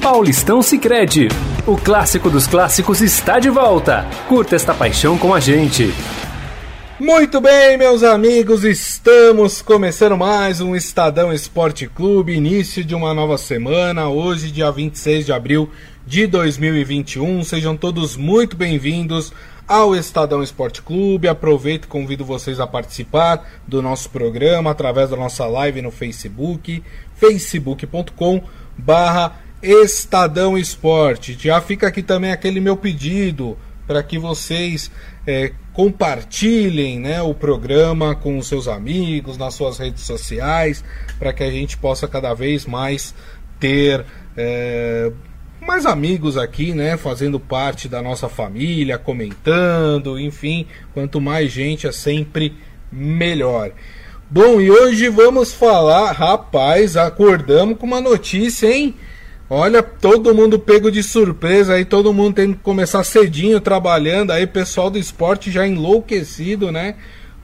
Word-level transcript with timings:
Paulistão 0.00 0.62
Sicredi. 0.62 1.28
O 1.66 1.76
clássico 1.76 2.30
dos 2.30 2.46
clássicos 2.46 3.02
está 3.02 3.38
de 3.38 3.50
volta. 3.50 4.06
Curta 4.28 4.56
esta 4.56 4.72
paixão 4.72 5.18
com 5.18 5.34
a 5.34 5.38
gente. 5.38 5.92
Muito 6.98 7.38
bem, 7.38 7.76
meus 7.76 8.02
amigos, 8.02 8.64
estamos 8.64 9.60
começando 9.60 10.16
mais 10.16 10.60
um 10.60 10.74
Estadão 10.74 11.32
Esporte 11.32 11.86
Clube, 11.86 12.34
início 12.34 12.82
de 12.82 12.94
uma 12.94 13.12
nova 13.14 13.36
semana, 13.38 14.08
hoje, 14.08 14.50
dia 14.50 14.70
26 14.70 15.26
de 15.26 15.32
abril 15.32 15.70
de 16.06 16.26
2021. 16.26 17.44
Sejam 17.44 17.76
todos 17.76 18.16
muito 18.16 18.56
bem-vindos 18.56 19.32
ao 19.68 19.94
Estadão 19.94 20.42
Esporte 20.42 20.80
Clube. 20.80 21.28
Aproveito 21.28 21.84
e 21.84 21.88
convido 21.88 22.24
vocês 22.24 22.58
a 22.58 22.66
participar 22.66 23.46
do 23.66 23.82
nosso 23.82 24.08
programa 24.08 24.70
através 24.70 25.10
da 25.10 25.16
nossa 25.16 25.46
live 25.46 25.82
no 25.82 25.90
Facebook, 25.90 26.82
facebook.com 27.16 28.42
barra 28.78 29.49
Estadão 29.62 30.56
Esporte. 30.56 31.36
Já 31.38 31.60
fica 31.60 31.86
aqui 31.88 32.02
também 32.02 32.32
aquele 32.32 32.60
meu 32.60 32.76
pedido 32.76 33.56
para 33.86 34.02
que 34.02 34.18
vocês 34.18 34.90
é, 35.26 35.52
compartilhem 35.72 37.00
né, 37.00 37.20
o 37.22 37.34
programa 37.34 38.14
com 38.14 38.38
os 38.38 38.46
seus 38.46 38.68
amigos, 38.68 39.36
nas 39.36 39.54
suas 39.54 39.78
redes 39.78 40.04
sociais, 40.04 40.84
para 41.18 41.32
que 41.32 41.42
a 41.42 41.50
gente 41.50 41.76
possa 41.76 42.06
cada 42.06 42.32
vez 42.32 42.66
mais 42.66 43.14
ter 43.58 44.04
é, 44.36 45.10
mais 45.60 45.84
amigos 45.86 46.36
aqui, 46.36 46.72
né, 46.72 46.96
fazendo 46.96 47.38
parte 47.38 47.88
da 47.88 48.00
nossa 48.00 48.28
família, 48.28 48.96
comentando, 48.96 50.18
enfim, 50.18 50.66
quanto 50.94 51.20
mais 51.20 51.50
gente 51.50 51.86
é 51.86 51.92
sempre 51.92 52.56
melhor. 52.90 53.72
Bom, 54.30 54.60
e 54.60 54.70
hoje 54.70 55.08
vamos 55.08 55.52
falar, 55.52 56.12
rapaz, 56.12 56.96
acordamos 56.96 57.76
com 57.76 57.86
uma 57.86 58.00
notícia, 58.00 58.72
hein? 58.72 58.94
Olha, 59.52 59.82
todo 59.82 60.32
mundo 60.32 60.60
pego 60.60 60.92
de 60.92 61.02
surpresa 61.02 61.74
aí, 61.74 61.84
todo 61.84 62.14
mundo 62.14 62.36
tem 62.36 62.52
que 62.52 62.60
começar 62.60 63.02
cedinho 63.02 63.60
trabalhando, 63.60 64.30
aí 64.30 64.46
pessoal 64.46 64.88
do 64.88 64.96
esporte 64.96 65.50
já 65.50 65.66
enlouquecido, 65.66 66.70
né? 66.70 66.94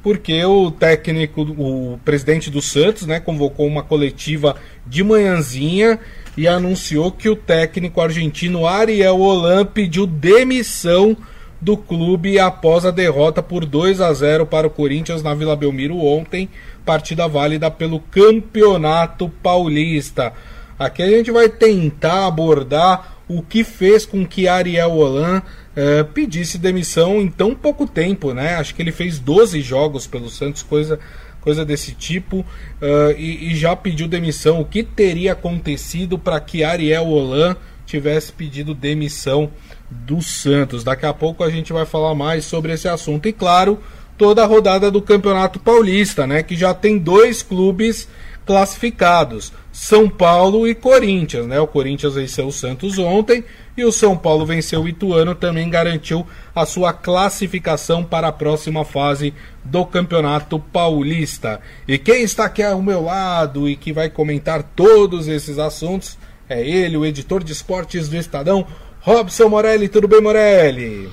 Porque 0.04 0.44
o 0.44 0.70
técnico, 0.70 1.42
o 1.42 1.98
presidente 2.04 2.48
do 2.48 2.62
Santos, 2.62 3.08
né, 3.08 3.18
convocou 3.18 3.66
uma 3.66 3.82
coletiva 3.82 4.54
de 4.86 5.02
manhãzinha 5.02 5.98
e 6.36 6.46
anunciou 6.46 7.10
que 7.10 7.28
o 7.28 7.34
técnico 7.34 8.00
argentino 8.00 8.68
Ariel 8.68 9.18
Holan 9.18 9.66
pediu 9.66 10.06
demissão 10.06 11.16
do 11.60 11.76
clube 11.76 12.38
após 12.38 12.84
a 12.84 12.92
derrota 12.92 13.42
por 13.42 13.66
2 13.66 14.00
a 14.00 14.12
0 14.14 14.46
para 14.46 14.68
o 14.68 14.70
Corinthians 14.70 15.24
na 15.24 15.34
Vila 15.34 15.56
Belmiro 15.56 15.96
ontem, 15.96 16.48
partida 16.84 17.26
válida 17.26 17.68
pelo 17.68 17.98
Campeonato 17.98 19.28
Paulista. 19.42 20.32
Aqui 20.78 21.02
a 21.02 21.08
gente 21.08 21.30
vai 21.30 21.48
tentar 21.48 22.26
abordar 22.26 23.16
o 23.28 23.42
que 23.42 23.64
fez 23.64 24.06
com 24.06 24.26
que 24.26 24.46
Ariel 24.46 24.92
Holan 24.92 25.42
eh, 25.74 26.04
pedisse 26.04 26.56
demissão 26.56 27.20
em 27.20 27.28
tão 27.28 27.54
pouco 27.54 27.86
tempo, 27.86 28.32
né? 28.32 28.54
Acho 28.54 28.74
que 28.74 28.80
ele 28.80 28.92
fez 28.92 29.18
12 29.18 29.60
jogos 29.60 30.06
pelo 30.06 30.30
Santos, 30.30 30.62
coisa, 30.62 30.98
coisa 31.42 31.64
desse 31.64 31.92
tipo, 31.92 32.38
uh, 32.40 33.12
e, 33.16 33.52
e, 33.52 33.56
já 33.56 33.76
pediu 33.76 34.08
demissão. 34.08 34.60
O 34.60 34.64
que 34.64 34.82
teria 34.82 35.32
acontecido 35.32 36.18
para 36.18 36.40
que 36.40 36.64
Ariel 36.64 37.06
Holan 37.06 37.56
tivesse 37.84 38.32
pedido 38.32 38.74
demissão 38.74 39.50
do 39.90 40.22
Santos? 40.22 40.82
Daqui 40.82 41.04
a 41.04 41.12
pouco 41.12 41.44
a 41.44 41.50
gente 41.50 41.72
vai 41.72 41.84
falar 41.84 42.14
mais 42.14 42.46
sobre 42.46 42.72
esse 42.72 42.88
assunto. 42.88 43.28
E 43.28 43.32
claro, 43.32 43.78
toda 44.16 44.42
a 44.42 44.46
rodada 44.46 44.90
do 44.90 45.02
Campeonato 45.02 45.60
Paulista, 45.60 46.26
né? 46.26 46.42
Que 46.42 46.56
já 46.56 46.72
tem 46.72 46.96
dois 46.96 47.42
clubes 47.42 48.08
classificados: 48.46 49.52
São 49.78 50.08
Paulo 50.08 50.66
e 50.66 50.74
Corinthians. 50.74 51.46
Né? 51.46 51.60
O 51.60 51.66
Corinthians 51.66 52.14
venceu 52.14 52.46
o 52.46 52.50
Santos 52.50 52.98
ontem 52.98 53.44
e 53.76 53.84
o 53.84 53.92
São 53.92 54.16
Paulo 54.16 54.46
venceu 54.46 54.80
o 54.80 54.88
Ituano, 54.88 55.34
também 55.34 55.68
garantiu 55.68 56.26
a 56.54 56.64
sua 56.64 56.94
classificação 56.94 58.02
para 58.02 58.28
a 58.28 58.32
próxima 58.32 58.86
fase 58.86 59.34
do 59.62 59.84
Campeonato 59.84 60.58
Paulista. 60.58 61.60
E 61.86 61.98
quem 61.98 62.22
está 62.22 62.46
aqui 62.46 62.62
ao 62.62 62.80
meu 62.80 63.02
lado 63.02 63.68
e 63.68 63.76
que 63.76 63.92
vai 63.92 64.08
comentar 64.08 64.62
todos 64.62 65.28
esses 65.28 65.58
assuntos 65.58 66.16
é 66.48 66.66
ele, 66.66 66.96
o 66.96 67.04
editor 67.04 67.44
de 67.44 67.52
esportes 67.52 68.08
do 68.08 68.16
Estadão, 68.16 68.66
Robson 69.02 69.50
Morelli. 69.50 69.90
Tudo 69.90 70.08
bem, 70.08 70.22
Morelli? 70.22 71.10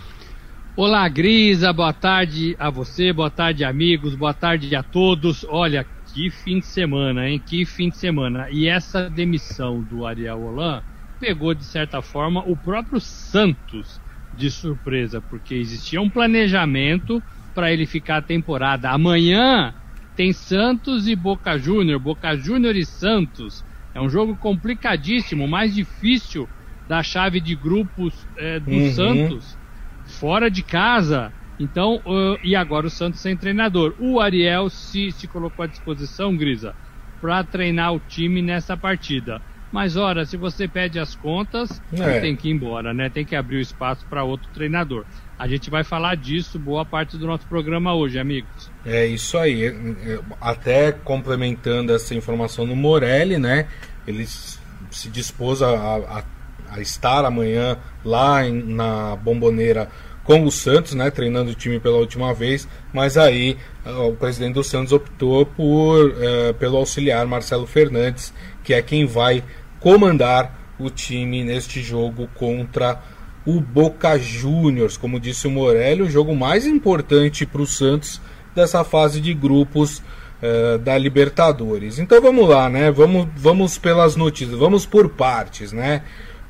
Olá, 0.76 1.08
Grisa, 1.10 1.74
boa 1.74 1.92
tarde 1.92 2.56
a 2.58 2.70
você, 2.70 3.12
boa 3.12 3.30
tarde, 3.30 3.66
amigos, 3.66 4.16
boa 4.16 4.34
tarde 4.34 4.74
a 4.74 4.82
todos. 4.82 5.46
Olha, 5.50 5.86
que 6.14 6.30
fim 6.30 6.60
de 6.60 6.68
semana, 6.68 7.28
hein? 7.28 7.40
Que 7.44 7.66
fim 7.66 7.90
de 7.90 7.98
semana. 7.98 8.48
E 8.52 8.68
essa 8.68 9.10
demissão 9.10 9.84
do 9.84 10.06
Ariel 10.06 10.42
Holan 10.42 10.84
pegou, 11.20 11.56
de 11.56 11.66
certa 11.66 12.04
forma, 12.04 12.44
o 12.46 12.56
próprio 12.56 13.02
Santos 13.02 14.00
de 14.32 14.52
surpresa, 14.52 15.22
porque 15.22 15.56
existia 15.56 16.00
um 16.00 16.10
planejamento 16.10 17.24
para 17.52 17.74
ele 17.74 17.88
ficar 17.88 18.18
a 18.18 18.22
temporada. 18.22 18.92
Amanhã 18.92 19.74
tem 20.16 20.32
Santos 20.32 21.08
e 21.08 21.16
Boca 21.16 21.58
Júnior, 21.58 22.00
Boca 22.00 22.38
Júnior 22.38 22.76
e 22.76 22.86
Santos. 22.86 23.64
É 23.92 24.00
um 24.00 24.10
jogo 24.10 24.38
complicadíssimo, 24.38 25.48
mais 25.48 25.74
difícil 25.74 26.48
da 26.88 27.02
chave 27.02 27.42
de 27.42 27.56
grupos 27.56 28.28
é, 28.38 28.60
do 28.60 28.72
uhum. 28.72 28.94
Santos, 28.94 29.58
fora 30.20 30.50
de 30.52 30.62
casa. 30.62 31.34
Então, 31.60 31.98
uh, 32.06 32.38
e 32.44 32.56
agora 32.56 32.88
o 32.88 32.90
Santos 32.90 33.20
sem 33.20 33.36
treinador. 33.38 33.94
O 34.00 34.20
Ariel 34.20 34.70
se, 34.70 35.12
se 35.12 35.28
colocou 35.28 35.64
à 35.64 35.68
disposição, 35.68 36.36
Grisa, 36.36 36.76
para 37.22 37.44
treinar 37.44 37.94
o 37.94 38.00
time 38.00 38.42
nessa 38.42 38.76
partida. 38.76 39.42
Mas, 39.72 39.98
ora, 39.98 40.24
se 40.24 40.38
você 40.38 40.68
pede 40.68 41.00
as 41.00 41.16
contas, 41.16 41.82
é. 41.92 42.20
tem 42.20 42.36
que 42.36 42.48
ir 42.48 42.52
embora, 42.52 42.94
né? 42.94 43.10
Tem 43.10 43.26
que 43.26 43.36
abrir 43.36 43.58
o 43.58 43.60
espaço 43.60 44.06
para 44.08 44.24
outro 44.24 44.48
treinador. 44.54 45.04
A 45.38 45.48
gente 45.48 45.70
vai 45.72 45.84
falar 45.84 46.16
disso 46.16 46.60
boa 46.60 46.86
parte 46.86 47.18
do 47.18 47.26
nosso 47.26 47.48
programa 47.48 47.96
hoje, 47.96 48.20
amigos. 48.20 48.72
É 48.86 49.08
isso 49.08 49.36
aí. 49.36 49.74
Até 50.40 50.92
complementando 50.92 51.92
essa 51.92 52.14
informação 52.14 52.68
no 52.68 52.76
Morelli, 52.76 53.40
né? 53.40 53.68
Ele 54.06 54.28
se 54.28 55.10
dispôs 55.10 55.64
a, 55.64 55.70
a, 55.70 56.24
a 56.70 56.80
estar 56.80 57.26
amanhã 57.26 57.78
lá 58.06 58.46
em, 58.46 58.62
na 58.62 59.16
Bomboneira 59.16 59.90
com 60.24 60.46
o 60.46 60.52
Santos, 60.52 60.94
né, 60.94 61.12
treinando 61.12 61.52
o 61.52 61.56
time 61.56 61.80
pela 61.80 61.98
última 61.98 62.34
vez, 62.34 62.68
mas 62.94 63.18
aí 63.18 63.58
o 63.86 64.14
presidente 64.14 64.54
do 64.54 64.64
Santos 64.64 64.94
optou 64.94 65.46
por 65.46 66.10
uh, 66.10 66.54
pelo 66.58 66.78
auxiliar 66.78 67.26
Marcelo 67.28 67.68
Fernandes, 67.68 68.34
que 68.64 68.74
é 68.74 68.82
quem 68.82 69.06
vai 69.06 69.44
comandar 69.80 70.60
o 70.80 70.90
time 70.90 71.44
neste 71.44 71.82
jogo 71.82 72.30
contra 72.36 73.02
o 73.46 73.60
Boca 73.60 74.18
Juniors, 74.18 74.96
como 74.96 75.20
disse 75.20 75.48
o 75.48 75.52
Morelli, 75.52 76.02
o 76.02 76.10
jogo 76.10 76.34
mais 76.34 76.66
importante 76.66 77.46
para 77.46 77.62
o 77.62 77.68
Santos 77.68 78.22
dessa 78.56 78.84
fase 78.84 79.20
de 79.20 79.34
grupos 79.34 79.98
uh, 79.98 80.78
da 80.80 80.98
Libertadores. 80.98 82.00
Então 82.00 82.22
vamos 82.22 82.48
lá, 82.48 82.70
né? 82.70 82.90
Vamos, 82.92 83.28
vamos 83.36 83.78
pelas 83.78 84.16
notícias, 84.16 84.58
vamos 84.58 84.86
por 84.86 85.10
partes, 85.10 85.74
né? 85.74 86.04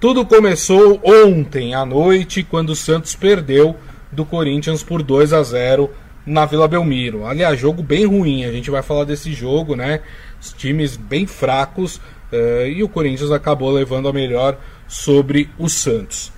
Tudo 0.03 0.25
começou 0.25 1.00
ontem 1.02 1.74
à 1.74 1.86
noite, 1.86 2.44
quando 2.44 2.72
o 2.72 2.75
Santos 2.75 3.16
perdeu 3.16 3.74
do 4.12 4.25
Corinthians 4.25 4.84
por 4.84 5.02
2 5.02 5.31
a 5.31 5.41
0 5.41 5.90
na 6.25 6.46
Vila 6.46 6.68
Belmiro. 6.68 7.25
Aliás, 7.25 7.58
jogo 7.58 7.81
bem 7.81 8.06
ruim, 8.06 8.44
a 8.44 8.52
gente 8.52 8.69
vai 8.69 8.84
falar 8.84 9.06
desse 9.06 9.31
jogo, 9.31 9.78
né? 9.78 10.02
Os 10.41 10.52
times 10.52 10.97
bem 10.97 11.25
fracos 11.25 12.02
uh, 12.34 12.68
e 12.68 12.84
o 12.84 12.90
Corinthians 12.90 13.31
acabou 13.31 13.72
levando 13.72 14.09
a 14.09 14.12
melhor 14.12 14.58
sobre 14.90 15.50
o 15.58 15.69
Santos. 15.69 16.34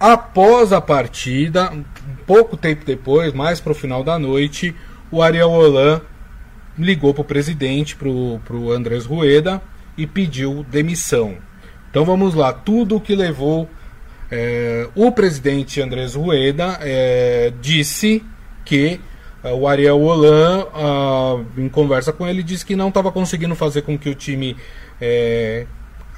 Após 0.00 0.72
a 0.72 0.80
partida, 0.80 1.70
pouco 2.26 2.56
tempo 2.56 2.86
depois, 2.86 3.34
mais 3.34 3.60
para 3.60 3.72
o 3.72 3.74
final 3.74 4.02
da 4.02 4.18
noite, 4.18 4.74
o 5.10 5.20
Ariel 5.20 5.50
Holan 5.50 6.00
ligou 6.78 7.12
para 7.12 7.20
o 7.20 7.26
presidente, 7.26 7.96
para 7.96 8.08
o 8.08 8.72
Andrés 8.72 9.04
Rueda, 9.04 9.60
e 9.94 10.06
pediu 10.06 10.64
demissão. 10.70 11.36
Então 11.94 12.04
vamos 12.04 12.34
lá, 12.34 12.52
tudo 12.52 12.96
o 12.96 13.00
que 13.00 13.14
levou 13.14 13.70
é, 14.28 14.88
o 14.96 15.12
presidente 15.12 15.80
Andrés 15.80 16.16
Rueda 16.16 16.76
é, 16.80 17.52
disse 17.60 18.20
que 18.64 19.00
é, 19.44 19.52
o 19.52 19.68
Ariel 19.68 20.00
Holan, 20.00 20.66
ah, 20.74 21.40
em 21.56 21.68
conversa 21.68 22.12
com 22.12 22.26
ele, 22.26 22.42
disse 22.42 22.66
que 22.66 22.74
não 22.74 22.88
estava 22.88 23.12
conseguindo 23.12 23.54
fazer 23.54 23.82
com 23.82 23.96
que 23.96 24.08
o 24.10 24.14
time 24.16 24.56
é, 25.00 25.68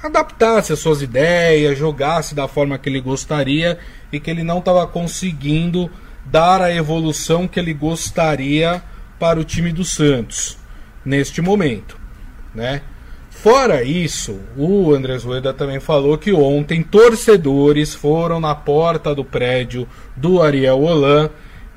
adaptasse 0.01 0.73
as 0.73 0.79
suas 0.79 1.03
ideias, 1.03 1.77
jogasse 1.77 2.33
da 2.33 2.47
forma 2.47 2.79
que 2.79 2.89
ele 2.89 2.99
gostaria 2.99 3.77
e 4.11 4.19
que 4.19 4.31
ele 4.31 4.41
não 4.41 4.57
estava 4.57 4.87
conseguindo 4.87 5.91
dar 6.25 6.59
a 6.59 6.73
evolução 6.73 7.47
que 7.47 7.59
ele 7.59 7.75
gostaria 7.75 8.81
para 9.19 9.39
o 9.39 9.43
time 9.43 9.71
do 9.71 9.85
Santos 9.85 10.57
neste 11.05 11.39
momento, 11.39 11.99
né? 12.55 12.81
Fora 13.49 13.81
isso, 13.81 14.41
o 14.57 14.93
Andrés 14.93 15.23
Rueda 15.23 15.53
também 15.53 15.79
falou 15.79 16.17
que 16.17 16.33
ontem 16.33 16.83
torcedores 16.83 17.95
foram 17.95 18.41
na 18.41 18.53
porta 18.53 19.15
do 19.15 19.23
prédio 19.23 19.87
do 20.17 20.41
Ariel 20.41 20.81
Holan 20.81 21.29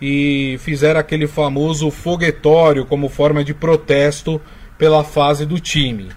e 0.03 0.57
fizeram 0.59 0.99
aquele 0.99 1.29
famoso 1.29 1.89
foguetório 1.89 2.85
como 2.85 3.09
forma 3.09 3.45
de 3.45 3.55
protesto 3.55 4.41
pela 4.77 5.05
fase 5.05 5.47
do 5.47 5.61
time. 5.61 6.09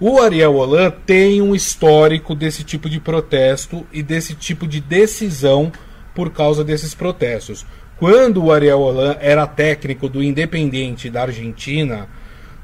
O 0.00 0.18
Ariel 0.20 0.56
Holan 0.56 0.90
tem 0.90 1.40
um 1.40 1.54
histórico 1.54 2.34
desse 2.34 2.64
tipo 2.64 2.90
de 2.90 2.98
protesto 2.98 3.86
e 3.92 4.02
desse 4.02 4.34
tipo 4.34 4.66
de 4.66 4.80
decisão 4.80 5.70
por 6.12 6.30
causa 6.32 6.64
desses 6.64 6.92
protestos. 6.92 7.64
Quando 7.98 8.42
o 8.42 8.50
Ariel 8.50 8.80
Holan 8.80 9.16
era 9.20 9.46
técnico 9.46 10.08
do 10.08 10.20
Independente 10.20 11.08
da 11.08 11.22
Argentina, 11.22 12.08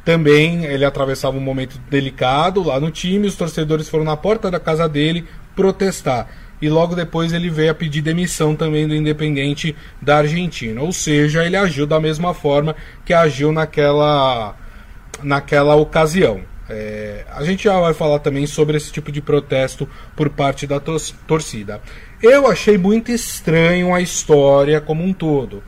também 0.05 0.65
ele 0.65 0.85
atravessava 0.85 1.37
um 1.37 1.41
momento 1.41 1.79
delicado 1.89 2.63
lá 2.63 2.81
no 2.81 2.91
time, 2.91 3.29
os 3.29 3.37
torcedores 3.37 3.89
foram 3.89 4.05
na 4.05 4.17
porta 4.17 4.51
da 4.51 4.59
casa 4.59 4.89
dele 4.89 5.27
protestar. 5.55 6.29
E 6.61 6.69
logo 6.69 6.95
depois 6.95 7.33
ele 7.33 7.51
veio 7.51 7.73
a 7.73 7.75
pedir 7.75 8.03
demissão 8.03 8.55
também 8.55 8.87
do 8.87 8.95
Independente 8.95 9.75
da 10.01 10.19
Argentina. 10.19 10.81
Ou 10.81 10.93
seja, 10.93 11.45
ele 11.45 11.57
agiu 11.57 11.87
da 11.89 11.99
mesma 11.99 12.33
forma 12.33 12.77
que 13.05 13.13
agiu 13.13 13.51
naquela, 13.51 14.55
naquela 15.23 15.75
ocasião. 15.75 16.43
É, 16.71 17.25
a 17.35 17.43
gente 17.43 17.65
já 17.65 17.79
vai 17.81 17.93
falar 17.93 18.21
também 18.21 18.47
sobre 18.47 18.77
esse 18.77 18.93
tipo 18.93 19.11
de 19.11 19.21
protesto 19.21 19.89
por 20.15 20.31
parte 20.31 20.65
da 20.65 20.81
torcida. 20.81 21.81
Eu 22.23 22.47
achei 22.47 22.79
muito 22.79 23.11
estranho 23.11 23.93
a 23.93 24.01
história 24.01 24.81
como 24.81 25.03
um 25.03 25.13
todo. 25.13 25.65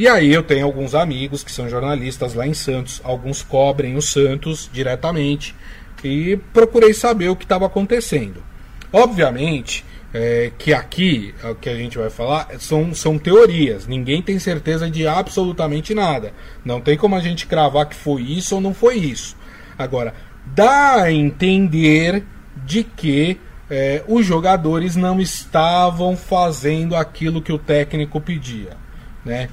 E 0.00 0.08
aí 0.08 0.32
eu 0.32 0.42
tenho 0.42 0.64
alguns 0.64 0.94
amigos 0.94 1.44
que 1.44 1.52
são 1.52 1.68
jornalistas 1.68 2.32
lá 2.32 2.46
em 2.46 2.54
Santos, 2.54 3.02
alguns 3.04 3.42
cobrem 3.42 3.96
o 3.96 4.00
Santos 4.00 4.70
diretamente 4.72 5.54
e 6.02 6.38
procurei 6.54 6.94
saber 6.94 7.28
o 7.28 7.36
que 7.36 7.44
estava 7.44 7.66
acontecendo. 7.66 8.42
Obviamente 8.90 9.84
é, 10.14 10.52
que 10.56 10.72
aqui, 10.72 11.34
o 11.44 11.54
que 11.54 11.68
a 11.68 11.76
gente 11.76 11.98
vai 11.98 12.08
falar, 12.08 12.48
são, 12.58 12.94
são 12.94 13.18
teorias. 13.18 13.86
Ninguém 13.86 14.22
tem 14.22 14.38
certeza 14.38 14.90
de 14.90 15.06
absolutamente 15.06 15.92
nada. 15.92 16.32
Não 16.64 16.80
tem 16.80 16.96
como 16.96 17.14
a 17.14 17.20
gente 17.20 17.46
cravar 17.46 17.86
que 17.86 17.94
foi 17.94 18.22
isso 18.22 18.54
ou 18.54 18.60
não 18.62 18.72
foi 18.72 18.96
isso. 18.96 19.36
Agora, 19.76 20.14
dá 20.46 21.02
a 21.02 21.12
entender 21.12 22.24
de 22.64 22.84
que 22.84 23.38
é, 23.68 24.02
os 24.08 24.24
jogadores 24.24 24.96
não 24.96 25.20
estavam 25.20 26.16
fazendo 26.16 26.96
aquilo 26.96 27.42
que 27.42 27.52
o 27.52 27.58
técnico 27.58 28.18
pedia. 28.18 28.78
Né? 29.22 29.50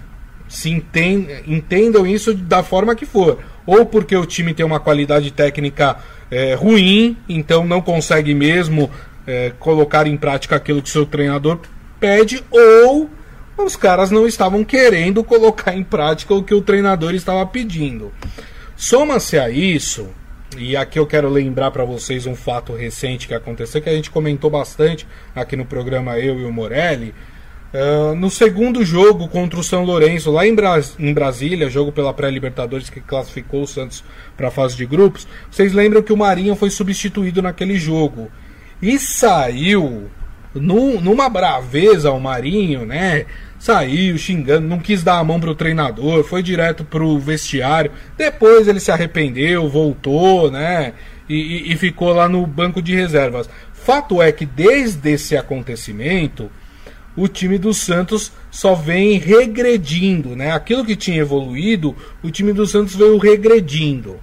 Se 0.47 0.69
entendam 0.69 2.07
isso 2.07 2.33
da 2.33 2.63
forma 2.63 2.95
que 2.95 3.05
for. 3.05 3.39
Ou 3.65 3.85
porque 3.85 4.15
o 4.15 4.25
time 4.25 4.53
tem 4.53 4.65
uma 4.65 4.79
qualidade 4.79 5.31
técnica 5.31 5.97
é, 6.31 6.53
ruim, 6.53 7.17
então 7.27 7.65
não 7.65 7.81
consegue 7.81 8.33
mesmo 8.33 8.89
é, 9.25 9.51
colocar 9.59 10.07
em 10.07 10.15
prática 10.15 10.55
aquilo 10.55 10.81
que 10.81 10.89
seu 10.89 11.05
treinador 11.05 11.59
pede, 11.99 12.43
ou 12.49 13.09
os 13.57 13.75
caras 13.75 14.11
não 14.11 14.27
estavam 14.27 14.63
querendo 14.63 15.23
colocar 15.23 15.75
em 15.75 15.83
prática 15.83 16.33
o 16.33 16.43
que 16.43 16.53
o 16.53 16.61
treinador 16.61 17.13
estava 17.13 17.45
pedindo. 17.45 18.13
Soma-se 18.75 19.37
a 19.37 19.49
isso 19.49 20.07
e 20.55 20.77
aqui 20.77 20.97
eu 20.97 21.05
quero 21.05 21.29
lembrar 21.29 21.71
para 21.71 21.83
vocês 21.83 22.25
um 22.25 22.35
fato 22.35 22.73
recente 22.73 23.27
que 23.27 23.33
aconteceu, 23.33 23.81
que 23.81 23.89
a 23.89 23.93
gente 23.93 24.09
comentou 24.09 24.49
bastante 24.49 25.05
aqui 25.35 25.55
no 25.55 25.65
programa 25.65 26.17
Eu 26.19 26.39
e 26.39 26.45
o 26.45 26.51
Morelli. 26.51 27.13
Uh, 27.73 28.15
no 28.15 28.29
segundo 28.29 28.83
jogo 28.85 29.27
contra 29.27 29.59
o 29.59 29.63
São 29.63 29.83
Lourenço, 29.83 30.31
lá 30.31 30.47
em, 30.47 30.55
Bras 30.55 30.95
em 30.97 31.13
Brasília, 31.13 31.69
jogo 31.69 31.91
pela 31.91 32.13
pré-Libertadores 32.13 32.89
que 32.89 33.01
classificou 33.01 33.63
o 33.63 33.67
Santos 33.67 34.03
para 34.37 34.47
a 34.47 34.51
fase 34.51 34.75
de 34.77 34.85
grupos, 34.85 35.27
vocês 35.51 35.73
lembram 35.73 36.01
que 36.01 36.13
o 36.13 36.17
Marinho 36.17 36.55
foi 36.55 36.69
substituído 36.69 37.41
naquele 37.41 37.77
jogo. 37.77 38.31
E 38.81 38.97
saiu 38.97 40.09
num, 40.53 41.01
numa 41.01 41.27
braveza 41.27 42.11
o 42.11 42.19
Marinho, 42.19 42.85
né? 42.85 43.25
saiu 43.59 44.17
xingando, 44.17 44.67
não 44.67 44.79
quis 44.79 45.03
dar 45.03 45.17
a 45.17 45.23
mão 45.23 45.39
pro 45.39 45.55
treinador, 45.55 46.23
foi 46.23 46.43
direto 46.43 46.83
pro 46.83 47.19
vestiário. 47.19 47.91
Depois 48.17 48.67
ele 48.67 48.79
se 48.79 48.91
arrependeu, 48.91 49.67
voltou, 49.69 50.51
né? 50.51 50.93
E, 51.27 51.35
e, 51.35 51.73
e 51.73 51.75
ficou 51.75 52.13
lá 52.13 52.29
no 52.29 52.45
banco 52.45 52.81
de 52.81 52.95
reservas. 52.95 53.49
Fato 53.73 54.21
é 54.21 54.31
que 54.31 54.45
desde 54.45 55.11
esse 55.11 55.35
acontecimento, 55.35 56.49
o 57.17 57.27
time 57.27 57.57
do 57.57 57.73
Santos 57.73 58.31
só 58.49 58.73
vem 58.73 59.17
regredindo, 59.17 60.35
né? 60.35 60.51
Aquilo 60.51 60.85
que 60.85 60.95
tinha 60.95 61.19
evoluído, 61.19 61.93
o 62.23 62.31
time 62.31 62.53
do 62.53 62.65
Santos 62.65 62.95
veio 62.95 63.17
regredindo. 63.17 64.17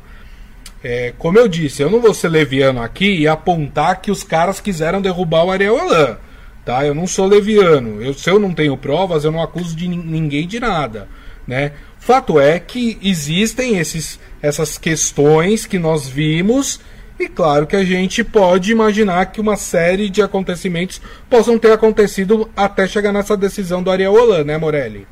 É, 0.82 1.12
como 1.18 1.38
eu 1.38 1.48
disse, 1.48 1.82
eu 1.82 1.90
não 1.90 2.00
vou 2.00 2.14
ser 2.14 2.28
leviano 2.28 2.80
aqui 2.80 3.18
e 3.18 3.28
apontar 3.28 4.00
que 4.00 4.10
os 4.10 4.22
caras 4.22 4.60
quiseram 4.60 5.02
derrubar 5.02 5.44
o 5.44 5.50
Ariel 5.50 5.74
Holan 5.74 6.18
tá? 6.64 6.84
Eu 6.84 6.94
não 6.94 7.06
sou 7.06 7.26
leviano. 7.26 8.02
Eu, 8.02 8.14
se 8.14 8.30
eu 8.30 8.38
não 8.38 8.54
tenho 8.54 8.76
provas, 8.76 9.24
eu 9.24 9.30
não 9.30 9.42
acuso 9.42 9.76
de 9.76 9.86
ninguém 9.86 10.46
de 10.46 10.58
nada, 10.58 11.08
né? 11.46 11.72
Fato 11.98 12.40
é 12.40 12.58
que 12.58 12.98
existem 13.02 13.78
esses, 13.78 14.18
essas 14.40 14.78
questões 14.78 15.66
que 15.66 15.78
nós 15.78 16.08
vimos 16.08 16.80
e 17.18 17.28
claro 17.28 17.66
que 17.66 17.76
a 17.76 17.84
gente 17.84 18.24
pode 18.24 18.72
imaginar 18.72 19.26
que 19.26 19.40
uma 19.40 19.56
série 19.56 20.10
de 20.10 20.20
acontecimentos 20.20 21.00
possam 21.30 21.58
ter 21.58 21.72
acontecido 21.72 22.50
até 22.56 22.86
chegar 22.88 23.12
nessa 23.12 23.36
decisão 23.36 23.82
do 23.82 23.90
Ariel 23.90 24.12
Holan, 24.12 24.44
né, 24.44 24.58
Morelli? 24.58 25.06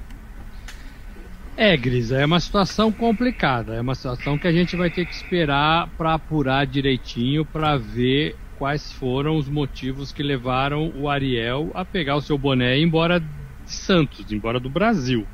É, 1.57 1.77
Grisa, 1.77 2.19
é 2.19 2.27
uma 2.27 2.41
situação 2.41 2.91
complicada. 2.91 3.75
É 3.75 3.81
uma 3.81 3.95
situação 3.95 4.39
que 4.39 4.49
a 4.49 4.53
gente 4.53 4.75
vai 4.75 4.91
ter 4.91 5.07
que 5.07 5.15
esperar 5.15 5.89
para 5.97 6.15
apurar 6.15 6.67
direitinho 6.67 7.45
para 7.45 7.77
ver 7.77 8.37
quais 8.59 8.93
foram 8.93 9.37
os 9.37 9.49
motivos 9.49 10.13
que 10.13 10.23
levaram 10.23 10.93
o 10.97 11.09
Ariel 11.09 11.71
a 11.75 11.85
pegar 11.85 12.17
o 12.17 12.21
seu 12.21 12.39
boné 12.39 12.77
e 12.77 12.81
ir 12.81 12.85
embora 12.85 13.21
de 13.21 13.27
Santos, 13.67 14.33
embora 14.33 14.59
do 14.59 14.71
Brasil. 14.71 15.27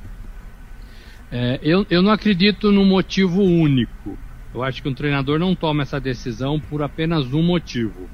É, 1.31 1.61
eu, 1.63 1.87
eu 1.89 2.03
não 2.03 2.11
acredito 2.11 2.73
num 2.73 2.85
motivo 2.85 3.43
único. 3.43 4.19
Eu 4.53 4.63
acho 4.63 4.83
que 4.83 4.89
um 4.89 4.95
treinador 4.95 5.39
não 5.39 5.55
toma 5.55 5.83
essa 5.83 6.01
decisão 6.01 6.61
por 6.61 6.83
apenas 6.83 7.33
um 7.33 7.43
motivo. 7.43 8.11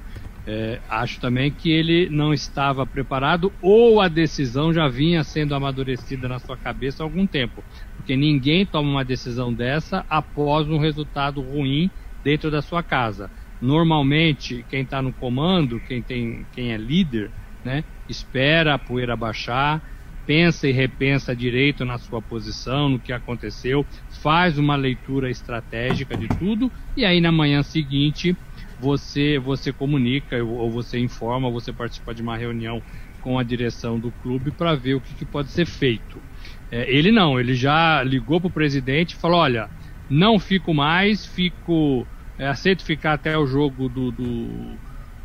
É, 0.47 0.83
acho 0.91 1.19
também 1.21 1.51
que 1.51 1.71
ele 1.71 2.11
não 2.11 2.35
estava 2.35 2.87
preparado 2.87 3.51
ou 3.63 3.99
a 4.01 4.09
decisão 4.09 4.75
já 4.75 4.89
vinha 4.89 5.25
sendo 5.25 5.55
amadurecida 5.55 6.29
na 6.29 6.39
sua 6.39 6.57
cabeça 6.59 7.03
há 7.03 7.05
algum 7.05 7.27
tempo. 7.27 7.65
Porque 7.97 8.15
ninguém 8.15 8.67
toma 8.67 8.91
uma 8.91 9.05
decisão 9.05 9.55
dessa 9.55 10.05
após 10.09 10.69
um 10.69 10.79
resultado 10.79 11.41
ruim 11.41 11.91
dentro 12.23 12.51
da 12.51 12.61
sua 12.61 12.83
casa 12.83 13.31
normalmente 13.65 14.65
quem 14.69 14.83
está 14.83 15.01
no 15.01 15.13
comando, 15.13 15.81
quem, 15.81 16.03
tem, 16.03 16.47
quem 16.53 16.73
é 16.73 16.77
líder, 16.77 17.33
né, 17.65 17.85
espera 18.07 18.75
a 18.75 18.79
poeira 18.79 19.17
baixar, 19.17 19.83
pensa 20.27 20.69
e 20.69 20.73
repensa 20.73 21.35
direito 21.35 21.85
na 21.85 21.99
sua 21.99 22.23
posição, 22.23 22.89
no 22.89 23.01
que 23.01 23.13
aconteceu, 23.13 23.87
faz 24.23 24.59
uma 24.59 24.77
leitura 24.77 25.31
estratégica 25.31 26.17
de 26.17 26.29
tudo 26.29 26.73
e 26.97 27.05
aí 27.05 27.21
na 27.21 27.33
manhã 27.33 27.63
seguinte 27.63 28.37
você 28.79 29.39
você 29.39 29.73
comunica 29.73 30.43
ou 30.43 30.71
você 30.71 30.99
informa, 30.99 31.49
ou 31.49 31.53
você 31.53 31.73
participa 31.73 32.15
de 32.15 32.23
uma 32.23 32.37
reunião 32.37 32.83
com 33.21 33.39
a 33.39 33.43
direção 33.43 33.99
do 33.99 34.13
clube 34.13 34.53
para 34.53 34.75
ver 34.75 34.95
o 34.95 35.01
que, 35.01 35.15
que, 35.15 35.25
pode 35.25 35.51
ser 35.51 35.65
feito. 35.65 36.23
É, 36.71 36.95
ele 36.95 37.11
não, 37.11 37.41
ele 37.41 37.55
já 37.55 38.03
ligou 38.03 38.39
para 38.39 38.49
o 38.49 38.53
presidente 38.53 39.13
e 39.13 39.17
falou: 39.17 39.41
olha, 39.41 39.71
não 40.09 40.39
fico 40.39 40.75
mais, 40.75 41.25
fico 41.25 42.07
é, 42.39 42.47
aceito 42.47 42.85
ficar 42.85 43.15
até 43.15 43.39
o 43.39 43.47
jogo 43.47 43.89
do, 43.89 44.11
do 44.11 44.79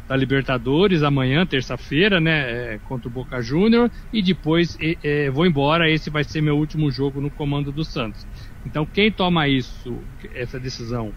da 0.09 0.15
Libertadores 0.15 1.03
amanhã, 1.03 1.45
terça-feira, 1.45 2.19
né, 2.19 2.73
é, 2.73 2.79
contra 2.79 3.07
o 3.07 3.11
Boca 3.11 3.39
Júnior, 3.43 3.91
e 4.11 4.23
depois 4.23 4.75
é, 4.81 5.29
vou 5.29 5.45
embora. 5.45 5.87
Esse 5.87 6.09
vai 6.09 6.23
ser 6.23 6.41
meu 6.41 6.57
último 6.57 6.89
jogo 6.89 7.21
no 7.21 7.29
comando 7.29 7.71
do 7.71 7.85
Santos. 7.85 8.25
Então, 8.65 8.87
quem 8.87 9.11
toma 9.11 9.47
isso, 9.47 9.95
essa 10.33 10.59
decisão, 10.59 11.13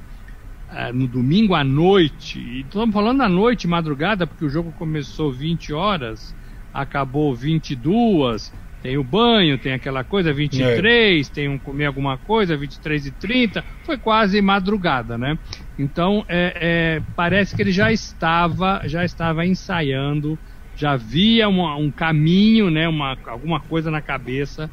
é, 0.70 0.92
no 0.92 1.06
domingo 1.06 1.54
à 1.54 1.64
noite, 1.64 2.38
e 2.38 2.60
estamos 2.60 2.92
falando 2.92 3.22
à 3.22 3.28
noite, 3.30 3.66
madrugada, 3.66 4.26
porque 4.26 4.44
o 4.44 4.50
jogo 4.50 4.70
começou 4.72 5.32
20 5.32 5.72
horas, 5.72 6.36
acabou 6.70 7.34
22, 7.34 8.52
tem 8.82 8.98
o 8.98 9.04
banho, 9.04 9.56
tem 9.56 9.72
aquela 9.72 10.02
coisa, 10.02 10.32
23, 10.32 11.28
é. 11.28 11.32
tem 11.32 11.48
um 11.48 11.56
comer 11.56 11.86
alguma 11.86 12.18
coisa, 12.18 12.56
23 12.56 13.06
e 13.06 13.12
30, 13.12 13.64
foi 13.84 13.96
quase 13.96 14.42
madrugada, 14.42 15.16
né? 15.16 15.38
Então, 15.78 16.24
é, 16.28 16.52
é, 16.56 17.02
parece 17.14 17.54
que 17.54 17.62
ele 17.62 17.70
já 17.70 17.92
estava, 17.92 18.82
já 18.86 19.04
estava 19.04 19.46
ensaiando, 19.46 20.36
já 20.74 20.96
via 20.96 21.48
uma, 21.48 21.76
um 21.76 21.92
caminho, 21.92 22.70
né, 22.70 22.88
uma, 22.88 23.16
alguma 23.26 23.60
coisa 23.60 23.88
na 23.88 24.02
cabeça 24.02 24.68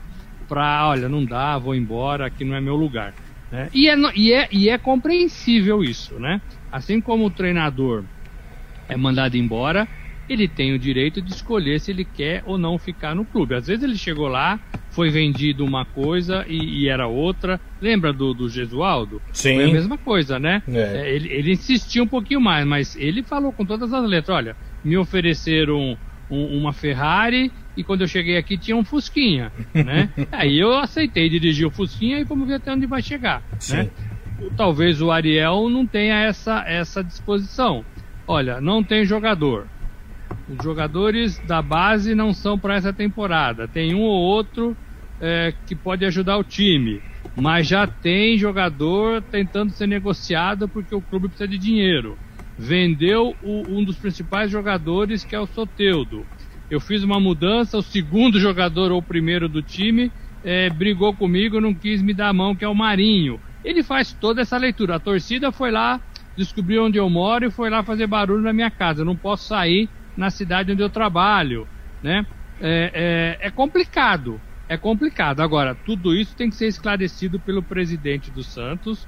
para, 0.47 0.89
olha, 0.89 1.07
não 1.07 1.23
dá, 1.23 1.59
vou 1.59 1.75
embora, 1.75 2.25
aqui 2.25 2.43
não 2.43 2.55
é 2.55 2.61
meu 2.61 2.75
lugar. 2.75 3.13
Né? 3.51 3.69
E, 3.71 3.87
é, 3.87 3.95
e, 4.15 4.33
é, 4.33 4.47
e 4.51 4.69
é 4.69 4.77
compreensível 4.79 5.83
isso, 5.83 6.19
né? 6.19 6.41
Assim 6.71 6.99
como 6.99 7.25
o 7.25 7.31
treinador 7.31 8.03
é 8.87 8.97
mandado 8.97 9.37
embora, 9.37 9.87
ele 10.29 10.47
tem 10.47 10.73
o 10.73 10.79
direito 10.79 11.21
de 11.21 11.31
escolher 11.31 11.79
se 11.79 11.91
ele 11.91 12.05
quer 12.05 12.43
ou 12.45 12.57
não 12.57 12.77
ficar 12.77 13.15
no 13.15 13.25
clube. 13.25 13.55
Às 13.55 13.67
vezes 13.67 13.83
ele 13.83 13.97
chegou 13.97 14.27
lá, 14.27 14.59
foi 14.91 15.09
vendido 15.09 15.65
uma 15.65 15.85
coisa 15.85 16.45
e, 16.47 16.83
e 16.83 16.87
era 16.87 17.07
outra. 17.07 17.59
Lembra 17.81 18.13
do, 18.13 18.33
do 18.33 18.47
Gesualdo? 18.47 19.21
Sim. 19.33 19.55
Foi 19.55 19.65
a 19.65 19.73
mesma 19.73 19.97
coisa, 19.97 20.39
né? 20.39 20.61
É. 20.67 20.79
É, 20.79 21.15
ele, 21.15 21.29
ele 21.31 21.51
insistiu 21.53 22.03
um 22.03 22.07
pouquinho 22.07 22.39
mais, 22.39 22.65
mas 22.65 22.95
ele 22.95 23.23
falou 23.23 23.51
com 23.51 23.65
todas 23.65 23.91
as 23.93 24.07
letras: 24.07 24.35
olha, 24.35 24.55
me 24.83 24.97
ofereceram 24.97 25.97
um, 26.29 26.57
uma 26.57 26.71
Ferrari 26.71 27.51
e 27.75 27.83
quando 27.83 28.01
eu 28.01 28.07
cheguei 28.07 28.37
aqui 28.37 28.57
tinha 28.57 28.77
um 28.77 28.83
Fusquinha, 28.83 29.51
né? 29.73 30.09
Aí 30.31 30.59
eu 30.59 30.77
aceitei 30.77 31.29
dirigir 31.29 31.65
o 31.65 31.71
Fusquinha 31.71 32.19
e 32.19 32.23
vamos 32.23 32.47
ver 32.47 32.55
até 32.55 32.71
onde 32.71 32.85
vai 32.85 33.01
chegar, 33.01 33.41
Sim. 33.59 33.75
né? 33.77 33.89
talvez 34.55 35.01
o 35.01 35.11
Ariel 35.11 35.69
não 35.69 35.85
tenha 35.85 36.15
essa, 36.21 36.63
essa 36.65 37.03
disposição. 37.03 37.83
Olha, 38.27 38.61
não 38.61 38.83
tem 38.83 39.05
jogador. 39.05 39.67
Os 40.47 40.63
jogadores 40.63 41.39
da 41.45 41.61
base 41.61 42.15
não 42.15 42.33
são 42.33 42.57
para 42.57 42.75
essa 42.75 42.91
temporada. 42.91 43.67
Tem 43.67 43.93
um 43.93 44.01
ou 44.01 44.19
outro 44.19 44.75
é, 45.19 45.53
que 45.65 45.75
pode 45.75 46.05
ajudar 46.05 46.37
o 46.37 46.43
time, 46.43 47.03
mas 47.35 47.67
já 47.67 47.85
tem 47.85 48.37
jogador 48.37 49.21
tentando 49.21 49.71
ser 49.71 49.87
negociado 49.87 50.67
porque 50.67 50.95
o 50.95 51.01
clube 51.01 51.27
precisa 51.27 51.47
de 51.47 51.57
dinheiro. 51.57 52.17
Vendeu 52.57 53.35
o, 53.41 53.79
um 53.79 53.85
dos 53.85 53.97
principais 53.97 54.49
jogadores, 54.51 55.23
que 55.23 55.35
é 55.35 55.39
o 55.39 55.47
Soteudo. 55.47 56.25
Eu 56.69 56.79
fiz 56.79 57.03
uma 57.03 57.19
mudança, 57.19 57.77
o 57.77 57.83
segundo 57.83 58.39
jogador 58.39 58.91
ou 58.91 58.99
o 58.99 59.03
primeiro 59.03 59.47
do 59.47 59.61
time 59.61 60.11
é, 60.43 60.69
brigou 60.69 61.15
comigo, 61.15 61.61
não 61.61 61.73
quis 61.73 62.01
me 62.01 62.13
dar 62.13 62.29
a 62.29 62.33
mão, 62.33 62.55
que 62.55 62.65
é 62.65 62.67
o 62.67 62.75
Marinho. 62.75 63.39
Ele 63.63 63.83
faz 63.83 64.13
toda 64.13 64.41
essa 64.41 64.57
leitura. 64.57 64.95
A 64.95 64.99
torcida 64.99 65.51
foi 65.51 65.71
lá, 65.71 66.01
descobriu 66.35 66.85
onde 66.85 66.97
eu 66.97 67.09
moro 67.09 67.45
e 67.45 67.51
foi 67.51 67.69
lá 67.69 67.83
fazer 67.83 68.07
barulho 68.07 68.41
na 68.41 68.53
minha 68.53 68.71
casa. 68.71 69.01
Eu 69.01 69.05
não 69.05 69.17
posso 69.17 69.47
sair 69.47 69.89
na 70.19 70.29
cidade 70.29 70.73
onde 70.73 70.83
eu 70.83 70.89
trabalho, 70.89 71.65
né? 72.03 72.27
É, 72.59 73.37
é, 73.41 73.47
é 73.47 73.51
complicado, 73.51 74.41
é 74.67 74.77
complicado. 74.77 75.39
Agora, 75.39 75.73
tudo 75.73 76.13
isso 76.13 76.35
tem 76.35 76.49
que 76.49 76.57
ser 76.57 76.67
esclarecido 76.67 77.39
pelo 77.39 77.63
presidente 77.63 78.29
do 78.29 78.43
Santos, 78.43 79.07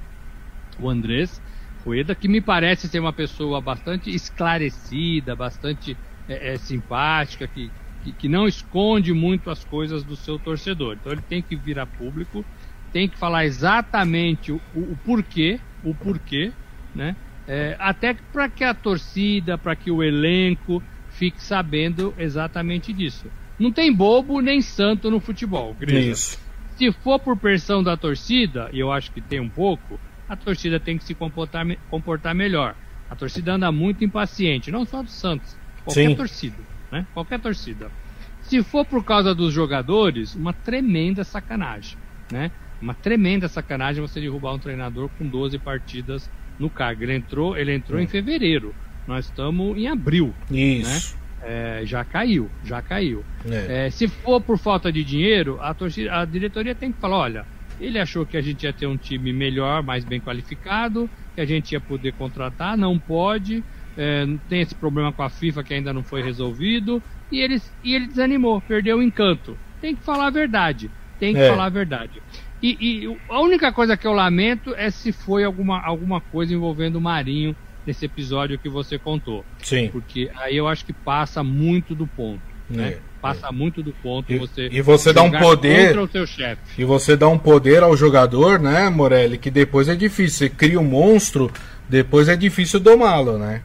o 0.78 0.88
Andrés 0.88 1.42
Rueda, 1.84 2.14
que 2.14 2.28
me 2.28 2.40
parece 2.40 2.88
ser 2.88 2.98
uma 2.98 3.12
pessoa 3.12 3.60
bastante 3.60 4.08
esclarecida, 4.08 5.36
bastante 5.36 5.98
é, 6.26 6.54
é, 6.54 6.56
simpática, 6.56 7.46
que, 7.46 7.70
que, 8.02 8.12
que, 8.14 8.28
não 8.28 8.48
esconde 8.48 9.12
muito 9.12 9.50
as 9.50 9.62
coisas 9.62 10.02
do 10.04 10.16
seu 10.16 10.38
torcedor. 10.38 10.96
Então 10.98 11.12
ele 11.12 11.22
tem 11.22 11.42
que 11.42 11.56
vir 11.56 11.78
a 11.78 11.84
público, 11.84 12.42
tem 12.90 13.06
que 13.06 13.18
falar 13.18 13.44
exatamente 13.44 14.50
o, 14.50 14.60
o, 14.72 14.96
porquê, 14.96 15.60
o 15.82 15.94
porquê, 15.94 16.54
né? 16.94 17.14
É, 17.46 17.76
até 17.80 18.14
para 18.14 18.48
que 18.48 18.62
a 18.62 18.72
torcida, 18.72 19.58
para 19.58 19.74
que 19.74 19.90
o 19.90 20.02
elenco 20.02 20.82
fique 21.12 21.42
sabendo 21.42 22.14
exatamente 22.18 22.92
disso. 22.92 23.30
Não 23.58 23.72
tem 23.72 23.92
bobo 23.92 24.40
nem 24.40 24.60
santo 24.60 25.10
no 25.10 25.20
futebol, 25.20 25.76
Isso. 25.80 26.38
Se 26.76 26.90
for 26.90 27.18
por 27.20 27.38
pressão 27.38 27.82
da 27.82 27.96
torcida, 27.96 28.68
e 28.72 28.78
eu 28.78 28.90
acho 28.90 29.12
que 29.12 29.20
tem 29.20 29.38
um 29.38 29.50
pouco, 29.50 30.00
a 30.26 30.36
torcida 30.36 30.80
tem 30.80 30.98
que 30.98 31.04
se 31.04 31.14
comportar, 31.14 31.64
comportar 31.86 32.34
melhor. 32.34 32.74
A 33.08 33.14
torcida 33.14 33.52
anda 33.52 33.70
muito 33.70 34.04
impaciente, 34.04 34.70
não 34.70 34.86
só 34.86 35.02
do 35.02 35.10
Santos, 35.10 35.58
qualquer 35.84 36.08
Sim. 36.08 36.16
torcida, 36.16 36.62
né? 36.90 37.06
Qualquer 37.12 37.40
torcida. 37.40 37.92
Se 38.40 38.62
for 38.62 38.84
por 38.84 39.04
causa 39.04 39.34
dos 39.34 39.52
jogadores, 39.52 40.34
uma 40.34 40.52
tremenda 40.52 41.22
sacanagem, 41.22 41.98
né? 42.30 42.50
Uma 42.80 42.94
tremenda 42.94 43.48
sacanagem 43.48 44.00
você 44.00 44.20
derrubar 44.20 44.54
um 44.54 44.58
treinador 44.58 45.08
com 45.10 45.28
12 45.28 45.58
partidas 45.58 46.28
no 46.58 46.70
cargo. 46.70 47.02
Ele 47.04 47.14
entrou, 47.14 47.56
ele 47.56 47.72
entrou 47.72 48.00
em 48.00 48.08
fevereiro. 48.08 48.74
Nós 49.06 49.26
estamos 49.26 49.76
em 49.76 49.88
abril. 49.88 50.32
Isso. 50.50 51.16
Né? 51.16 51.22
É, 51.44 51.82
já 51.84 52.04
caiu, 52.04 52.48
já 52.64 52.80
caiu. 52.80 53.24
É. 53.50 53.86
É, 53.86 53.90
se 53.90 54.06
for 54.06 54.40
por 54.40 54.58
falta 54.58 54.92
de 54.92 55.02
dinheiro, 55.02 55.58
a, 55.60 55.74
torcida, 55.74 56.20
a 56.20 56.24
diretoria 56.24 56.74
tem 56.74 56.92
que 56.92 57.00
falar: 57.00 57.18
olha, 57.18 57.46
ele 57.80 57.98
achou 57.98 58.24
que 58.24 58.36
a 58.36 58.40
gente 58.40 58.62
ia 58.62 58.72
ter 58.72 58.86
um 58.86 58.96
time 58.96 59.32
melhor, 59.32 59.82
mais 59.82 60.04
bem 60.04 60.20
qualificado, 60.20 61.10
que 61.34 61.40
a 61.40 61.44
gente 61.44 61.72
ia 61.72 61.80
poder 61.80 62.12
contratar, 62.12 62.76
não 62.76 62.98
pode. 62.98 63.64
É, 63.96 64.24
tem 64.48 64.60
esse 64.60 64.74
problema 64.74 65.12
com 65.12 65.22
a 65.22 65.28
FIFA 65.28 65.64
que 65.64 65.74
ainda 65.74 65.92
não 65.92 66.02
foi 66.02 66.22
resolvido. 66.22 67.02
E 67.30 67.40
ele, 67.40 67.60
e 67.82 67.94
ele 67.94 68.06
desanimou, 68.06 68.60
perdeu 68.60 68.98
o 68.98 69.02
encanto. 69.02 69.56
Tem 69.80 69.96
que 69.96 70.02
falar 70.02 70.28
a 70.28 70.30
verdade. 70.30 70.90
Tem 71.18 71.34
que 71.34 71.40
é. 71.40 71.48
falar 71.48 71.66
a 71.66 71.70
verdade. 71.70 72.22
E, 72.62 72.76
e, 72.80 73.18
a 73.28 73.40
única 73.40 73.72
coisa 73.72 73.96
que 73.96 74.06
eu 74.06 74.12
lamento 74.12 74.72
é 74.76 74.88
se 74.90 75.10
foi 75.10 75.42
alguma, 75.42 75.80
alguma 75.80 76.20
coisa 76.20 76.54
envolvendo 76.54 76.96
o 76.96 77.00
Marinho 77.00 77.56
nesse 77.86 78.04
episódio 78.04 78.58
que 78.58 78.68
você 78.68 78.98
contou. 78.98 79.44
Sim. 79.62 79.88
Porque 79.88 80.30
aí 80.36 80.56
eu 80.56 80.68
acho 80.68 80.84
que 80.84 80.92
passa 80.92 81.42
muito 81.42 81.94
do 81.94 82.06
ponto. 82.06 82.52
Né? 82.70 82.88
É, 82.88 82.98
passa 83.20 83.48
é. 83.48 83.52
muito 83.52 83.82
do 83.82 83.92
ponto 83.92 84.32
e, 84.32 84.38
você 84.38 84.68
e 84.72 84.80
você 84.80 85.12
dá 85.12 85.22
um 85.22 85.30
poder 85.30 85.88
contra 85.88 86.02
o 86.02 86.08
seu 86.08 86.26
chefe. 86.26 86.62
E 86.80 86.84
você 86.84 87.16
dá 87.16 87.28
um 87.28 87.38
poder 87.38 87.82
ao 87.82 87.96
jogador, 87.96 88.58
né, 88.58 88.88
Morelli, 88.88 89.36
que 89.36 89.50
depois 89.50 89.88
é 89.88 89.94
difícil. 89.94 90.38
Você 90.38 90.48
cria 90.48 90.80
um 90.80 90.84
monstro, 90.84 91.50
depois 91.88 92.28
é 92.28 92.36
difícil 92.36 92.80
domá-lo, 92.80 93.38
né? 93.38 93.62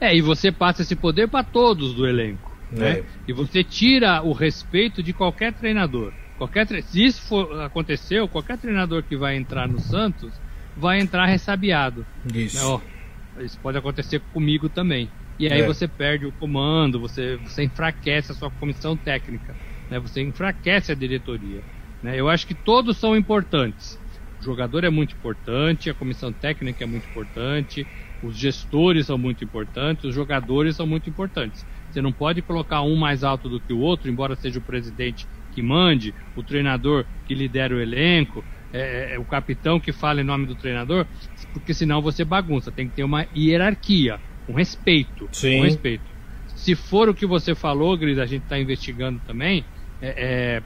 É, 0.00 0.16
e 0.16 0.20
você 0.20 0.50
passa 0.50 0.82
esse 0.82 0.96
poder 0.96 1.28
para 1.28 1.44
todos 1.44 1.94
do 1.94 2.06
elenco, 2.06 2.56
né? 2.70 2.90
É. 2.90 3.04
E 3.28 3.32
você 3.32 3.62
tira 3.62 4.22
o 4.22 4.32
respeito 4.32 5.02
de 5.02 5.12
qualquer 5.12 5.52
treinador. 5.52 6.12
Qualquer 6.38 6.66
tre... 6.66 6.82
se 6.82 7.04
isso 7.04 7.22
for 7.22 7.60
aconteceu, 7.60 8.26
qualquer 8.26 8.58
treinador 8.58 9.02
que 9.02 9.16
vai 9.16 9.36
entrar 9.36 9.68
no 9.68 9.78
Santos 9.78 10.32
vai 10.76 10.98
entrar 10.98 11.26
ressabiado. 11.26 12.04
Isso. 12.34 12.78
Né? 12.78 12.80
Isso 13.38 13.58
pode 13.60 13.78
acontecer 13.78 14.20
comigo 14.30 14.68
também. 14.68 15.10
E 15.38 15.46
aí 15.46 15.60
é. 15.60 15.66
você 15.66 15.88
perde 15.88 16.26
o 16.26 16.32
comando, 16.32 17.00
você, 17.00 17.36
você 17.36 17.64
enfraquece 17.64 18.32
a 18.32 18.34
sua 18.34 18.50
comissão 18.50 18.96
técnica, 18.96 19.56
né? 19.88 19.98
você 19.98 20.22
enfraquece 20.22 20.92
a 20.92 20.94
diretoria. 20.94 21.64
Né? 22.02 22.18
Eu 22.18 22.28
acho 22.28 22.46
que 22.46 22.54
todos 22.54 22.98
são 22.98 23.16
importantes. 23.16 23.98
O 24.40 24.44
jogador 24.44 24.84
é 24.84 24.90
muito 24.90 25.14
importante, 25.14 25.88
a 25.88 25.94
comissão 25.94 26.32
técnica 26.32 26.84
é 26.84 26.86
muito 26.86 27.06
importante, 27.06 27.88
os 28.20 28.36
gestores 28.36 29.06
são 29.06 29.18
muito 29.18 29.44
importantes, 29.44 30.04
os 30.04 30.14
jogadores 30.14 30.76
são 30.76 30.86
muito 30.86 31.08
importantes. 31.08 31.66
Você 31.90 32.00
não 32.00 32.12
pode 32.12 32.42
colocar 32.42 32.82
um 32.82 32.96
mais 32.96 33.24
alto 33.24 33.48
do 33.48 33.60
que 33.60 33.72
o 33.72 33.78
outro, 33.78 34.10
embora 34.10 34.36
seja 34.36 34.58
o 34.58 34.62
presidente 34.62 35.28
que 35.50 35.62
mande, 35.62 36.14
o 36.34 36.42
treinador 36.42 37.06
que 37.24 37.34
lidera 37.34 37.74
o 37.74 37.80
elenco, 37.80 38.46
é, 38.72 39.14
é, 39.14 39.18
o 39.18 39.24
capitão 39.24 39.78
que 39.78 39.92
fala 39.92 40.20
em 40.20 40.24
nome 40.24 40.46
do 40.46 40.54
treinador, 40.54 41.06
porque 41.52 41.74
senão 41.74 42.00
você 42.00 42.24
bagunça. 42.24 42.72
Tem 42.72 42.88
que 42.88 42.94
ter 42.94 43.04
uma 43.04 43.26
hierarquia, 43.36 44.18
um 44.48 44.54
respeito. 44.54 45.28
Sim. 45.32 45.60
Um 45.60 45.64
respeito. 45.64 46.04
Se 46.56 46.74
for 46.74 47.08
o 47.08 47.14
que 47.14 47.26
você 47.26 47.54
falou, 47.54 47.96
Gris, 47.96 48.18
a 48.18 48.26
gente 48.26 48.44
está 48.44 48.58
investigando 48.58 49.20
também, 49.26 49.64
é, 50.00 50.60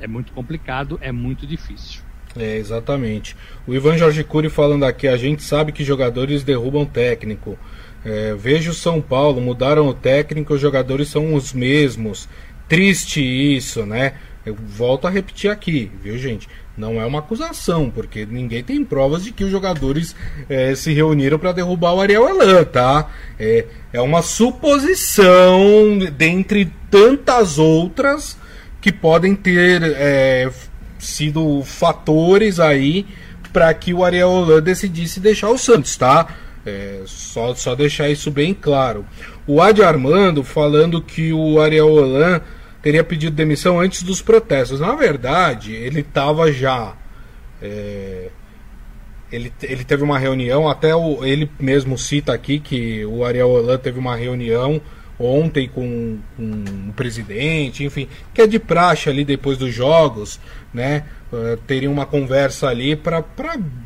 é, 0.00 0.04
é, 0.04 0.06
muito 0.06 0.32
complicado, 0.32 0.98
é 1.00 1.12
muito 1.12 1.46
difícil. 1.46 2.02
É, 2.36 2.56
exatamente. 2.56 3.36
O 3.66 3.74
Ivan 3.74 3.98
Jorge 3.98 4.24
Cury 4.24 4.48
falando 4.48 4.84
aqui, 4.84 5.06
a 5.06 5.16
gente 5.16 5.42
sabe 5.42 5.70
que 5.70 5.84
jogadores 5.84 6.42
derrubam 6.42 6.86
técnico. 6.86 7.58
É, 8.04 8.34
veja 8.34 8.70
o 8.70 8.74
São 8.74 9.00
Paulo, 9.00 9.40
mudaram 9.40 9.86
o 9.86 9.94
técnico, 9.94 10.54
os 10.54 10.60
jogadores 10.60 11.08
são 11.08 11.34
os 11.34 11.52
mesmos. 11.52 12.28
Triste 12.68 13.20
isso, 13.20 13.84
né? 13.84 14.14
Eu 14.44 14.54
volto 14.54 15.06
a 15.06 15.10
repetir 15.10 15.50
aqui, 15.50 15.90
viu, 16.02 16.18
gente? 16.18 16.48
Não 16.76 17.00
é 17.00 17.04
uma 17.04 17.18
acusação, 17.18 17.90
porque 17.90 18.24
ninguém 18.24 18.64
tem 18.64 18.82
provas 18.84 19.24
de 19.24 19.32
que 19.32 19.44
os 19.44 19.50
jogadores 19.50 20.16
é, 20.48 20.74
se 20.74 20.92
reuniram 20.92 21.38
para 21.38 21.52
derrubar 21.52 21.94
o 21.94 22.00
Ariel 22.00 22.28
Elan, 22.28 22.64
tá? 22.64 23.10
É, 23.38 23.66
é 23.92 24.00
uma 24.00 24.22
suposição 24.22 25.98
dentre 26.16 26.72
tantas 26.90 27.58
outras 27.58 28.38
que 28.80 28.90
podem 28.90 29.34
ter 29.34 29.82
é, 29.84 30.50
sido 30.98 31.62
fatores 31.62 32.58
aí 32.58 33.06
para 33.52 33.72
que 33.74 33.92
o 33.92 34.02
Ariel 34.02 34.30
Elan 34.30 34.62
decidisse 34.62 35.20
deixar 35.20 35.50
o 35.50 35.58
Santos, 35.58 35.96
tá? 35.96 36.26
É, 36.64 37.02
só, 37.06 37.54
só 37.54 37.74
deixar 37.74 38.08
isso 38.08 38.30
bem 38.30 38.54
claro. 38.54 39.04
O 39.46 39.60
Adi 39.60 39.82
Armando 39.82 40.44
falando 40.44 41.02
que 41.02 41.32
o 41.32 41.60
Ariel 41.60 41.92
Holan 41.92 42.40
teria 42.82 43.04
pedido 43.04 43.34
demissão 43.34 43.80
antes 43.80 44.02
dos 44.02 44.20
protestos. 44.20 44.80
Na 44.80 44.94
verdade, 44.94 45.72
ele 45.72 46.00
estava 46.00 46.52
já. 46.52 46.94
É, 47.62 48.28
ele, 49.30 49.52
ele 49.62 49.84
teve 49.84 50.02
uma 50.02 50.18
reunião, 50.18 50.68
até 50.68 50.94
o, 50.94 51.24
ele 51.24 51.50
mesmo 51.58 51.96
cita 51.96 52.34
aqui 52.34 52.58
que 52.58 53.06
o 53.06 53.24
Ariel 53.24 53.48
Holan 53.48 53.78
teve 53.78 53.98
uma 53.98 54.14
reunião 54.14 54.80
ontem 55.18 55.68
com, 55.68 56.18
com, 56.36 56.64
o 56.90 56.92
presidente, 56.92 57.84
enfim, 57.84 58.08
que 58.34 58.42
é 58.42 58.46
de 58.46 58.58
praxe 58.58 59.08
ali 59.08 59.24
depois 59.24 59.56
dos 59.56 59.72
jogos, 59.72 60.40
né? 60.74 61.04
Uh, 61.32 61.56
teria 61.66 61.90
uma 61.90 62.04
conversa 62.04 62.68
ali 62.68 62.94
para 62.94 63.24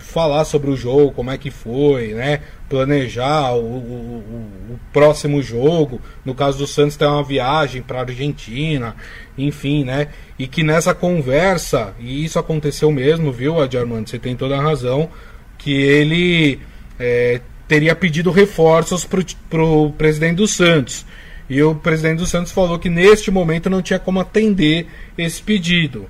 falar 0.01 0.45
sobre 0.45 0.69
o 0.69 0.77
jogo, 0.77 1.13
como 1.13 1.31
é 1.31 1.39
que 1.39 1.49
foi, 1.49 2.09
né? 2.09 2.41
Planejar 2.69 3.55
o, 3.55 3.61
o, 3.61 4.25
o 4.73 4.81
próximo 4.93 5.41
jogo. 5.41 6.01
No 6.25 6.35
caso 6.35 6.59
do 6.59 6.67
Santos, 6.67 6.97
tem 6.97 7.07
uma 7.07 7.23
viagem 7.23 7.83
para 7.83 7.99
a 7.99 8.03
Argentina, 8.03 8.97
enfim, 9.39 9.85
né? 9.85 10.09
E 10.37 10.49
que 10.49 10.65
nessa 10.65 10.93
conversa, 10.93 11.95
e 12.01 12.25
isso 12.25 12.37
aconteceu 12.37 12.91
mesmo, 12.91 13.31
viu, 13.31 13.61
Adi 13.63 13.79
Armando? 13.79 14.11
Você 14.11 14.19
tem 14.19 14.35
toda 14.35 14.57
a 14.57 14.61
razão, 14.61 15.09
que 15.57 15.73
ele 15.73 16.59
é, 16.99 17.41
teria 17.69 17.95
pedido 17.95 18.33
reforços 18.33 19.05
para 19.05 19.63
o 19.63 19.93
presidente 19.93 20.39
do 20.39 20.49
Santos. 20.49 21.07
E 21.49 21.63
o 21.63 21.77
presidente 21.77 22.19
do 22.19 22.27
Santos 22.27 22.51
falou 22.51 22.79
que 22.79 22.91
neste 22.91 23.31
momento 23.31 23.71
não 23.71 23.81
tinha 23.81 23.99
como 23.99 24.19
atender 24.19 24.89
esse 25.17 25.41
pedido. 25.41 26.09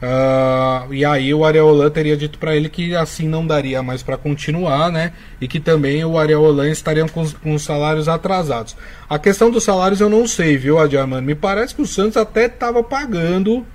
Uh, 0.00 0.94
e 0.94 1.04
aí 1.04 1.34
o 1.34 1.44
Areolan 1.44 1.90
teria 1.90 2.16
dito 2.16 2.38
para 2.38 2.54
ele 2.54 2.68
que 2.68 2.94
assim 2.94 3.26
não 3.26 3.44
daria 3.44 3.82
mais 3.82 4.00
para 4.00 4.16
continuar, 4.16 4.92
né? 4.92 5.12
E 5.40 5.48
que 5.48 5.58
também 5.58 6.04
o 6.04 6.16
Areolan 6.16 6.70
estaria 6.70 7.04
com, 7.08 7.28
com 7.28 7.54
os 7.54 7.62
salários 7.62 8.08
atrasados. 8.08 8.76
A 9.08 9.18
questão 9.18 9.50
dos 9.50 9.64
salários 9.64 10.00
eu 10.00 10.08
não 10.08 10.26
sei, 10.26 10.56
viu, 10.56 10.78
Adiamano? 10.78 11.26
Me 11.26 11.34
parece 11.34 11.74
que 11.74 11.82
o 11.82 11.86
Santos 11.86 12.16
até 12.16 12.46
estava 12.46 12.82
pagando 12.82 13.66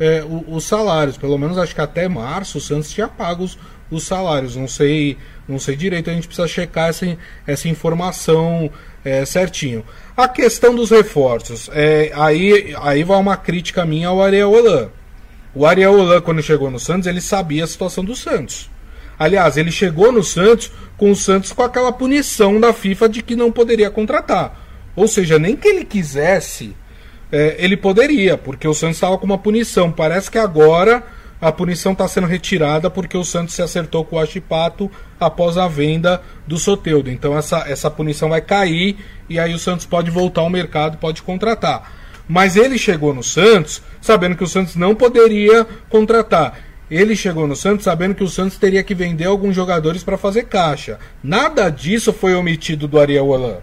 é, 0.00 0.24
os, 0.24 0.56
os, 0.56 0.64
salários. 0.64 1.16
Pelo 1.16 1.38
menos 1.38 1.56
acho 1.56 1.74
que 1.76 1.80
até 1.80 2.08
março 2.08 2.58
o 2.58 2.60
Santos 2.60 2.90
tinha 2.90 3.06
pago 3.06 3.44
os, 3.44 3.56
os 3.88 4.02
salários. 4.02 4.56
Não 4.56 4.66
sei, 4.66 5.16
não 5.46 5.60
sei 5.60 5.76
direito, 5.76 6.10
a 6.10 6.12
gente 6.12 6.26
precisa 6.26 6.48
checar 6.48 6.88
essa, 6.88 7.16
essa 7.46 7.68
informação 7.68 8.68
é, 9.04 9.24
certinho. 9.24 9.84
A 10.16 10.26
questão 10.26 10.74
dos 10.74 10.90
reforços, 10.90 11.70
é, 11.72 12.10
aí, 12.16 12.74
aí 12.82 13.04
vai 13.04 13.16
uma 13.16 13.36
crítica 13.36 13.86
minha 13.86 14.08
ao 14.08 14.20
Ariel 14.20 14.50
Holan. 14.50 14.90
O 15.54 15.66
Ariel 15.66 15.98
Holan, 15.98 16.20
quando 16.20 16.42
chegou 16.42 16.70
no 16.70 16.78
Santos, 16.78 17.06
ele 17.06 17.20
sabia 17.20 17.64
a 17.64 17.66
situação 17.66 18.04
do 18.04 18.14
Santos. 18.14 18.70
Aliás, 19.18 19.56
ele 19.56 19.72
chegou 19.72 20.12
no 20.12 20.22
Santos 20.22 20.70
com 20.96 21.10
o 21.10 21.16
Santos 21.16 21.52
com 21.52 21.62
aquela 21.62 21.90
punição 21.90 22.60
da 22.60 22.72
FIFA 22.72 23.08
de 23.08 23.22
que 23.22 23.34
não 23.34 23.50
poderia 23.50 23.90
contratar. 23.90 24.56
Ou 24.94 25.08
seja, 25.08 25.38
nem 25.38 25.56
que 25.56 25.66
ele 25.66 25.84
quisesse, 25.84 26.76
é, 27.32 27.56
ele 27.58 27.76
poderia, 27.76 28.36
porque 28.38 28.66
o 28.66 28.74
Santos 28.74 28.96
estava 28.96 29.18
com 29.18 29.26
uma 29.26 29.38
punição. 29.38 29.90
Parece 29.90 30.30
que 30.30 30.38
agora 30.38 31.04
a 31.40 31.52
punição 31.52 31.92
está 31.92 32.06
sendo 32.08 32.26
retirada 32.26 32.90
porque 32.90 33.16
o 33.16 33.24
Santos 33.24 33.54
se 33.54 33.62
acertou 33.62 34.04
com 34.04 34.16
o 34.16 34.18
Achipato 34.18 34.90
após 35.20 35.56
a 35.56 35.68
venda 35.68 36.20
do 36.46 36.58
Soteudo. 36.58 37.10
Então 37.10 37.36
essa, 37.36 37.58
essa 37.68 37.90
punição 37.90 38.28
vai 38.28 38.40
cair 38.40 38.96
e 39.28 39.38
aí 39.38 39.54
o 39.54 39.58
Santos 39.58 39.86
pode 39.86 40.10
voltar 40.10 40.40
ao 40.40 40.50
mercado, 40.50 40.98
pode 40.98 41.22
contratar. 41.22 41.97
Mas 42.28 42.56
ele 42.56 42.76
chegou 42.76 43.14
no 43.14 43.22
Santos 43.22 43.82
sabendo 44.00 44.36
que 44.36 44.44
o 44.44 44.48
Santos 44.48 44.76
não 44.76 44.94
poderia 44.94 45.66
contratar. 45.88 46.60
Ele 46.90 47.16
chegou 47.16 47.46
no 47.46 47.56
Santos 47.56 47.84
sabendo 47.84 48.14
que 48.14 48.24
o 48.24 48.28
Santos 48.28 48.56
teria 48.56 48.82
que 48.82 48.94
vender 48.94 49.26
alguns 49.26 49.54
jogadores 49.54 50.02
para 50.02 50.16
fazer 50.16 50.44
caixa. 50.44 50.98
Nada 51.22 51.68
disso 51.70 52.12
foi 52.12 52.34
omitido 52.34 52.88
do 52.88 52.98
Ariel 52.98 53.28
Holan. 53.28 53.58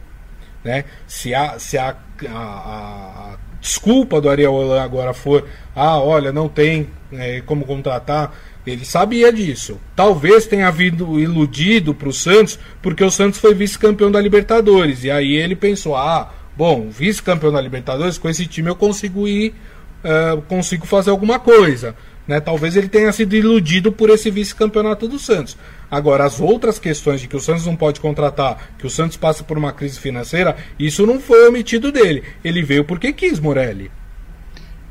Né? 0.63 0.86
Se, 1.07 1.34
a, 1.34 1.57
se 1.60 1.77
a, 1.77 1.95
a, 2.27 2.34
a 2.34 3.38
desculpa 3.60 4.22
do 4.22 4.29
Ariel 4.29 4.53
Holan 4.53 4.81
agora 4.81 5.13
for: 5.13 5.48
ah, 5.75 6.00
olha, 6.00 6.31
não 6.31 6.48
tem 6.48 6.89
é, 7.12 7.41
como 7.41 7.65
contratar, 7.65 8.34
ele 8.65 8.86
sabia 8.86 9.31
disso. 9.34 9.79
Talvez 9.95 10.45
tenha 10.45 10.67
havido 10.67 11.19
iludido 11.19 11.93
para 11.93 12.10
o 12.10 12.13
Santos, 12.13 12.60
porque 12.81 13.03
o 13.03 13.12
Santos 13.12 13.39
foi 13.39 13.53
vice-campeão 13.53 14.12
da 14.12 14.22
Libertadores. 14.22 15.03
E 15.03 15.10
aí 15.10 15.36
ele 15.36 15.55
pensou: 15.55 15.95
ah, 15.95 16.31
bom, 16.57 16.89
vice-campeão 16.89 17.51
da 17.51 17.62
Libertadores, 17.62 18.17
com 18.17 18.29
esse 18.29 18.45
time 18.45 18.69
eu 18.69 18.75
consigo 18.75 19.27
ir, 19.27 19.53
uh, 20.03 20.41
consigo 20.43 20.85
fazer 20.85 21.09
alguma 21.09 21.39
coisa. 21.39 21.95
Né? 22.27 22.39
Talvez 22.39 22.75
ele 22.75 22.89
tenha 22.89 23.12
sido 23.12 23.35
iludido 23.35 23.91
por 23.91 24.09
esse 24.09 24.31
vice-campeonato 24.31 25.07
do 25.07 25.19
Santos. 25.19 25.57
Agora, 25.89 26.25
as 26.25 26.39
outras 26.39 26.79
questões 26.79 27.21
de 27.21 27.27
que 27.27 27.35
o 27.35 27.39
Santos 27.39 27.65
não 27.65 27.75
pode 27.75 28.00
contratar, 28.00 28.71
que 28.77 28.88
o 28.88 28.89
Santos 28.89 29.17
passa 29.17 29.43
por 29.43 29.57
uma 29.57 29.71
crise 29.71 30.00
financeira, 30.00 30.57
isso 30.79 31.05
não 31.05 31.19
foi 31.19 31.47
omitido 31.47 31.91
dele. 31.91 32.24
Ele 32.43 32.63
veio 32.63 32.83
porque 32.83 33.13
quis, 33.13 33.39
Morelli. 33.39 33.91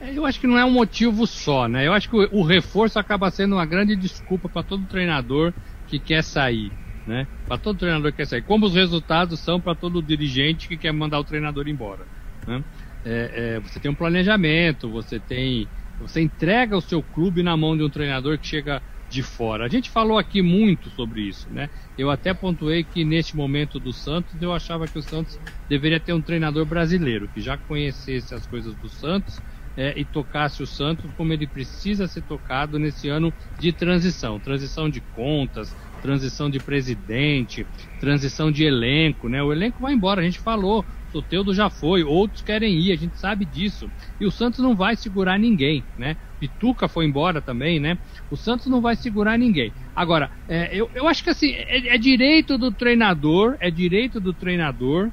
É, 0.00 0.16
eu 0.16 0.24
acho 0.24 0.38
que 0.38 0.46
não 0.46 0.58
é 0.58 0.64
um 0.64 0.70
motivo 0.70 1.26
só, 1.26 1.66
né? 1.66 1.86
Eu 1.86 1.92
acho 1.92 2.08
que 2.08 2.16
o, 2.16 2.40
o 2.40 2.42
reforço 2.44 2.98
acaba 2.98 3.30
sendo 3.30 3.56
uma 3.56 3.66
grande 3.66 3.96
desculpa 3.96 4.48
para 4.48 4.62
todo 4.62 4.86
treinador 4.86 5.52
que 5.88 5.98
quer 5.98 6.22
sair, 6.22 6.70
né? 7.06 7.28
Para 7.46 7.58
todo 7.58 7.78
treinador 7.78 8.10
que 8.10 8.18
quer 8.18 8.26
sair. 8.26 8.42
Como 8.42 8.66
os 8.66 8.74
resultados 8.74 9.40
são 9.40 9.60
para 9.60 9.74
todo 9.74 10.02
dirigente 10.02 10.68
que 10.68 10.78
quer 10.78 10.92
mandar 10.92 11.18
o 11.20 11.24
treinador 11.24 11.68
embora. 11.68 12.06
Né? 12.46 12.64
É, 13.04 13.56
é, 13.56 13.60
você 13.60 13.78
tem 13.78 13.90
um 13.90 13.94
planejamento, 13.94 14.90
você 14.90 15.20
tem 15.20 15.68
você 15.98 16.20
entrega 16.20 16.76
o 16.76 16.80
seu 16.80 17.02
clube 17.02 17.42
na 17.42 17.56
mão 17.56 17.76
de 17.76 17.82
um 17.82 17.90
treinador 17.90 18.38
que 18.38 18.46
chega 18.46 18.82
de 19.08 19.22
fora. 19.22 19.64
A 19.64 19.68
gente 19.68 19.90
falou 19.90 20.18
aqui 20.18 20.42
muito 20.42 20.90
sobre 20.90 21.22
isso, 21.22 21.52
né? 21.52 21.70
Eu 21.96 22.10
até 22.10 22.34
pontuei 22.34 22.82
que 22.82 23.04
neste 23.04 23.36
momento 23.36 23.78
do 23.78 23.92
Santos 23.92 24.40
eu 24.42 24.52
achava 24.52 24.88
que 24.88 24.98
o 24.98 25.02
Santos 25.02 25.38
deveria 25.68 26.00
ter 26.00 26.12
um 26.12 26.22
treinador 26.22 26.66
brasileiro 26.66 27.28
que 27.28 27.40
já 27.40 27.56
conhecesse 27.56 28.34
as 28.34 28.46
coisas 28.46 28.76
do 28.76 28.88
Santos 28.88 29.40
é, 29.76 29.98
e 29.98 30.04
tocasse 30.04 30.62
o 30.62 30.66
Santos 30.66 31.10
como 31.14 31.32
ele 31.32 31.46
precisa 31.46 32.06
ser 32.06 32.22
tocado 32.22 32.78
nesse 32.78 33.08
ano 33.08 33.34
de 33.58 33.72
transição, 33.72 34.40
transição 34.40 34.88
de 34.88 35.00
contas, 35.00 35.74
transição 36.00 36.50
de 36.50 36.60
presidente, 36.60 37.66
transição 37.98 38.52
de 38.52 38.64
elenco, 38.64 39.28
né? 39.28 39.42
O 39.42 39.52
elenco 39.52 39.82
vai 39.82 39.94
embora, 39.94 40.20
a 40.20 40.24
gente 40.24 40.38
falou, 40.38 40.86
Soteudo 41.06 41.54
já 41.54 41.70
foi, 41.70 42.02
outros 42.02 42.42
querem 42.42 42.78
ir, 42.78 42.92
a 42.92 42.96
gente 42.96 43.18
sabe 43.18 43.44
disso. 43.46 43.90
E 44.18 44.26
o 44.26 44.30
Santos 44.30 44.60
não 44.60 44.76
vai 44.76 44.96
segurar 44.96 45.38
ninguém, 45.38 45.88
né? 45.96 46.16
Pituca 46.38 46.88
foi 46.88 47.06
embora 47.06 47.40
também, 47.40 47.80
né? 47.80 47.98
O 48.28 48.36
Santos 48.36 48.66
não 48.66 48.82
vai 48.82 48.96
segurar 48.96 49.38
ninguém. 49.38 49.72
Agora, 49.94 50.30
é, 50.46 50.76
eu, 50.76 50.90
eu 50.94 51.08
acho 51.08 51.22
que 51.22 51.30
assim, 51.30 51.52
é, 51.52 51.94
é 51.94 51.98
direito 51.98 52.58
do 52.58 52.72
treinador, 52.72 53.56
é 53.60 53.70
direito 53.70 54.20
do 54.20 54.34
treinador 54.34 55.10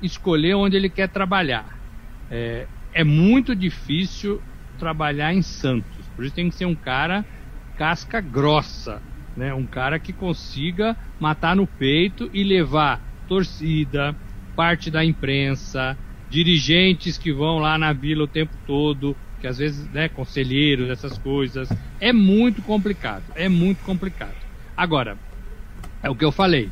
escolher 0.00 0.54
onde 0.54 0.76
ele 0.76 0.90
quer 0.90 1.08
trabalhar. 1.08 1.68
É, 2.28 2.68
é 2.94 3.02
muito 3.02 3.54
difícil 3.54 4.40
trabalhar 4.78 5.34
em 5.34 5.42
Santos. 5.42 6.06
Por 6.14 6.24
isso 6.24 6.34
tem 6.34 6.48
que 6.48 6.54
ser 6.54 6.64
um 6.64 6.74
cara 6.74 7.24
casca 7.76 8.20
grossa, 8.20 9.02
né? 9.36 9.52
Um 9.52 9.66
cara 9.66 9.98
que 9.98 10.12
consiga 10.12 10.96
matar 11.18 11.56
no 11.56 11.66
peito 11.66 12.30
e 12.32 12.44
levar 12.44 13.00
torcida, 13.26 14.14
parte 14.54 14.90
da 14.90 15.04
imprensa, 15.04 15.98
dirigentes 16.30 17.18
que 17.18 17.32
vão 17.32 17.58
lá 17.58 17.76
na 17.76 17.92
vila 17.92 18.24
o 18.24 18.28
tempo 18.28 18.52
todo, 18.64 19.16
que 19.40 19.46
às 19.46 19.58
vezes, 19.58 19.90
né, 19.90 20.08
conselheiros, 20.08 20.88
essas 20.88 21.18
coisas. 21.18 21.68
É 22.00 22.12
muito 22.12 22.62
complicado, 22.62 23.24
é 23.34 23.48
muito 23.48 23.84
complicado. 23.84 24.36
Agora, 24.76 25.18
é 26.02 26.08
o 26.08 26.14
que 26.14 26.24
eu 26.24 26.32
falei. 26.32 26.70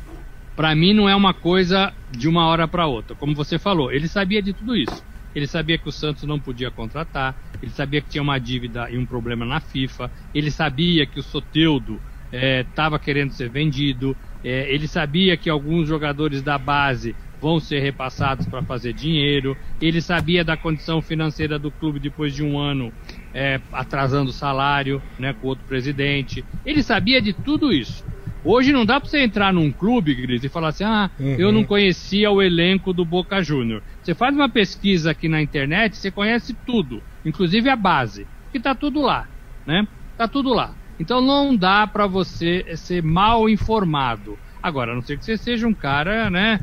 Para 0.55 0.73
mim 0.73 0.93
não 0.93 1.09
é 1.09 1.15
uma 1.15 1.33
coisa 1.33 1.91
de 2.11 2.29
uma 2.29 2.45
hora 2.45 2.67
para 2.67 2.87
outra. 2.87 3.15
Como 3.15 3.35
você 3.35 3.59
falou, 3.59 3.91
ele 3.91 4.07
sabia 4.07 4.41
de 4.41 4.53
tudo 4.53 4.75
isso. 4.75 5.03
Ele 5.33 5.47
sabia 5.47 5.77
que 5.77 5.89
o 5.89 5.91
Santos 5.91 6.23
não 6.23 6.39
podia 6.39 6.71
contratar, 6.71 7.35
ele 7.61 7.71
sabia 7.71 8.01
que 8.01 8.09
tinha 8.09 8.21
uma 8.21 8.39
dívida 8.39 8.89
e 8.91 8.97
um 8.97 9.05
problema 9.05 9.45
na 9.45 9.59
FIFA, 9.59 10.11
ele 10.33 10.51
sabia 10.51 11.05
que 11.05 11.19
o 11.19 11.23
Soteudo 11.23 12.01
estava 12.31 12.95
é, 12.95 12.99
querendo 12.99 13.31
ser 13.31 13.49
vendido, 13.49 14.17
é, 14.43 14.73
ele 14.73 14.87
sabia 14.87 15.37
que 15.37 15.49
alguns 15.49 15.87
jogadores 15.87 16.41
da 16.41 16.57
base 16.57 17.15
vão 17.39 17.59
ser 17.59 17.79
repassados 17.79 18.47
para 18.47 18.63
fazer 18.63 18.93
dinheiro. 18.93 19.57
Ele 19.81 20.01
sabia 20.01 20.43
da 20.43 20.55
condição 20.55 21.01
financeira 21.01 21.59
do 21.59 21.71
clube 21.71 21.99
depois 21.99 22.33
de 22.33 22.41
um 22.41 22.57
ano 22.57 22.93
é, 23.33 23.59
atrasando 23.71 24.29
o 24.29 24.33
salário, 24.33 25.03
né, 25.19 25.33
com 25.33 25.47
outro 25.47 25.65
presidente. 25.65 26.45
Ele 26.65 26.81
sabia 26.81 27.21
de 27.21 27.33
tudo 27.33 27.73
isso. 27.73 28.05
Hoje 28.43 28.73
não 28.73 28.85
dá 28.85 28.99
para 28.99 29.09
você 29.09 29.23
entrar 29.23 29.53
num 29.53 29.71
clube, 29.71 30.13
Gris, 30.13 30.43
e 30.43 30.49
falar 30.49 30.69
assim: 30.69 30.83
ah, 30.83 31.09
uhum. 31.19 31.35
eu 31.39 31.51
não 31.51 31.63
conhecia 31.63 32.29
o 32.29 32.41
elenco 32.41 32.91
do 32.93 33.05
Boca 33.05 33.41
Júnior. 33.41 33.81
Você 34.01 34.13
faz 34.13 34.35
uma 34.35 34.49
pesquisa 34.49 35.11
aqui 35.11 35.29
na 35.29 35.41
internet, 35.41 35.95
você 35.95 36.11
conhece 36.11 36.53
tudo, 36.65 37.01
inclusive 37.25 37.69
a 37.69 37.75
base, 37.75 38.27
que 38.51 38.59
tá 38.59 38.75
tudo 38.75 39.01
lá, 39.01 39.27
né? 39.65 39.87
Tá 40.17 40.27
tudo 40.27 40.53
lá. 40.53 40.75
Então 40.99 41.21
não 41.21 41.55
dá 41.55 41.87
para 41.87 42.05
você 42.05 42.75
ser 42.75 43.01
mal 43.01 43.49
informado. 43.49 44.37
Agora, 44.61 44.91
a 44.91 44.95
não 44.95 45.01
ser 45.01 45.17
que 45.17 45.25
você 45.25 45.37
seja 45.37 45.67
um 45.67 45.73
cara, 45.73 46.29
né, 46.29 46.59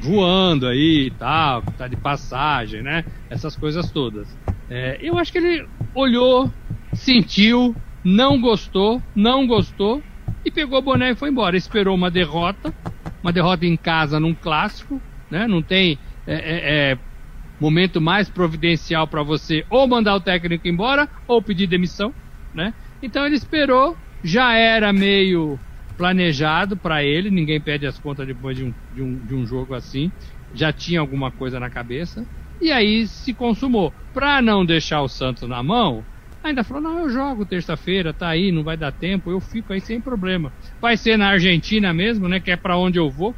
voando 0.00 0.66
aí 0.66 1.06
e 1.06 1.10
tal, 1.10 1.62
tá 1.62 1.86
de 1.86 1.96
passagem, 1.96 2.82
né? 2.82 3.04
Essas 3.28 3.56
coisas 3.56 3.90
todas. 3.90 4.28
É, 4.70 4.98
eu 5.00 5.18
acho 5.18 5.30
que 5.30 5.38
ele 5.38 5.66
olhou, 5.94 6.52
sentiu, 6.94 7.74
não 8.02 8.40
gostou, 8.40 9.02
não 9.14 9.46
gostou 9.46 10.02
e 10.44 10.50
pegou 10.50 10.78
o 10.78 10.82
boné 10.82 11.10
e 11.10 11.16
foi 11.16 11.30
embora. 11.30 11.56
Esperou 11.56 11.94
uma 11.94 12.10
derrota, 12.10 12.74
uma 13.22 13.32
derrota 13.32 13.66
em 13.66 13.76
casa 13.76 14.20
num 14.20 14.34
clássico, 14.34 15.02
né? 15.30 15.46
Não 15.46 15.62
tem 15.62 15.98
é, 16.26 16.34
é, 16.34 16.92
é 16.92 16.98
momento 17.58 18.00
mais 18.00 18.28
providencial 18.28 19.06
para 19.08 19.22
você 19.22 19.64
ou 19.70 19.86
mandar 19.86 20.14
o 20.14 20.20
técnico 20.20 20.66
embora 20.68 21.08
ou 21.26 21.42
pedir 21.42 21.66
demissão, 21.66 22.14
né? 22.52 22.74
Então 23.02 23.24
ele 23.24 23.36
esperou, 23.36 23.96
já 24.22 24.54
era 24.54 24.92
meio 24.92 25.60
planejado 25.96 26.76
para 26.76 27.04
ele, 27.04 27.30
ninguém 27.30 27.60
pede 27.60 27.86
as 27.86 27.98
contas 27.98 28.26
depois 28.26 28.56
de 28.56 28.64
um, 28.64 28.74
de, 28.90 29.02
um, 29.02 29.24
de 29.24 29.34
um 29.34 29.46
jogo 29.46 29.74
assim, 29.74 30.12
já 30.52 30.72
tinha 30.72 31.00
alguma 31.00 31.30
coisa 31.30 31.60
na 31.60 31.70
cabeça, 31.70 32.26
e 32.60 32.72
aí 32.72 33.06
se 33.06 33.34
consumou. 33.34 33.94
Para 34.12 34.40
não 34.42 34.64
deixar 34.64 35.02
o 35.02 35.08
Santos 35.08 35.48
na 35.48 35.62
mão, 35.62 36.06
ainda 36.48 36.64
falou: 36.64 36.82
não, 36.82 37.00
eu 37.00 37.10
jogo 37.10 37.44
terça-feira, 37.44 38.12
tá 38.12 38.28
aí, 38.28 38.52
não 38.52 38.62
vai 38.62 38.76
dar 38.76 38.92
tempo, 38.92 39.30
eu 39.30 39.40
fico 39.40 39.72
aí 39.72 39.80
sem 39.80 40.00
problema. 40.00 40.52
Vai 40.80 40.96
ser 40.96 41.16
na 41.16 41.28
Argentina 41.28 41.92
mesmo, 41.92 42.28
né? 42.28 42.40
Que 42.40 42.50
é 42.50 42.56
para 42.56 42.76
onde 42.76 42.98
eu 42.98 43.10
vou. 43.10 43.34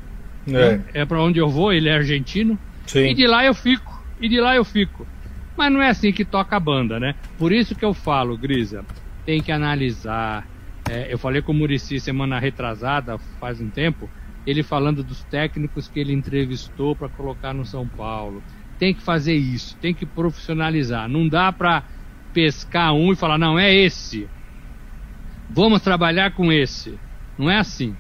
É, 0.48 0.50
né? 0.50 0.84
é 0.94 1.04
para 1.04 1.22
onde 1.22 1.38
eu 1.38 1.48
vou, 1.48 1.72
ele 1.72 1.88
é 1.88 1.94
argentino. 1.94 2.58
Sim. 2.86 3.06
E 3.06 3.14
de 3.14 3.26
lá 3.26 3.44
eu 3.44 3.54
fico, 3.54 4.04
e 4.20 4.28
de 4.28 4.40
lá 4.40 4.54
eu 4.54 4.64
fico. 4.64 5.06
Mas 5.56 5.72
não 5.72 5.80
é 5.80 5.88
assim 5.88 6.12
que 6.12 6.24
toca 6.24 6.56
a 6.56 6.60
banda, 6.60 7.00
né? 7.00 7.14
Por 7.38 7.50
isso 7.50 7.74
que 7.74 7.84
eu 7.84 7.94
falo, 7.94 8.36
Grisa, 8.36 8.84
tem 9.24 9.42
que 9.42 9.50
analisar, 9.50 10.46
é, 10.88 11.12
eu 11.12 11.18
falei 11.18 11.42
com 11.42 11.52
o 11.52 11.54
Murici 11.54 11.98
semana 11.98 12.38
retrasada, 12.38 13.18
faz 13.40 13.60
um 13.60 13.70
tempo, 13.70 14.08
ele 14.46 14.62
falando 14.62 15.02
dos 15.02 15.24
técnicos 15.24 15.88
que 15.88 15.98
ele 15.98 16.12
entrevistou 16.12 16.94
para 16.94 17.08
colocar 17.08 17.52
no 17.52 17.64
São 17.64 17.86
Paulo. 17.88 18.42
Tem 18.78 18.94
que 18.94 19.02
fazer 19.02 19.34
isso, 19.34 19.76
tem 19.78 19.94
que 19.94 20.04
profissionalizar. 20.04 21.08
Não 21.08 21.26
dá 21.26 21.50
para 21.50 21.82
pescar 22.36 22.92
um 22.92 23.14
e 23.14 23.16
falar, 23.16 23.38
não, 23.38 23.58
é 23.58 23.74
esse. 23.74 24.28
Vamos 25.48 25.80
trabalhar 25.80 26.32
com 26.32 26.52
esse. 26.52 26.98
Não 27.38 27.50
é 27.50 27.56
assim. 27.56 27.96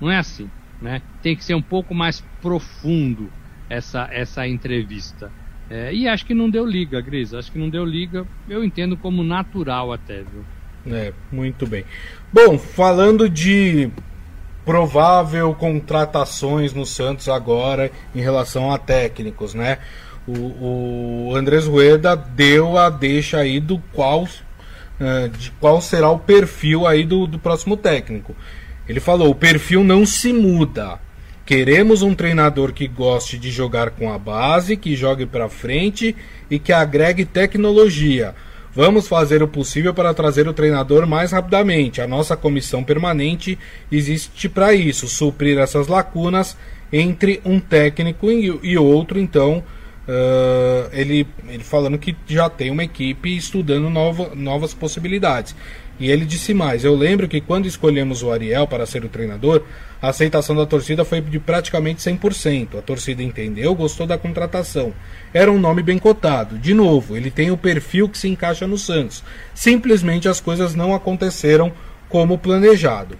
Não 0.00 0.10
é 0.10 0.16
assim. 0.16 0.50
Né? 0.82 1.00
Tem 1.22 1.36
que 1.36 1.44
ser 1.44 1.54
um 1.54 1.62
pouco 1.62 1.94
mais 1.94 2.20
profundo 2.42 3.30
essa, 3.70 4.08
essa 4.10 4.44
entrevista. 4.44 5.30
É, 5.70 5.94
e 5.94 6.08
acho 6.08 6.26
que 6.26 6.34
não 6.34 6.50
deu 6.50 6.66
liga, 6.66 7.00
Gris. 7.00 7.32
Acho 7.32 7.52
que 7.52 7.58
não 7.60 7.70
deu 7.70 7.84
liga. 7.84 8.26
Eu 8.48 8.64
entendo 8.64 8.96
como 8.96 9.22
natural 9.22 9.92
até, 9.92 10.24
viu? 10.24 10.44
É, 10.92 11.12
muito 11.30 11.64
bem. 11.64 11.84
Bom, 12.32 12.58
falando 12.58 13.28
de 13.28 13.88
provável 14.64 15.54
contratações 15.54 16.72
no 16.72 16.84
Santos 16.84 17.28
agora 17.28 17.92
em 18.12 18.20
relação 18.20 18.72
a 18.72 18.78
técnicos, 18.78 19.54
né? 19.54 19.78
O, 20.26 21.30
o 21.30 21.36
Andrés 21.36 21.66
Rueda 21.66 22.16
deu 22.16 22.76
a 22.76 22.90
deixa 22.90 23.38
aí 23.38 23.60
do 23.60 23.78
qual 23.92 24.24
uh, 24.24 25.28
de 25.38 25.50
qual 25.52 25.80
será 25.80 26.10
o 26.10 26.18
perfil 26.18 26.86
aí 26.86 27.04
do, 27.04 27.26
do 27.26 27.38
próximo 27.38 27.76
técnico. 27.76 28.34
Ele 28.88 29.00
falou: 29.00 29.30
o 29.30 29.34
perfil 29.34 29.84
não 29.84 30.04
se 30.04 30.32
muda. 30.32 30.98
Queremos 31.44 32.02
um 32.02 32.12
treinador 32.12 32.72
que 32.72 32.88
goste 32.88 33.38
de 33.38 33.50
jogar 33.50 33.90
com 33.90 34.12
a 34.12 34.18
base, 34.18 34.76
que 34.76 34.96
jogue 34.96 35.26
para 35.26 35.48
frente 35.48 36.16
e 36.50 36.58
que 36.58 36.72
agregue 36.72 37.24
tecnologia. 37.24 38.34
Vamos 38.74 39.06
fazer 39.06 39.42
o 39.42 39.48
possível 39.48 39.94
para 39.94 40.12
trazer 40.12 40.48
o 40.48 40.52
treinador 40.52 41.06
mais 41.06 41.30
rapidamente. 41.30 42.02
A 42.02 42.06
nossa 42.06 42.36
comissão 42.36 42.82
permanente 42.82 43.56
existe 43.92 44.48
para 44.48 44.74
isso, 44.74 45.06
suprir 45.06 45.56
essas 45.56 45.86
lacunas 45.86 46.56
entre 46.92 47.40
um 47.44 47.60
técnico 47.60 48.30
e 48.30 48.76
outro. 48.76 49.18
Então, 49.18 49.62
uh, 50.08 50.88
ele, 50.92 51.26
ele 51.48 51.64
falando 51.64 51.98
que 51.98 52.16
já 52.26 52.48
tem 52.48 52.70
uma 52.70 52.84
equipe 52.84 53.36
estudando 53.36 53.90
nova, 53.90 54.34
novas 54.34 54.72
possibilidades. 54.74 55.54
E 55.98 56.10
ele 56.10 56.24
disse 56.24 56.52
mais: 56.52 56.84
Eu 56.84 56.94
lembro 56.94 57.28
que 57.28 57.40
quando 57.40 57.66
escolhemos 57.66 58.22
o 58.22 58.30
Ariel 58.30 58.66
para 58.66 58.86
ser 58.86 59.04
o 59.04 59.08
treinador, 59.08 59.62
a 60.00 60.08
aceitação 60.08 60.54
da 60.54 60.66
torcida 60.66 61.04
foi 61.04 61.20
de 61.20 61.38
praticamente 61.38 62.00
100%. 62.02 62.78
A 62.78 62.82
torcida 62.82 63.22
entendeu, 63.22 63.74
gostou 63.74 64.06
da 64.06 64.18
contratação. 64.18 64.92
Era 65.32 65.50
um 65.50 65.58
nome 65.58 65.82
bem 65.82 65.98
cotado. 65.98 66.58
De 66.58 66.74
novo, 66.74 67.16
ele 67.16 67.30
tem 67.30 67.50
o 67.50 67.56
perfil 67.56 68.08
que 68.08 68.18
se 68.18 68.28
encaixa 68.28 68.66
no 68.66 68.76
Santos. 68.76 69.24
Simplesmente 69.54 70.28
as 70.28 70.40
coisas 70.40 70.74
não 70.74 70.94
aconteceram 70.94 71.72
como 72.08 72.38
planejado. 72.38 73.18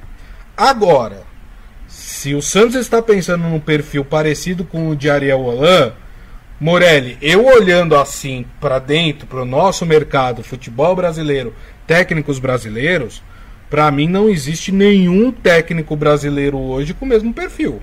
Agora, 0.55 1.22
se 1.87 2.35
o 2.35 2.42
Santos 2.42 2.77
está 2.77 3.01
pensando 3.01 3.44
num 3.44 3.61
perfil 3.61 4.05
parecido 4.05 4.64
com 4.64 4.88
o 4.90 4.96
de 4.96 5.09
Ariel 5.09 5.40
Holan, 5.40 5.92
Morelli, 6.59 7.19
eu 7.21 7.45
olhando 7.45 7.95
assim 7.95 8.47
para 8.59 8.79
dentro, 8.79 9.27
para 9.27 9.42
o 9.42 9.45
nosso 9.45 9.85
mercado, 9.85 10.42
futebol 10.42 10.97
brasileiro, 10.97 11.55
técnicos 11.87 12.38
brasileiros, 12.38 13.23
para 13.69 13.90
mim 13.90 14.09
não 14.09 14.27
existe 14.29 14.73
nenhum 14.73 15.31
técnico 15.31 15.95
brasileiro 15.95 16.57
hoje 16.57 16.95
com 16.95 17.05
o 17.05 17.09
mesmo 17.09 17.35
perfil. 17.35 17.83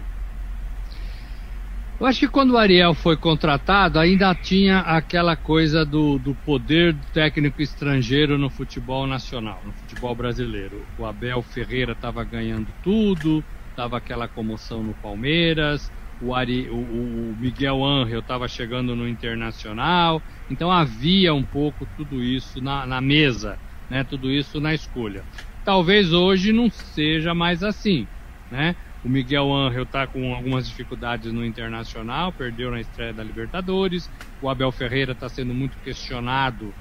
Eu 2.00 2.08
acho 2.08 2.22
que 2.22 2.28
quando 2.28 2.52
o 2.52 2.58
Ariel 2.58 2.96
foi 2.96 3.16
contratado, 3.16 4.00
ainda 4.00 4.34
tinha 4.34 4.80
aquela 4.80 5.36
coisa 5.36 5.86
do, 5.86 6.18
do 6.18 6.34
poder 6.34 6.96
técnico 7.14 7.62
estrangeiro 7.62 8.40
no 8.40 8.50
futebol 8.50 9.06
nacional, 9.06 9.62
no 9.64 9.72
futebol 9.72 10.16
brasileiro. 10.16 10.84
O 10.98 11.06
Abel 11.06 11.44
Ferreira 11.44 11.92
estava 11.92 12.24
ganhando 12.24 12.68
tudo, 12.84 13.44
estava 13.70 13.98
aquela 13.98 14.28
comoção 14.28 14.82
no 14.82 14.94
Palmeiras, 14.96 15.92
o, 16.21 16.34
Ari, 16.34 16.69
o, 16.69 16.76
o 16.76 17.36
Miguel 17.39 17.84
Angel 17.84 18.19
estava 18.19 18.47
chegando 18.47 18.95
no 18.95 19.08
Internacional, 19.08 20.21
então 20.49 20.71
havia 20.71 21.34
um 21.34 21.43
pouco 21.43 21.86
tudo 21.97 22.23
isso 22.23 22.62
na, 22.62 22.86
na 22.86 23.02
mesa 23.02 23.58
né? 23.93 24.04
Tudo 24.04 24.32
isso 24.32 24.60
na 24.60 24.73
escolha. 24.73 25.23
Talvez 25.63 26.12
hoje 26.13 26.52
não 26.52 26.69
seja 26.69 27.34
mais 27.34 27.63
assim, 27.63 28.08
né? 28.49 28.76
O 29.04 29.10
Miguel 29.10 29.54
Angel 29.54 29.84
está 29.84 30.08
com 30.08 30.34
algumas 30.34 30.67
dificuldades 30.67 31.32
no 31.32 31.45
Internacional, 31.45 32.32
perdeu 32.32 32.71
na 32.71 32.80
estreia 32.80 33.13
da 33.13 33.23
Libertadores. 33.23 34.10
O 34.41 34.49
Abel 34.49 34.71
Ferreira 34.71 35.12
está 35.12 35.30
sendo 35.30 35.54
muito 35.54 35.78
questionado 35.84 36.73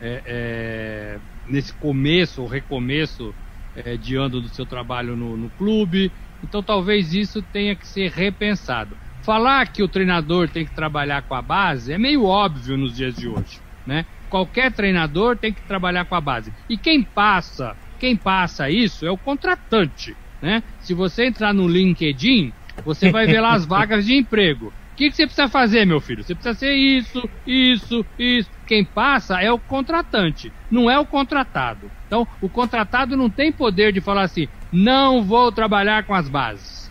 é, 0.00 0.22
é, 0.26 1.18
nesse 1.46 1.72
começo, 1.74 2.42
ou 2.42 2.48
recomeço 2.48 3.34
é, 3.76 3.96
de 3.96 4.16
ano 4.16 4.40
do 4.40 4.48
seu 4.48 4.64
trabalho 4.66 5.14
no, 5.14 5.36
no 5.36 5.50
clube. 5.50 6.10
Então 6.42 6.62
talvez 6.62 7.12
isso 7.12 7.42
tenha 7.42 7.74
que 7.76 7.86
ser 7.86 8.10
repensado. 8.10 8.96
Falar 9.24 9.66
que 9.72 9.82
o 9.82 9.88
treinador 9.88 10.48
tem 10.48 10.64
que 10.64 10.74
trabalhar 10.74 11.22
com 11.22 11.34
a 11.34 11.42
base 11.42 11.92
é 11.92 11.98
meio 11.98 12.24
óbvio 12.24 12.76
nos 12.76 12.94
dias 12.94 13.14
de 13.14 13.28
hoje, 13.28 13.60
né? 13.86 14.06
Qualquer 14.28 14.72
treinador 14.72 15.36
tem 15.36 15.52
que 15.52 15.66
trabalhar 15.66 16.04
com 16.04 16.14
a 16.14 16.20
base. 16.20 16.52
E 16.68 16.78
quem 16.78 17.02
passa, 17.02 17.76
quem 17.98 18.16
passa 18.16 18.70
isso 18.70 19.06
é 19.06 19.10
o 19.10 19.18
contratante, 19.18 20.16
né? 20.40 20.62
Se 20.78 20.94
você 20.94 21.26
entrar 21.26 21.52
no 21.52 21.66
LinkedIn, 21.66 22.54
você 22.84 23.10
vai 23.10 23.26
ver 23.26 23.40
lá 23.40 23.54
as 23.54 23.64
vagas 23.66 24.06
de 24.06 24.14
emprego. 24.14 24.68
O 24.68 24.72
que, 24.96 25.10
que 25.10 25.16
você 25.16 25.26
precisa 25.26 25.48
fazer, 25.48 25.84
meu 25.84 26.00
filho? 26.00 26.24
Você 26.24 26.34
precisa 26.34 26.58
ser 26.58 26.74
isso, 26.74 27.22
isso, 27.46 28.04
isso. 28.18 28.50
Quem 28.66 28.84
passa 28.84 29.40
é 29.40 29.50
o 29.50 29.58
contratante, 29.58 30.52
não 30.70 30.90
é 30.90 30.98
o 30.98 31.06
contratado. 31.06 31.92
Então, 32.06 32.26
o 32.40 32.50
contratado 32.50 33.16
não 33.16 33.30
tem 33.30 33.52
poder 33.52 33.92
de 33.92 34.00
falar 34.00 34.22
assim, 34.22 34.48
não 34.72 35.22
vou 35.22 35.50
trabalhar 35.52 36.04
com 36.04 36.14
as 36.14 36.28
bases. 36.28 36.90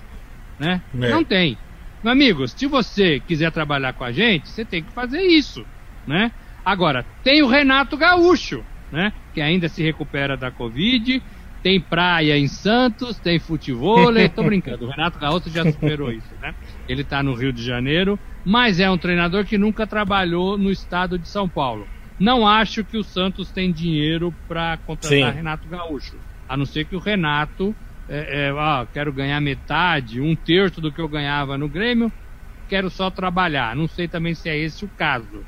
Né? 0.59 0.81
É. 1.01 1.09
Não 1.09 1.23
tem. 1.23 1.57
Meu 2.03 2.11
amigo, 2.11 2.47
se 2.47 2.65
você 2.67 3.19
quiser 3.19 3.51
trabalhar 3.51 3.93
com 3.93 4.03
a 4.03 4.11
gente, 4.11 4.49
você 4.49 4.63
tem 4.63 4.83
que 4.83 4.91
fazer 4.93 5.21
isso. 5.21 5.65
Né? 6.05 6.31
Agora, 6.63 7.05
tem 7.23 7.41
o 7.41 7.47
Renato 7.47 7.97
Gaúcho, 7.97 8.63
né? 8.91 9.11
Que 9.33 9.41
ainda 9.41 9.67
se 9.67 9.83
recupera 9.83 10.37
da 10.37 10.51
Covid. 10.51 11.21
Tem 11.63 11.81
praia 11.81 12.37
em 12.37 12.47
Santos, 12.47 13.17
tem 13.19 13.39
futebol. 13.39 14.13
Tô 14.29 14.43
brincando, 14.43 14.85
o 14.85 14.89
Renato 14.89 15.19
Gaúcho 15.19 15.49
já 15.49 15.63
superou 15.69 16.11
isso, 16.11 16.33
né? 16.41 16.53
Ele 16.87 17.03
tá 17.03 17.21
no 17.23 17.33
Rio 17.33 17.51
de 17.51 17.63
Janeiro, 17.63 18.17
mas 18.45 18.79
é 18.79 18.89
um 18.89 18.97
treinador 18.97 19.45
que 19.45 19.57
nunca 19.57 19.87
trabalhou 19.87 20.57
no 20.57 20.71
estado 20.71 21.17
de 21.17 21.27
São 21.27 21.49
Paulo. 21.49 21.87
Não 22.19 22.47
acho 22.47 22.83
que 22.83 22.97
o 22.97 23.03
Santos 23.03 23.51
tem 23.51 23.71
dinheiro 23.71 24.33
para 24.47 24.77
contratar 24.77 25.31
Sim. 25.31 25.35
Renato 25.37 25.67
Gaúcho. 25.67 26.17
A 26.47 26.55
não 26.55 26.65
ser 26.65 26.85
que 26.85 26.95
o 26.95 26.99
Renato, 26.99 27.75
é, 28.07 28.47
é, 28.47 28.49
ah, 28.51 28.87
quero 28.93 29.11
ganhar 29.11 29.39
metade, 29.41 30.21
um 30.21 30.35
terço 30.35 30.79
do 30.79 30.91
que 30.91 30.99
eu 30.99 31.07
ganhava 31.07 31.57
no 31.57 31.67
Grêmio, 31.67 32.11
quero 32.67 32.89
só 32.89 33.09
trabalhar. 33.09 33.75
Não 33.75 33.87
sei 33.87 34.07
também 34.07 34.33
se 34.33 34.49
é 34.49 34.57
esse 34.57 34.85
o 34.85 34.89
caso. 34.89 35.45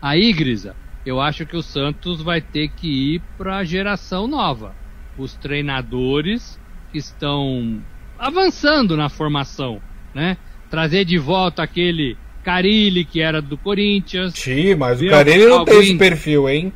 Aí, 0.00 0.32
Grisa, 0.32 0.74
eu 1.04 1.20
acho 1.20 1.44
que 1.46 1.56
o 1.56 1.62
Santos 1.62 2.22
vai 2.22 2.40
ter 2.40 2.68
que 2.68 3.14
ir 3.14 3.22
para 3.36 3.58
a 3.58 3.64
geração 3.64 4.26
nova. 4.26 4.74
Os 5.18 5.34
treinadores 5.34 6.58
que 6.92 6.98
estão 6.98 7.82
avançando 8.18 8.96
na 8.96 9.08
formação, 9.08 9.80
né? 10.14 10.36
Trazer 10.70 11.04
de 11.04 11.18
volta 11.18 11.62
aquele 11.62 12.16
Carilli 12.42 13.04
que 13.04 13.20
era 13.20 13.42
do 13.42 13.56
Corinthians. 13.56 14.34
Sim, 14.34 14.74
mas 14.74 15.00
o 15.00 15.08
Carilli 15.08 15.46
não 15.46 15.64
tem 15.64 15.80
esse 15.80 15.96
perfil, 15.96 16.48
hein? 16.48 16.72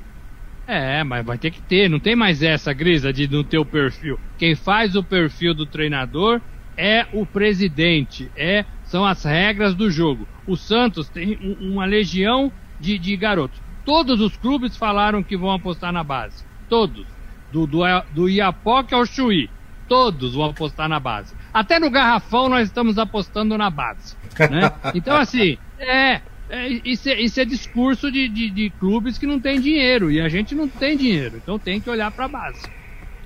É, 0.67 1.05
mas 1.05 1.25
vai 1.25 1.37
ter 1.37 1.51
que 1.51 1.61
ter, 1.61 1.91
não 1.91 2.01
tem 2.01 2.17
mais 2.17 2.43
essa 2.43 2.73
grisa 2.73 3.13
de 3.13 3.29
não 3.29 3.45
ter 3.45 3.59
o 3.59 3.67
perfil. 3.67 4.19
Quem 4.39 4.55
faz 4.55 4.97
o 4.97 5.03
perfil 5.03 5.55
do 5.55 5.67
treinador 5.67 6.41
é 6.77 7.07
o 7.13 7.27
presidente, 7.27 8.31
é 8.37 8.65
são 8.85 9.05
as 9.05 9.25
regras 9.25 9.75
do 9.75 9.91
jogo. 9.91 10.27
O 10.47 10.57
Santos 10.57 11.09
tem 11.09 11.39
uma 11.61 11.85
legião 11.85 12.53
de, 12.81 12.99
de 12.99 13.17
garotos. 13.17 13.61
Todos 13.85 14.21
os 14.21 14.37
clubes 14.37 14.77
falaram 14.77 15.23
que 15.23 15.37
vão 15.37 15.51
apostar 15.51 15.93
na 15.93 16.03
base. 16.03 16.45
Todos. 16.69 17.07
Do, 17.53 17.67
do, 17.67 17.83
do 18.13 18.29
Iapoque 18.29 18.95
ao 18.95 19.07
Chuí. 19.07 19.51
Todos 19.87 20.35
vão 20.35 20.47
apostar 20.47 20.89
na 20.89 20.99
base. 20.99 21.35
Até 21.53 21.79
no 21.79 21.91
Garrafão 21.91 22.49
nós 22.49 22.69
estamos 22.69 22.99
apostando 22.99 23.57
na 23.59 23.71
base. 23.71 24.17
Né? 24.51 24.73
Então, 24.95 25.17
assim, 25.17 25.59
é, 25.79 26.21
é, 26.49 26.69
isso, 26.85 27.09
é, 27.09 27.21
isso 27.21 27.41
é 27.41 27.45
discurso 27.45 28.11
de, 28.11 28.29
de, 28.29 28.51
de, 28.51 28.71
clubes 28.71 29.19
que 29.19 29.27
não 29.27 29.41
tem 29.41 29.61
dinheiro. 29.61 30.11
E 30.11 30.21
a 30.21 30.29
gente 30.29 30.55
não 30.55 30.69
tem 30.69 30.97
dinheiro. 30.97 31.37
Então 31.37 31.59
tem 31.59 31.81
que 31.81 31.89
olhar 31.89 32.11
para 32.11 32.27
a 32.27 32.29
base. 32.29 32.63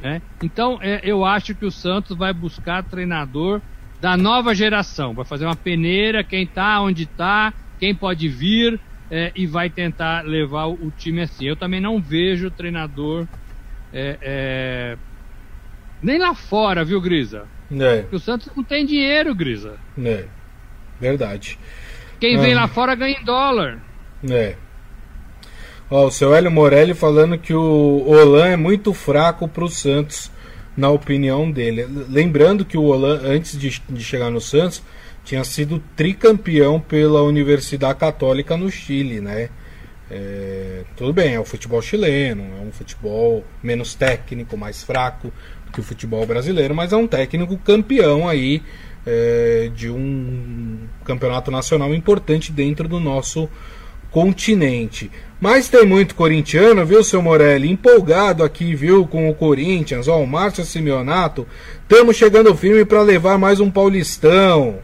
Né? 0.00 0.22
Então, 0.42 0.78
é, 0.81 1.00
eu 1.02 1.24
acho 1.24 1.54
que 1.54 1.66
o 1.66 1.70
Santos 1.70 2.16
vai 2.16 2.33
buscar 2.33 2.85
treinador 2.85 3.61
da 4.00 4.16
nova 4.16 4.54
geração. 4.54 5.14
Vai 5.14 5.24
fazer 5.24 5.44
uma 5.44 5.57
peneira, 5.57 6.22
quem 6.22 6.44
está, 6.44 6.81
onde 6.81 7.02
está, 7.04 7.52
quem 7.78 7.94
pode 7.94 8.28
vir, 8.28 8.78
é, 9.11 9.33
e 9.35 9.46
vai 9.46 9.68
tentar 9.68 10.24
levar 10.24 10.66
o 10.66 10.92
time 10.96 11.22
assim. 11.22 11.46
Eu 11.46 11.57
também 11.57 11.81
não 11.81 12.00
vejo 12.00 12.50
treinador 12.50 13.26
é, 13.92 14.18
é, 14.20 14.96
nem 16.02 16.18
lá 16.18 16.35
fora, 16.35 16.85
viu, 16.85 17.00
Grisa? 17.00 17.46
É. 17.70 18.02
Porque 18.02 18.16
o 18.16 18.20
Santos 18.20 18.50
não 18.54 18.62
tem 18.62 18.87
dinheiro, 18.87 19.35
Grisa. 19.35 19.76
Verdade. 21.00 21.59
Quem 22.20 22.37
ah. 22.37 22.40
vem 22.40 22.54
lá 22.54 22.68
fora 22.68 22.94
ganha 22.94 23.18
em 23.18 23.24
dólar. 23.24 23.78
É. 24.28 24.54
Ó, 25.90 26.07
o 26.07 26.11
seu 26.11 26.35
Hélio 26.35 26.50
Morelli 26.50 26.92
falando 26.92 27.38
que 27.38 27.54
o 27.54 28.04
Olan 28.07 28.48
é 28.48 28.57
muito 28.57 28.92
fraco 28.92 29.48
para 29.48 29.64
o 29.64 29.68
Santos, 29.68 30.31
na 30.76 30.90
opinião 30.90 31.50
dele. 31.50 31.87
Lembrando 32.09 32.64
que 32.64 32.76
o 32.76 32.83
Olan, 32.83 33.20
antes 33.24 33.59
de, 33.59 33.83
de 33.88 34.04
chegar 34.04 34.31
no 34.31 34.40
Santos, 34.40 34.83
tinha 35.24 35.42
sido 35.44 35.83
tricampeão 35.96 36.81
pela 36.81 37.22
Universidade 37.22 37.98
Católica 37.98 38.57
no 38.57 38.70
Chile, 38.70 39.20
né? 39.20 39.48
É, 40.11 40.85
tudo 40.96 41.12
bem, 41.12 41.35
é 41.35 41.40
o 41.40 41.44
futebol 41.44 41.83
chileno, 41.83 42.42
é 42.59 42.66
um 42.66 42.72
futebol 42.72 43.44
menos 43.62 43.94
técnico, 43.94 44.57
mais 44.57 44.83
fraco 44.83 45.31
que 45.70 45.81
o 45.81 45.83
futebol 45.83 46.24
brasileiro, 46.26 46.74
mas 46.74 46.92
é 46.92 46.96
um 46.96 47.07
técnico 47.07 47.59
campeão 47.59 48.26
aí 48.26 48.62
é, 49.07 49.70
de 49.74 49.90
um 49.90 50.78
campeonato 51.09 51.51
nacional 51.51 51.94
importante 51.94 52.53
dentro 52.53 52.87
do 52.87 53.01
nosso 53.01 53.49
continente. 54.11 55.11
Mas 55.40 55.68
tem 55.68 55.87
muito 55.87 56.14
corintiano, 56.14 56.85
viu, 56.85 57.03
seu 57.03 57.23
Morelli? 57.23 57.71
Empolgado 57.71 58.44
aqui, 58.44 58.75
viu, 58.75 59.07
com 59.07 59.31
o 59.31 59.35
Corinthians. 59.35 60.07
Ó, 60.07 60.21
o 60.21 60.27
Márcio 60.27 60.64
Simeonato. 60.64 61.47
Estamos 61.83 62.16
chegando 62.16 62.55
firme 62.55 62.85
para 62.85 63.03
levar 63.03 63.38
mais 63.38 63.59
um 63.59 63.71
Paulistão. 63.71 64.81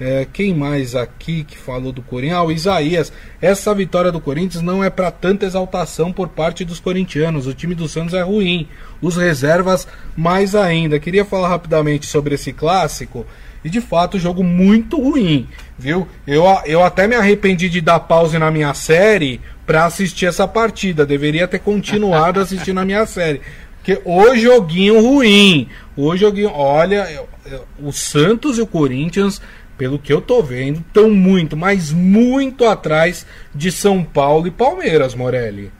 É, 0.00 0.26
quem 0.32 0.54
mais 0.54 0.94
aqui 0.94 1.42
que 1.42 1.58
falou 1.58 1.92
do 1.92 2.02
Corinthians? 2.02 2.38
Ah, 2.38 2.44
o 2.44 2.52
Isaías. 2.52 3.12
Essa 3.40 3.74
vitória 3.74 4.10
do 4.10 4.20
Corinthians 4.20 4.62
não 4.62 4.82
é 4.82 4.88
para 4.88 5.10
tanta 5.10 5.44
exaltação 5.44 6.12
por 6.12 6.28
parte 6.28 6.64
dos 6.64 6.80
corintianos. 6.80 7.46
O 7.46 7.54
time 7.54 7.74
do 7.74 7.88
Santos 7.88 8.14
é 8.14 8.22
ruim. 8.22 8.68
Os 9.02 9.16
reservas, 9.16 9.86
mais 10.16 10.54
ainda. 10.54 11.00
Queria 11.00 11.24
falar 11.24 11.48
rapidamente 11.48 12.06
sobre 12.06 12.34
esse 12.34 12.52
clássico. 12.52 13.26
E 13.64 13.70
de 13.70 13.80
fato, 13.80 14.18
jogo 14.18 14.44
muito 14.44 15.00
ruim, 15.00 15.48
viu? 15.78 16.06
Eu, 16.26 16.44
eu 16.64 16.82
até 16.82 17.06
me 17.06 17.16
arrependi 17.16 17.68
de 17.68 17.80
dar 17.80 18.00
pause 18.00 18.38
na 18.38 18.50
minha 18.50 18.72
série 18.74 19.40
para 19.66 19.84
assistir 19.84 20.26
essa 20.26 20.46
partida. 20.46 21.04
Deveria 21.04 21.48
ter 21.48 21.58
continuado 21.58 22.40
assistindo 22.40 22.78
a 22.78 22.84
minha 22.84 23.04
série. 23.06 23.40
Porque 23.76 24.00
o 24.04 24.36
joguinho 24.36 25.00
ruim. 25.00 25.68
O 25.96 26.16
joguinho. 26.16 26.50
Olha, 26.50 27.10
eu, 27.10 27.28
eu, 27.46 27.66
o 27.80 27.92
Santos 27.92 28.58
e 28.58 28.60
o 28.60 28.66
Corinthians, 28.66 29.40
pelo 29.76 29.98
que 29.98 30.12
eu 30.12 30.20
tô 30.20 30.42
vendo, 30.42 30.80
estão 30.80 31.10
muito, 31.10 31.56
mas 31.56 31.92
muito 31.92 32.64
atrás 32.64 33.26
de 33.54 33.72
São 33.72 34.04
Paulo 34.04 34.46
e 34.46 34.50
Palmeiras, 34.50 35.14
Morelli. 35.14 35.72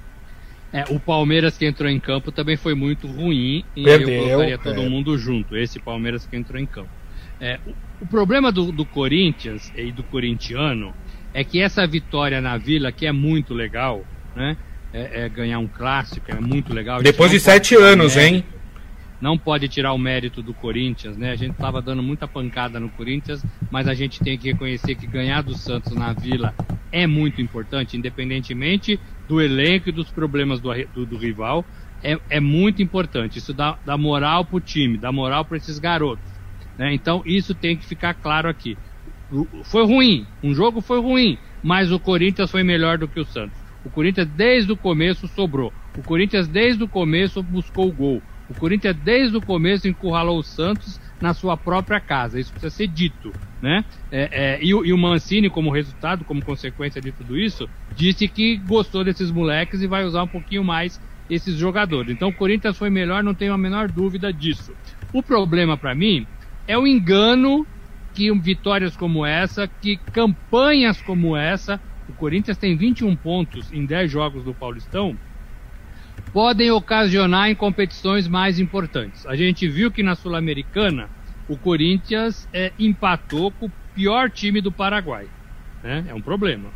É, 0.72 0.84
o 0.90 1.00
Palmeiras 1.00 1.56
que 1.56 1.66
entrou 1.66 1.88
em 1.88 1.98
campo 1.98 2.30
também 2.30 2.56
foi 2.56 2.74
muito 2.74 3.06
ruim 3.06 3.64
e 3.74 3.84
Perdeu, 3.84 4.14
eu 4.14 4.22
colocaria 4.24 4.58
todo 4.58 4.82
é. 4.82 4.88
mundo 4.88 5.16
junto. 5.16 5.56
Esse 5.56 5.78
Palmeiras 5.78 6.26
que 6.26 6.36
entrou 6.36 6.60
em 6.60 6.66
campo. 6.66 6.90
É, 7.40 7.58
o, 7.66 8.04
o, 8.04 8.06
problema 8.06 8.50
do, 8.50 8.72
do, 8.72 8.84
Corinthians 8.84 9.72
e 9.76 9.92
do 9.92 10.02
corintiano 10.02 10.94
é 11.32 11.44
que 11.44 11.60
essa 11.60 11.86
vitória 11.86 12.40
na 12.40 12.56
Vila, 12.56 12.90
que 12.90 13.06
é 13.06 13.12
muito 13.12 13.54
legal, 13.54 14.04
né? 14.34 14.56
É, 14.92 15.24
é 15.24 15.28
ganhar 15.28 15.58
um 15.58 15.68
clássico, 15.68 16.30
é 16.30 16.40
muito 16.40 16.72
legal. 16.72 17.02
Depois 17.02 17.30
de 17.30 17.38
sete 17.38 17.74
anos, 17.74 18.16
hein? 18.16 18.44
Não 19.20 19.36
pode 19.36 19.68
tirar 19.68 19.92
o 19.92 19.98
mérito 19.98 20.42
do 20.42 20.54
Corinthians, 20.54 21.16
né? 21.16 21.32
A 21.32 21.36
gente 21.36 21.52
estava 21.52 21.82
dando 21.82 22.02
muita 22.02 22.26
pancada 22.26 22.78
no 22.78 22.88
Corinthians, 22.88 23.44
mas 23.70 23.88
a 23.88 23.94
gente 23.94 24.20
tem 24.20 24.38
que 24.38 24.52
reconhecer 24.52 24.94
que 24.94 25.06
ganhar 25.06 25.42
do 25.42 25.54
Santos 25.54 25.92
na 25.92 26.12
Vila 26.12 26.54
é 26.90 27.06
muito 27.06 27.42
importante, 27.42 27.96
independentemente 27.96 28.98
do 29.28 29.40
elenco 29.40 29.88
e 29.88 29.92
dos 29.92 30.10
problemas 30.10 30.60
do, 30.60 30.70
do, 30.94 31.04
do 31.04 31.16
rival. 31.18 31.64
É, 32.02 32.18
é, 32.30 32.40
muito 32.40 32.80
importante. 32.80 33.38
Isso 33.38 33.52
dá, 33.52 33.76
dá 33.84 33.98
moral 33.98 34.44
pro 34.44 34.60
time, 34.60 34.96
dá 34.96 35.10
moral 35.10 35.44
para 35.44 35.56
esses 35.56 35.78
garotos. 35.78 36.37
Né? 36.78 36.94
Então 36.94 37.22
isso 37.26 37.54
tem 37.54 37.76
que 37.76 37.84
ficar 37.84 38.14
claro 38.14 38.48
aqui. 38.48 38.78
Foi 39.64 39.84
ruim, 39.84 40.26
um 40.42 40.54
jogo 40.54 40.80
foi 40.80 41.00
ruim, 41.00 41.38
mas 41.62 41.90
o 41.92 41.98
Corinthians 41.98 42.50
foi 42.50 42.62
melhor 42.62 42.96
do 42.96 43.08
que 43.08 43.20
o 43.20 43.24
Santos. 43.24 43.58
O 43.84 43.90
Corinthians 43.90 44.28
desde 44.28 44.72
o 44.72 44.76
começo 44.76 45.26
sobrou. 45.28 45.72
O 45.94 46.02
Corinthians 46.02 46.48
desde 46.48 46.82
o 46.84 46.88
começo 46.88 47.42
buscou 47.42 47.88
o 47.88 47.92
gol. 47.92 48.22
O 48.48 48.54
Corinthians 48.54 48.96
desde 48.96 49.36
o 49.36 49.42
começo 49.42 49.88
encurralou 49.88 50.38
o 50.38 50.42
Santos 50.42 50.98
na 51.20 51.34
sua 51.34 51.56
própria 51.56 52.00
casa. 52.00 52.40
Isso 52.40 52.52
precisa 52.52 52.74
ser 52.74 52.86
dito, 52.86 53.34
né? 53.60 53.84
É, 54.10 54.28
é, 54.32 54.62
e, 54.62 54.68
e, 54.68 54.92
o 54.92 54.98
Mancini, 54.98 55.50
como 55.50 55.70
resultado, 55.70 56.24
como 56.24 56.42
consequência 56.42 57.02
de 57.02 57.12
tudo 57.12 57.36
isso, 57.36 57.68
disse 57.92 58.26
que 58.28 58.56
gostou 58.56 59.04
desses 59.04 59.30
moleques 59.30 59.82
e 59.82 59.86
vai 59.86 60.04
usar 60.04 60.22
um 60.22 60.28
pouquinho 60.28 60.64
mais 60.64 60.98
esses 61.28 61.56
jogadores. 61.56 62.14
Então 62.14 62.28
o 62.28 62.34
Corinthians 62.34 62.78
foi 62.78 62.88
melhor, 62.88 63.22
não 63.22 63.34
tenho 63.34 63.52
a 63.52 63.58
menor 63.58 63.88
dúvida 63.88 64.32
disso. 64.32 64.72
O 65.12 65.22
problema 65.22 65.76
para 65.76 65.94
mim 65.94 66.26
é 66.68 66.76
o 66.76 66.86
engano 66.86 67.66
que 68.14 68.30
vitórias 68.38 68.96
como 68.96 69.24
essa, 69.24 69.66
que 69.66 69.96
campanhas 69.96 71.00
como 71.00 71.36
essa, 71.36 71.80
o 72.08 72.12
Corinthians 72.12 72.58
tem 72.58 72.76
21 72.76 73.16
pontos 73.16 73.72
em 73.72 73.86
10 73.86 74.10
jogos 74.10 74.44
do 74.44 74.52
Paulistão, 74.52 75.16
podem 76.32 76.70
ocasionar 76.70 77.48
em 77.48 77.54
competições 77.54 78.28
mais 78.28 78.58
importantes. 78.60 79.26
A 79.26 79.34
gente 79.34 79.66
viu 79.66 79.90
que 79.90 80.02
na 80.02 80.14
Sul-Americana 80.14 81.08
o 81.48 81.56
Corinthians 81.56 82.46
é, 82.52 82.72
empatou 82.78 83.50
com 83.50 83.66
o 83.66 83.72
pior 83.94 84.30
time 84.30 84.60
do 84.60 84.70
Paraguai. 84.70 85.26
Né? 85.82 86.04
É 86.08 86.14
um 86.14 86.20
problema. 86.20 86.68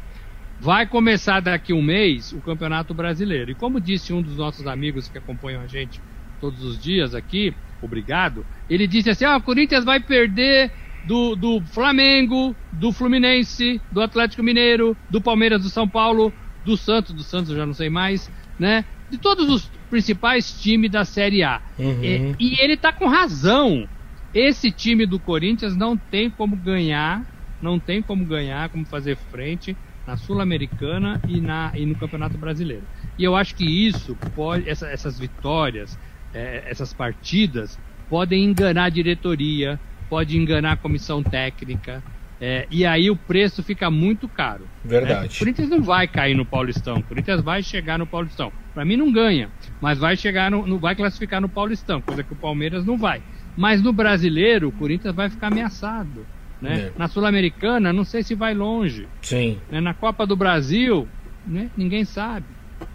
Vai 0.59 0.87
começar 0.87 1.41
daqui 1.41 1.73
um 1.73 1.83
mês 1.83 2.33
o 2.33 2.41
Campeonato 2.41 2.95
Brasileiro. 2.95 3.51
E 3.51 3.55
como 3.55 3.81
disse 3.81 4.13
um 4.13 4.23
dos 4.23 4.37
nossos 4.37 4.67
amigos 4.67 5.09
que 5.09 5.19
acompanham 5.19 5.61
a 5.61 5.67
gente 5.67 6.01
todos 6.41 6.65
os 6.65 6.81
dias 6.81 7.15
aqui, 7.15 7.55
obrigado, 7.85 8.45
ele 8.69 8.87
disse 8.87 9.11
assim: 9.11 9.25
ah, 9.25 9.37
o 9.37 9.43
Corinthians 9.43 9.85
vai 9.85 10.01
perder 10.01 10.73
do, 11.05 11.35
do 11.35 11.63
Flamengo, 11.67 12.57
do 12.73 12.93
Fluminense, 12.93 13.81
do 13.91 14.01
Atlético 14.01 14.43
Mineiro, 14.43 14.97
do 15.11 15.21
Palmeiras, 15.21 15.63
do 15.63 15.71
São 15.71 15.89
Paulo, 15.89 16.33
do 16.65 16.77
Santos, 16.77 17.15
do 17.15 17.25
Santos 17.25 17.51
eu 17.51 17.57
já 17.57 17.67
não 17.67 17.75
sei 17.75 17.91
mais, 17.91 18.31
né? 18.59 18.85
De 19.11 19.19
todos 19.19 19.49
os 19.51 19.71
principais 19.91 20.53
times 20.61 20.91
da 20.91 21.05
Série 21.05 21.43
A. 21.43 21.61
Uhum. 21.79 22.03
E, 22.03 22.35
e 22.39 22.61
ele 22.61 22.77
tá 22.77 22.93
com 22.93 23.07
razão. 23.07 23.87
Esse 24.33 24.73
time 24.73 25.05
do 25.05 25.21
Corinthians 25.21 25.77
não 25.77 25.97
tem 25.97 26.31
como 26.31 26.57
ganhar, 26.57 27.27
não 27.61 27.79
tem 27.79 28.01
como 28.01 28.25
ganhar, 28.25 28.71
como 28.71 28.87
fazer 28.87 29.17
frente 29.17 29.77
na 30.07 30.17
Sul-Americana 30.17 31.21
e, 31.29 31.41
na, 31.41 31.73
e 31.75 31.85
no 31.85 31.95
Campeonato 31.97 32.39
Brasileiro. 32.39 32.87
E 33.19 33.23
eu 33.23 33.37
acho 33.37 33.55
que 33.55 33.65
isso 33.65 34.17
pode, 34.35 34.69
essa, 34.69 34.89
essas 34.89 35.19
vitórias, 35.19 35.99
é, 36.35 36.65
essas 36.67 36.93
partidas 36.93 37.79
podem 38.09 38.45
enganar 38.45 38.85
a 38.85 38.89
diretoria, 38.91 39.79
pode 40.09 40.37
enganar 40.37 40.73
a 40.73 40.77
comissão 40.77 41.23
técnica. 41.23 42.03
É, 42.41 42.67
e 42.71 42.85
aí 42.85 43.09
o 43.09 43.17
preço 43.17 43.63
fica 43.63 43.89
muito 43.91 44.29
caro. 44.29 44.65
Né? 44.65 44.69
Verdade. 44.85 45.29
Né? 45.29 45.35
O 45.35 45.39
Corinthians 45.39 45.69
não 45.69 45.83
vai 45.83 46.09
cair 46.09 46.35
no 46.35 46.45
Paulistão. 46.45 46.97
O 46.97 47.03
Corinthians 47.03 47.41
vai 47.41 47.63
chegar 47.63 47.99
no 47.99 48.07
Paulistão. 48.07 48.53
Para 48.75 48.85
mim 48.85 48.97
não 48.97 49.13
ganha, 49.13 49.49
mas 49.81 49.99
vai 49.99 50.17
chegar 50.17 50.51
no, 50.51 50.67
no, 50.67 50.79
vai 50.79 50.97
classificar 50.97 51.41
no 51.41 51.49
Paulistão, 51.49 52.01
coisa 52.01 52.25
que 52.25 52.33
o 52.33 52.37
Palmeiras 52.37 52.85
não 52.85 52.99
vai. 52.99 53.23
Mas 53.57 53.81
no 53.81 53.93
brasileiro, 53.93 54.69
o 54.69 54.73
Corinthians 54.73 55.15
vai 55.15 55.31
ficar 55.31 55.49
ameaçado. 55.49 56.27
Né? 56.61 56.89
É. 56.89 56.93
Na 56.99 57.09
Sul-Americana, 57.09 57.93
não 57.93 58.05
sei 58.05 58.23
se 58.23 58.35
vai 58.35 58.55
longe. 58.55 59.07
Sim. 59.21 59.59
Né? 59.71 59.81
Na 59.81 59.95
Copa 59.95 60.27
do 60.27 60.37
Brasil, 60.37 61.09
né? 61.47 61.71
ninguém 61.77 62.05
sabe. 62.05 62.47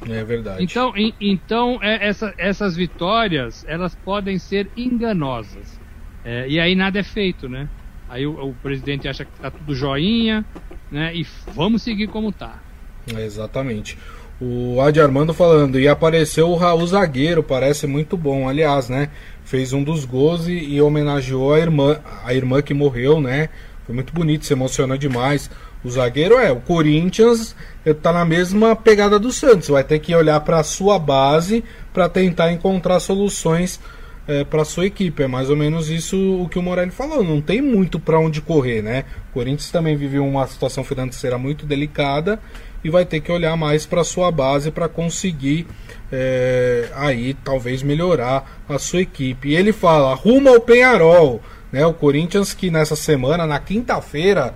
É 0.09 0.23
verdade. 0.23 0.63
Então, 0.63 0.93
em, 0.95 1.13
então 1.19 1.79
é, 1.81 2.07
essa, 2.07 2.33
essas 2.37 2.75
vitórias 2.75 3.65
elas 3.67 3.95
podem 3.95 4.37
ser 4.37 4.69
enganosas. 4.75 5.79
É, 6.23 6.47
e 6.47 6.59
aí 6.59 6.75
nada 6.75 6.99
é 6.99 7.03
feito, 7.03 7.47
né? 7.47 7.67
Aí 8.09 8.25
o, 8.25 8.49
o, 8.49 8.53
presidente 8.55 9.07
acha 9.07 9.25
que 9.25 9.31
tá 9.39 9.51
tudo 9.51 9.75
joinha, 9.75 10.45
né? 10.91 11.13
E 11.15 11.25
vamos 11.53 11.83
seguir 11.83 12.07
como 12.07 12.31
tá. 12.31 12.61
É, 13.13 13.25
exatamente. 13.25 13.97
O 14.39 14.79
Adi 14.81 15.01
Armando 15.01 15.33
falando, 15.33 15.79
e 15.79 15.87
apareceu 15.87 16.49
o 16.49 16.55
Raul 16.55 16.85
Zagueiro, 16.85 17.41
parece 17.41 17.87
muito 17.87 18.15
bom, 18.15 18.47
aliás, 18.47 18.87
né? 18.87 19.09
Fez 19.43 19.73
um 19.73 19.83
dos 19.83 20.05
gols 20.05 20.47
e, 20.47 20.53
e 20.53 20.81
homenageou 20.81 21.53
a 21.53 21.59
irmã, 21.59 21.99
a 22.23 22.33
irmã 22.33 22.61
que 22.61 22.73
morreu, 22.73 23.19
né? 23.19 23.49
Foi 23.85 23.95
muito 23.95 24.13
bonito, 24.13 24.45
se 24.45 24.53
emociona 24.53 24.97
demais. 24.97 25.49
O 25.83 25.89
zagueiro 25.89 26.37
é, 26.37 26.51
o 26.51 26.59
Corinthians 26.59 27.55
está 27.85 28.11
na 28.11 28.25
mesma 28.25 28.75
pegada 28.75 29.19
do 29.19 29.31
Santos, 29.31 29.69
vai 29.69 29.83
ter 29.83 29.99
que 29.99 30.13
olhar 30.15 30.39
para 30.41 30.59
a 30.59 30.63
sua 30.63 30.97
base 30.97 31.63
para 31.93 32.09
tentar 32.09 32.51
encontrar 32.51 32.99
soluções 32.99 33.79
é, 34.27 34.43
para 34.43 34.65
sua 34.65 34.85
equipe. 34.85 35.23
É 35.23 35.27
mais 35.27 35.49
ou 35.49 35.55
menos 35.55 35.89
isso 35.89 36.17
o 36.41 36.49
que 36.49 36.59
o 36.59 36.61
Morelli 36.61 36.91
falou. 36.91 37.23
Não 37.23 37.41
tem 37.41 37.61
muito 37.61 37.99
para 37.99 38.19
onde 38.19 38.41
correr, 38.41 38.81
né? 38.81 39.05
O 39.29 39.33
Corinthians 39.33 39.71
também 39.71 39.95
vive 39.95 40.19
uma 40.19 40.45
situação 40.45 40.83
financeira 40.83 41.37
muito 41.37 41.65
delicada 41.65 42.39
e 42.83 42.89
vai 42.89 43.05
ter 43.05 43.21
que 43.21 43.31
olhar 43.31 43.55
mais 43.55 43.85
para 43.85 44.03
sua 44.03 44.31
base 44.31 44.69
para 44.69 44.89
conseguir 44.89 45.65
é, 46.11 46.89
aí 46.95 47.33
talvez 47.33 47.81
melhorar 47.81 48.61
a 48.67 48.77
sua 48.77 49.01
equipe. 49.01 49.49
E 49.49 49.55
ele 49.55 49.71
fala: 49.71 50.13
rumo 50.13 50.49
ao 50.49 50.59
Penharol, 50.59 51.41
né? 51.71 51.85
O 51.85 51.93
Corinthians 51.93 52.53
que 52.53 52.69
nessa 52.69 52.95
semana, 52.95 53.47
na 53.47 53.59
quinta-feira, 53.59 54.53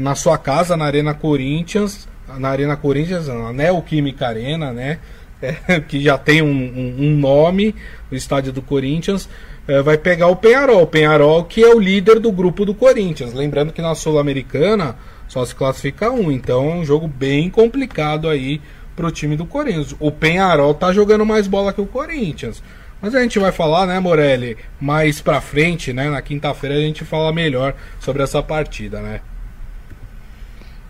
na 0.00 0.14
sua 0.14 0.38
casa, 0.38 0.76
na 0.76 0.84
Arena 0.84 1.14
Corinthians, 1.14 2.08
na 2.38 2.48
Arena 2.48 2.76
Corinthians, 2.76 3.28
na 3.28 3.52
Neoquímica 3.52 4.28
Arena, 4.28 4.72
né? 4.72 4.98
É, 5.42 5.80
que 5.80 6.00
já 6.00 6.16
tem 6.16 6.40
um, 6.40 6.46
um, 6.46 6.96
um, 6.98 7.18
nome, 7.18 7.74
o 8.10 8.14
estádio 8.14 8.54
do 8.54 8.62
Corinthians, 8.62 9.28
é, 9.68 9.82
vai 9.82 9.98
pegar 9.98 10.28
o 10.28 10.36
Penharol. 10.36 10.80
O 10.80 10.86
Penharol 10.86 11.44
que 11.44 11.62
é 11.62 11.68
o 11.68 11.78
líder 11.78 12.18
do 12.18 12.32
grupo 12.32 12.64
do 12.64 12.74
Corinthians. 12.74 13.34
Lembrando 13.34 13.70
que 13.70 13.82
na 13.82 13.94
Sul-Americana 13.94 14.96
só 15.28 15.44
se 15.44 15.54
classifica 15.54 16.10
um, 16.10 16.32
então 16.32 16.70
é 16.70 16.74
um 16.76 16.84
jogo 16.86 17.06
bem 17.06 17.50
complicado 17.50 18.30
aí 18.30 18.62
pro 18.96 19.10
time 19.10 19.36
do 19.36 19.44
Corinthians. 19.44 19.94
O 20.00 20.10
Penharol 20.10 20.72
tá 20.72 20.90
jogando 20.90 21.26
mais 21.26 21.46
bola 21.46 21.70
que 21.70 21.82
o 21.82 21.86
Corinthians. 21.86 22.62
Mas 23.00 23.14
a 23.14 23.20
gente 23.20 23.38
vai 23.38 23.52
falar, 23.52 23.86
né, 23.86 24.00
Morelli, 24.00 24.56
mais 24.80 25.20
pra 25.20 25.40
frente, 25.40 25.92
né? 25.92 26.08
Na 26.08 26.22
quinta-feira 26.22 26.76
a 26.76 26.80
gente 26.80 27.04
fala 27.04 27.30
melhor 27.30 27.74
sobre 28.00 28.22
essa 28.22 28.42
partida, 28.42 29.00
né? 29.02 29.20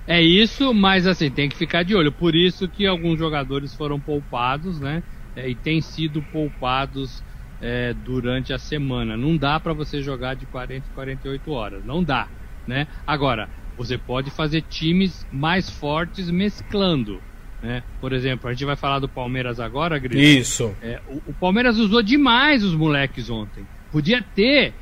É 0.07 0.23
isso, 0.23 0.73
mas 0.73 1.07
assim, 1.07 1.31
tem 1.31 1.49
que 1.49 1.57
ficar 1.57 1.83
de 1.83 1.95
olho. 1.95 2.13
Por 2.13 2.35
isso 2.35 2.69
que 2.69 2.87
alguns 2.87 3.19
jogadores 3.19 3.75
foram 3.75 3.99
poupados, 3.99 4.79
né? 4.79 5.03
É, 5.35 5.49
e 5.49 5.55
têm 5.55 5.81
sido 5.81 6.23
poupados 6.23 7.23
é, 7.61 7.93
durante 7.93 8.53
a 8.53 8.59
semana. 8.59 9.17
Não 9.17 9.37
dá 9.37 9.59
para 9.59 9.73
você 9.73 10.01
jogar 10.01 10.35
de 10.35 10.47
40 10.47 10.87
e 10.87 10.95
48 10.95 11.51
horas. 11.51 11.85
Não 11.85 12.03
dá, 12.03 12.29
né? 12.67 12.87
Agora, 13.07 13.49
Você 13.77 13.99
pode 13.99 14.31
fazer 14.31 14.63
times 14.63 15.27
mais 15.31 15.69
fortes 15.69 16.31
mesclando. 16.31 17.21
Né? 17.63 17.83
Por 18.01 18.11
exemplo, 18.13 18.49
a 18.49 18.53
gente 18.55 18.65
vai 18.65 18.75
falar 18.75 19.01
do 19.01 19.09
Palmeiras 19.09 19.61
agora, 19.61 19.99
Grito. 19.99 20.17
Isso. 20.17 20.75
É, 20.81 20.99
o, 21.09 21.21
o, 21.27 21.35
Palmeiras 21.35 21.77
usou 21.77 22.03
demais 22.03 22.65
os 22.65 22.75
moleques 22.75 23.29
ontem. 23.29 23.67
Podia 23.93 24.23
ter 24.23 24.73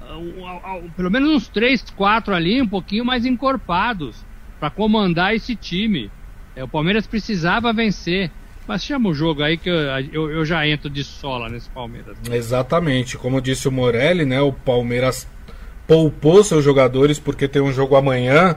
uh, 0.00 0.14
uh, 0.14 0.84
uh, 0.84 0.90
pelo 0.96 1.10
menos 1.10 1.30
uns 1.30 1.48
3, 1.48 1.90
4 1.90 2.34
ali, 2.34 2.62
um 2.62 2.68
pouquinho 2.68 3.04
mais 3.04 3.26
encorpados 3.26 4.24
para 4.58 4.70
comandar 4.70 5.34
esse 5.34 5.54
time. 5.54 6.10
É, 6.54 6.64
o 6.64 6.68
Palmeiras 6.68 7.06
precisava 7.06 7.72
vencer. 7.72 8.30
Mas 8.66 8.82
chama 8.82 9.08
o 9.08 9.14
jogo 9.14 9.44
aí 9.44 9.56
que 9.56 9.68
eu, 9.68 9.76
eu, 10.12 10.30
eu, 10.30 10.44
já 10.44 10.66
entro 10.66 10.90
de 10.90 11.04
sola 11.04 11.48
nesse 11.48 11.70
Palmeiras. 11.70 12.16
Exatamente. 12.30 13.16
Como 13.16 13.40
disse 13.40 13.68
o 13.68 13.72
Morelli, 13.72 14.24
né? 14.24 14.40
O 14.40 14.52
Palmeiras 14.52 15.26
poupou 15.86 16.42
seus 16.42 16.64
jogadores 16.64 17.18
porque 17.20 17.46
tem 17.46 17.62
um 17.62 17.72
jogo 17.72 17.94
amanhã. 17.94 18.56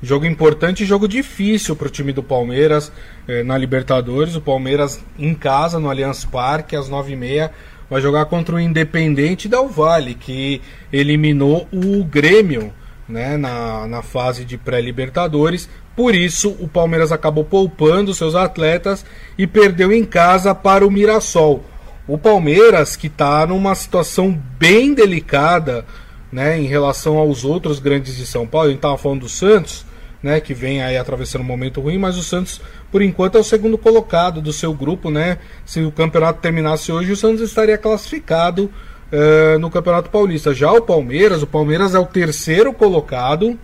Jogo 0.00 0.26
importante 0.26 0.84
e 0.84 0.86
jogo 0.86 1.08
difícil 1.08 1.74
para 1.74 1.88
o 1.88 1.90
time 1.90 2.12
do 2.12 2.22
Palmeiras 2.22 2.92
eh, 3.26 3.42
na 3.42 3.58
Libertadores. 3.58 4.36
O 4.36 4.40
Palmeiras 4.40 5.04
em 5.18 5.34
casa, 5.34 5.80
no 5.80 5.90
Allianz 5.90 6.24
Parque, 6.24 6.76
às 6.76 6.88
9h30, 6.88 7.50
vai 7.90 8.00
jogar 8.00 8.26
contra 8.26 8.54
o 8.54 8.60
Independente 8.60 9.48
Del 9.48 9.68
Vale, 9.68 10.14
que 10.14 10.62
eliminou 10.92 11.66
o 11.72 12.04
Grêmio 12.04 12.72
né, 13.08 13.36
na, 13.36 13.86
na 13.86 14.02
fase 14.02 14.44
de 14.44 14.58
pré-Libertadores. 14.58 15.68
Por 15.96 16.14
isso, 16.14 16.56
o 16.60 16.68
Palmeiras 16.68 17.10
acabou 17.10 17.44
poupando 17.44 18.14
seus 18.14 18.34
atletas 18.34 19.04
e 19.36 19.46
perdeu 19.46 19.92
em 19.92 20.04
casa 20.04 20.54
para 20.54 20.86
o 20.86 20.90
Mirassol. 20.90 21.64
O 22.06 22.16
Palmeiras, 22.16 22.96
que 22.96 23.06
está 23.06 23.46
numa 23.46 23.74
situação 23.74 24.38
bem 24.58 24.94
delicada 24.94 25.84
né, 26.30 26.58
em 26.58 26.66
relação 26.66 27.16
aos 27.16 27.44
outros 27.44 27.80
grandes 27.80 28.16
de 28.16 28.26
São 28.26 28.46
Paulo, 28.46 28.68
a 28.68 28.70
gente 28.70 28.78
estava 28.78 28.98
falando 28.98 29.20
do 29.20 29.28
Santos, 29.28 29.84
né, 30.22 30.40
que 30.40 30.54
vem 30.54 30.82
aí 30.82 30.96
atravessando 30.96 31.42
um 31.42 31.44
momento 31.44 31.80
ruim, 31.80 31.98
mas 31.98 32.16
o 32.16 32.22
Santos, 32.22 32.60
por 32.90 33.02
enquanto, 33.02 33.36
é 33.36 33.40
o 33.40 33.44
segundo 33.44 33.78
colocado 33.78 34.40
do 34.40 34.52
seu 34.52 34.72
grupo, 34.72 35.10
né? 35.10 35.38
Se 35.64 35.80
o 35.80 35.92
campeonato 35.92 36.40
terminasse 36.40 36.90
hoje, 36.90 37.12
o 37.12 37.16
Santos 37.16 37.40
estaria 37.40 37.78
classificado 37.78 38.70
uh, 39.12 39.58
no 39.58 39.70
Campeonato 39.70 40.10
Paulista. 40.10 40.54
Já 40.54 40.72
o 40.72 40.82
Palmeiras, 40.82 41.42
o 41.42 41.46
Palmeiras 41.46 41.94
é 41.94 41.98
o 41.98 42.06
terceiro 42.06 42.72
colocado, 42.72 43.58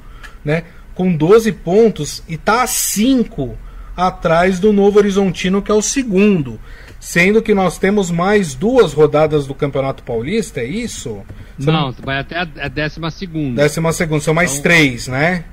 né? 0.44 0.64
com 0.94 1.14
12 1.14 1.52
pontos 1.52 2.22
e 2.28 2.34
está 2.34 2.62
a 2.62 2.66
5 2.66 3.58
atrás 3.96 4.58
do 4.58 4.72
Novo 4.72 4.98
Horizontino, 4.98 5.62
que 5.62 5.70
é 5.70 5.74
o 5.74 5.82
segundo. 5.82 6.58
Sendo 6.98 7.42
que 7.42 7.52
nós 7.52 7.78
temos 7.78 8.10
mais 8.10 8.54
duas 8.54 8.92
rodadas 8.92 9.46
do 9.46 9.54
Campeonato 9.54 10.02
Paulista, 10.02 10.60
é 10.60 10.64
isso? 10.64 11.20
Você 11.58 11.70
não, 11.70 11.88
não, 11.88 11.94
vai 12.02 12.18
até 12.18 12.38
a 12.38 12.68
décima 12.68 13.10
segunda. 13.10 13.62
Décima 13.62 13.92
segunda, 13.92 14.20
são 14.20 14.32
mais 14.32 14.52
então... 14.52 14.62
três, 14.62 15.06
né? 15.06 15.44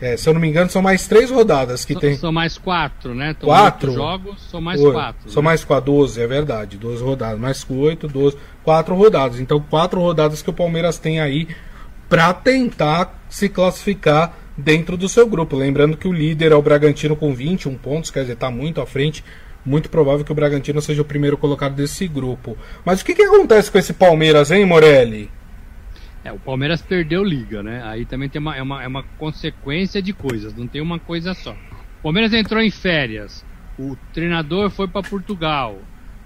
É, 0.00 0.16
se 0.16 0.28
eu 0.28 0.32
não 0.32 0.40
me 0.40 0.48
engano, 0.48 0.70
são 0.70 0.80
mais 0.80 1.06
três 1.06 1.30
rodadas 1.30 1.84
que 1.84 1.92
são, 1.92 2.00
tem. 2.00 2.16
São 2.16 2.32
mais 2.32 2.56
quatro, 2.56 3.14
né? 3.14 3.34
Então, 3.36 3.48
quatro 3.48 3.92
jogos, 3.92 4.40
são 4.50 4.60
mais 4.60 4.80
oito. 4.80 4.92
quatro. 4.92 5.30
São 5.30 5.42
né? 5.42 5.48
mais 5.48 5.62
quatro, 5.62 5.92
doze, 5.92 6.22
é 6.22 6.26
verdade. 6.26 6.78
Doze 6.78 7.02
rodadas, 7.02 7.38
mais 7.38 7.66
oito, 7.68 8.08
doze, 8.08 8.36
quatro 8.64 8.94
rodadas. 8.94 9.38
Então, 9.38 9.60
quatro 9.60 10.00
rodadas 10.00 10.40
que 10.40 10.48
o 10.48 10.54
Palmeiras 10.54 10.96
tem 10.96 11.20
aí 11.20 11.48
para 12.08 12.32
tentar 12.32 13.22
se 13.28 13.48
classificar 13.48 14.34
dentro 14.56 14.96
do 14.96 15.08
seu 15.08 15.26
grupo. 15.26 15.54
Lembrando 15.54 15.96
que 15.96 16.08
o 16.08 16.12
líder 16.12 16.52
é 16.52 16.54
o 16.54 16.62
Bragantino 16.62 17.14
com 17.14 17.34
21 17.34 17.76
pontos, 17.76 18.10
quer 18.10 18.20
dizer, 18.20 18.32
está 18.32 18.50
muito 18.50 18.80
à 18.80 18.86
frente. 18.86 19.22
Muito 19.62 19.90
provável 19.90 20.24
que 20.24 20.32
o 20.32 20.34
Bragantino 20.34 20.80
seja 20.80 21.02
o 21.02 21.04
primeiro 21.04 21.36
colocado 21.36 21.74
desse 21.74 22.08
grupo. 22.08 22.56
Mas 22.82 23.02
o 23.02 23.04
que, 23.04 23.14
que 23.14 23.22
acontece 23.22 23.70
com 23.70 23.76
esse 23.76 23.92
Palmeiras, 23.92 24.50
hein, 24.50 24.64
Morelli? 24.64 25.30
É, 26.24 26.32
o 26.32 26.38
Palmeiras 26.38 26.82
perdeu 26.82 27.24
liga, 27.24 27.62
né? 27.62 27.82
Aí 27.84 28.04
também 28.04 28.28
tem 28.28 28.40
uma, 28.40 28.56
é, 28.56 28.62
uma, 28.62 28.82
é 28.82 28.86
uma 28.86 29.02
consequência 29.18 30.02
de 30.02 30.12
coisas, 30.12 30.54
não 30.54 30.66
tem 30.66 30.80
uma 30.80 30.98
coisa 30.98 31.32
só. 31.34 31.52
O 31.52 32.02
Palmeiras 32.02 32.32
entrou 32.32 32.62
em 32.62 32.70
férias, 32.70 33.44
o 33.78 33.96
treinador 34.12 34.70
foi 34.70 34.86
para 34.86 35.08
Portugal, 35.08 35.78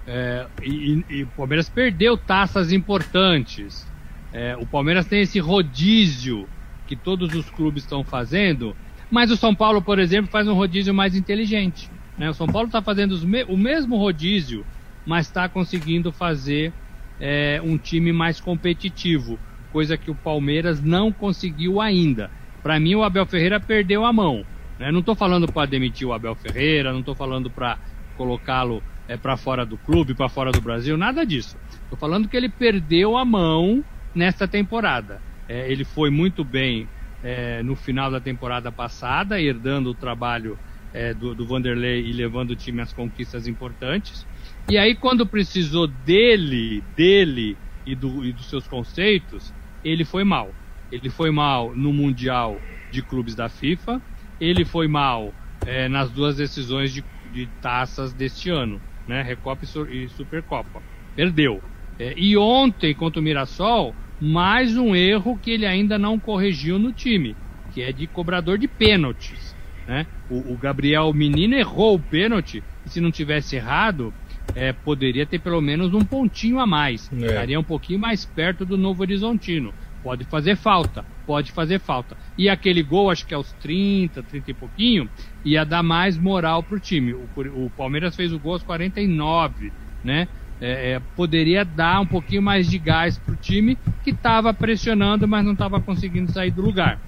é, 0.07 0.45
e, 0.61 1.03
e, 1.09 1.23
o 1.23 1.27
Palmeiras 1.27 1.69
perdeu 1.69 2.17
taças 2.17 2.71
importantes. 2.71 3.87
É, 4.31 4.55
o 4.57 4.65
Palmeiras 4.65 5.05
tem 5.05 5.21
esse 5.21 5.39
rodízio 5.39 6.47
que 6.85 6.95
todos 6.95 7.33
os 7.33 7.49
clubes 7.49 7.83
estão 7.83 8.03
fazendo, 8.03 8.75
mas 9.09 9.31
o 9.31 9.37
São 9.37 9.55
Paulo, 9.55 9.81
por 9.81 9.97
exemplo, 9.97 10.29
faz 10.29 10.47
um 10.47 10.53
rodízio 10.53 10.93
mais 10.93 11.15
inteligente. 11.15 11.89
Né? 12.17 12.29
O 12.29 12.33
São 12.33 12.47
Paulo 12.47 12.67
está 12.67 12.81
fazendo 12.81 13.17
me 13.25 13.43
o 13.45 13.57
mesmo 13.57 13.97
rodízio, 13.97 14.65
mas 15.05 15.27
está 15.27 15.49
conseguindo 15.49 16.11
fazer 16.11 16.71
é, 17.19 17.61
um 17.63 17.77
time 17.77 18.11
mais 18.11 18.39
competitivo, 18.39 19.39
coisa 19.75 19.97
que 19.97 20.09
o 20.09 20.15
Palmeiras 20.15 20.81
não 20.81 21.11
conseguiu 21.11 21.81
ainda. 21.81 22.31
Para 22.63 22.79
mim, 22.79 22.95
o 22.95 23.03
Abel 23.03 23.25
Ferreira 23.25 23.59
perdeu 23.59 24.05
a 24.05 24.13
mão. 24.13 24.45
Né? 24.79 24.89
Não 24.89 25.01
estou 25.01 25.15
falando 25.15 25.51
para 25.51 25.69
demitir 25.69 26.07
o 26.07 26.13
Abel 26.13 26.33
Ferreira, 26.33 26.93
não 26.93 27.01
estou 27.01 27.13
falando 27.13 27.49
para 27.49 27.77
colocá-lo 28.15 28.81
é, 29.05 29.17
para 29.17 29.35
fora 29.35 29.65
do 29.65 29.75
clube, 29.75 30.13
para 30.13 30.29
fora 30.29 30.49
do 30.49 30.61
Brasil, 30.61 30.95
nada 30.95 31.25
disso. 31.25 31.57
Estou 31.83 31.97
falando 31.97 32.29
que 32.29 32.37
ele 32.37 32.47
perdeu 32.47 33.17
a 33.17 33.25
mão 33.25 33.83
nesta 34.15 34.47
temporada. 34.47 35.21
É, 35.45 35.69
ele 35.69 35.83
foi 35.83 36.09
muito 36.09 36.45
bem 36.45 36.87
é, 37.21 37.61
no 37.61 37.75
final 37.75 38.09
da 38.09 38.21
temporada 38.21 38.71
passada, 38.71 39.41
herdando 39.41 39.89
o 39.89 39.93
trabalho 39.93 40.57
é, 40.93 41.13
do, 41.13 41.35
do 41.35 41.45
Vanderlei 41.45 41.99
e 41.99 42.13
levando 42.13 42.51
o 42.51 42.55
time 42.55 42.81
às 42.81 42.93
conquistas 42.93 43.45
importantes. 43.45 44.25
E 44.69 44.77
aí, 44.77 44.95
quando 44.95 45.25
precisou 45.25 45.85
dele, 45.85 46.81
dele 46.95 47.57
e, 47.85 47.93
do, 47.93 48.23
e 48.23 48.31
dos 48.31 48.49
seus 48.49 48.65
conceitos, 48.65 49.53
ele 49.85 50.03
foi 50.03 50.23
mal. 50.23 50.51
Ele 50.91 51.09
foi 51.09 51.29
mal 51.29 51.73
no 51.75 51.93
Mundial 51.93 52.59
de 52.91 53.01
Clubes 53.01 53.35
da 53.35 53.47
FIFA, 53.47 54.01
ele 54.41 54.65
foi 54.65 54.87
mal 54.87 55.33
é, 55.65 55.87
nas 55.87 56.09
duas 56.09 56.37
decisões 56.37 56.91
de, 56.91 57.03
de 57.31 57.47
taças 57.61 58.11
deste 58.11 58.49
ano, 58.49 58.81
né? 59.07 59.21
Recopa 59.21 59.65
e 59.89 60.07
Supercopa. 60.09 60.81
Perdeu. 61.15 61.61
É, 61.99 62.13
e 62.17 62.35
ontem, 62.35 62.93
contra 62.93 63.21
o 63.21 63.23
Mirassol, 63.23 63.95
mais 64.19 64.75
um 64.77 64.95
erro 64.95 65.37
que 65.41 65.51
ele 65.51 65.65
ainda 65.65 65.97
não 65.97 66.19
corrigiu 66.19 66.79
no 66.79 66.91
time, 66.91 67.35
que 67.73 67.81
é 67.81 67.91
de 67.91 68.07
cobrador 68.07 68.57
de 68.57 68.67
pênaltis. 68.67 69.55
Né? 69.87 70.05
O, 70.29 70.53
o 70.53 70.57
Gabriel 70.57 71.13
Menino 71.13 71.55
errou 71.55 71.95
o 71.95 71.99
pênalti, 71.99 72.63
e 72.85 72.89
se 72.89 72.99
não 72.99 73.11
tivesse 73.11 73.55
errado, 73.55 74.13
é, 74.55 74.71
poderia 74.71 75.25
ter 75.25 75.39
pelo 75.39 75.61
menos 75.61 75.93
um 75.93 76.03
pontinho 76.03 76.59
a 76.59 76.65
mais. 76.65 77.11
É. 77.13 77.25
Estaria 77.25 77.59
um 77.59 77.63
pouquinho 77.63 77.99
mais 77.99 78.25
perto 78.25 78.65
do 78.65 78.77
Novo 78.77 79.01
Horizontino. 79.01 79.73
Pode 80.01 80.23
fazer 80.23 80.55
falta, 80.55 81.03
pode 81.25 81.51
fazer 81.51 81.79
falta. 81.79 82.15
E 82.37 82.47
aquele 82.47 82.81
gol, 82.81 83.09
acho 83.09 83.25
que 83.25 83.33
é 83.33 83.37
aos 83.37 83.51
30, 83.53 84.23
30 84.23 84.51
e 84.51 84.53
pouquinho, 84.53 85.09
ia 85.43 85.65
dar 85.65 85.83
mais 85.83 86.17
moral 86.17 86.63
pro 86.63 86.79
time. 86.79 87.13
O, 87.13 87.27
o 87.35 87.69
Palmeiras 87.75 88.15
fez 88.15 88.31
o 88.31 88.39
gol 88.39 88.53
aos 88.53 88.63
49, 88.63 89.73
né? 90.03 90.27
é, 90.59 90.91
é, 90.91 91.01
poderia 91.15 91.65
dar 91.65 91.99
um 91.99 92.05
pouquinho 92.05 92.41
mais 92.41 92.69
de 92.69 92.77
gás 92.77 93.17
para 93.17 93.33
o 93.33 93.37
time 93.37 93.77
que 94.03 94.11
estava 94.11 94.53
pressionando, 94.53 95.27
mas 95.27 95.43
não 95.43 95.53
estava 95.53 95.79
conseguindo 95.81 96.31
sair 96.31 96.51
do 96.51 96.61
lugar. 96.61 96.99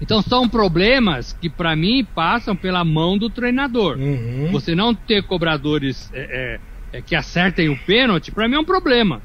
Então 0.00 0.20
são 0.22 0.48
problemas 0.48 1.32
que 1.32 1.48
para 1.48 1.74
mim 1.74 2.04
passam 2.04 2.54
pela 2.54 2.84
mão 2.84 3.16
do 3.16 3.30
treinador. 3.30 3.98
Uhum. 3.98 4.50
Você 4.52 4.74
não 4.74 4.94
ter 4.94 5.22
cobradores 5.22 6.10
é, 6.12 6.60
é, 6.92 6.98
é 6.98 7.02
que 7.02 7.14
acertem 7.14 7.68
o 7.68 7.78
pênalti, 7.84 8.30
para 8.30 8.48
mim 8.48 8.56
é 8.56 8.60
um 8.60 8.64
problema, 8.64 9.22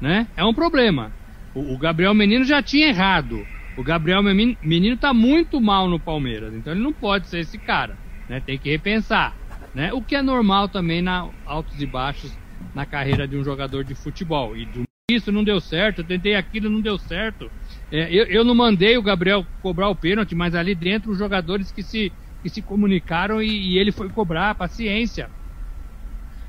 né? 0.00 0.26
É 0.36 0.44
um 0.44 0.54
problema. 0.54 1.12
O, 1.54 1.74
o, 1.74 1.78
Gabriel 1.78 2.14
Menino 2.14 2.44
já 2.44 2.62
tinha 2.62 2.88
errado. 2.88 3.46
O 3.76 3.82
Gabriel 3.82 4.22
Menino 4.22 4.94
está 4.94 5.12
muito 5.12 5.60
mal 5.60 5.88
no 5.88 5.98
Palmeiras, 5.98 6.54
então 6.54 6.72
ele 6.72 6.82
não 6.82 6.92
pode 6.92 7.28
ser 7.28 7.40
esse 7.40 7.58
cara, 7.58 7.96
né? 8.28 8.40
Tem 8.40 8.56
que 8.56 8.70
repensar, 8.70 9.34
né? 9.74 9.92
O 9.92 10.00
que 10.00 10.14
é 10.14 10.22
normal 10.22 10.68
também 10.68 11.02
na 11.02 11.28
altos 11.44 11.80
e 11.80 11.86
baixos 11.86 12.32
na 12.74 12.86
carreira 12.86 13.26
de 13.26 13.36
um 13.36 13.44
jogador 13.44 13.84
de 13.84 13.94
futebol. 13.94 14.56
E 14.56 14.64
do 14.64 14.84
isso 15.10 15.30
não 15.30 15.44
deu 15.44 15.60
certo, 15.60 15.98
eu 15.98 16.04
tentei 16.04 16.34
aquilo, 16.34 16.70
não 16.70 16.80
deu 16.80 16.96
certo. 16.96 17.50
É, 17.90 18.12
eu, 18.12 18.24
eu 18.26 18.44
não 18.44 18.54
mandei 18.54 18.96
o 18.96 19.02
Gabriel 19.02 19.46
cobrar 19.60 19.88
o 19.88 19.96
pênalti, 19.96 20.34
mas 20.34 20.54
ali 20.54 20.74
dentro 20.74 21.12
os 21.12 21.18
jogadores 21.18 21.70
que 21.70 21.82
se, 21.82 22.12
que 22.42 22.48
se 22.48 22.62
comunicaram 22.62 23.42
e, 23.42 23.74
e 23.74 23.78
ele 23.78 23.92
foi 23.92 24.08
cobrar, 24.10 24.54
paciência. 24.54 25.30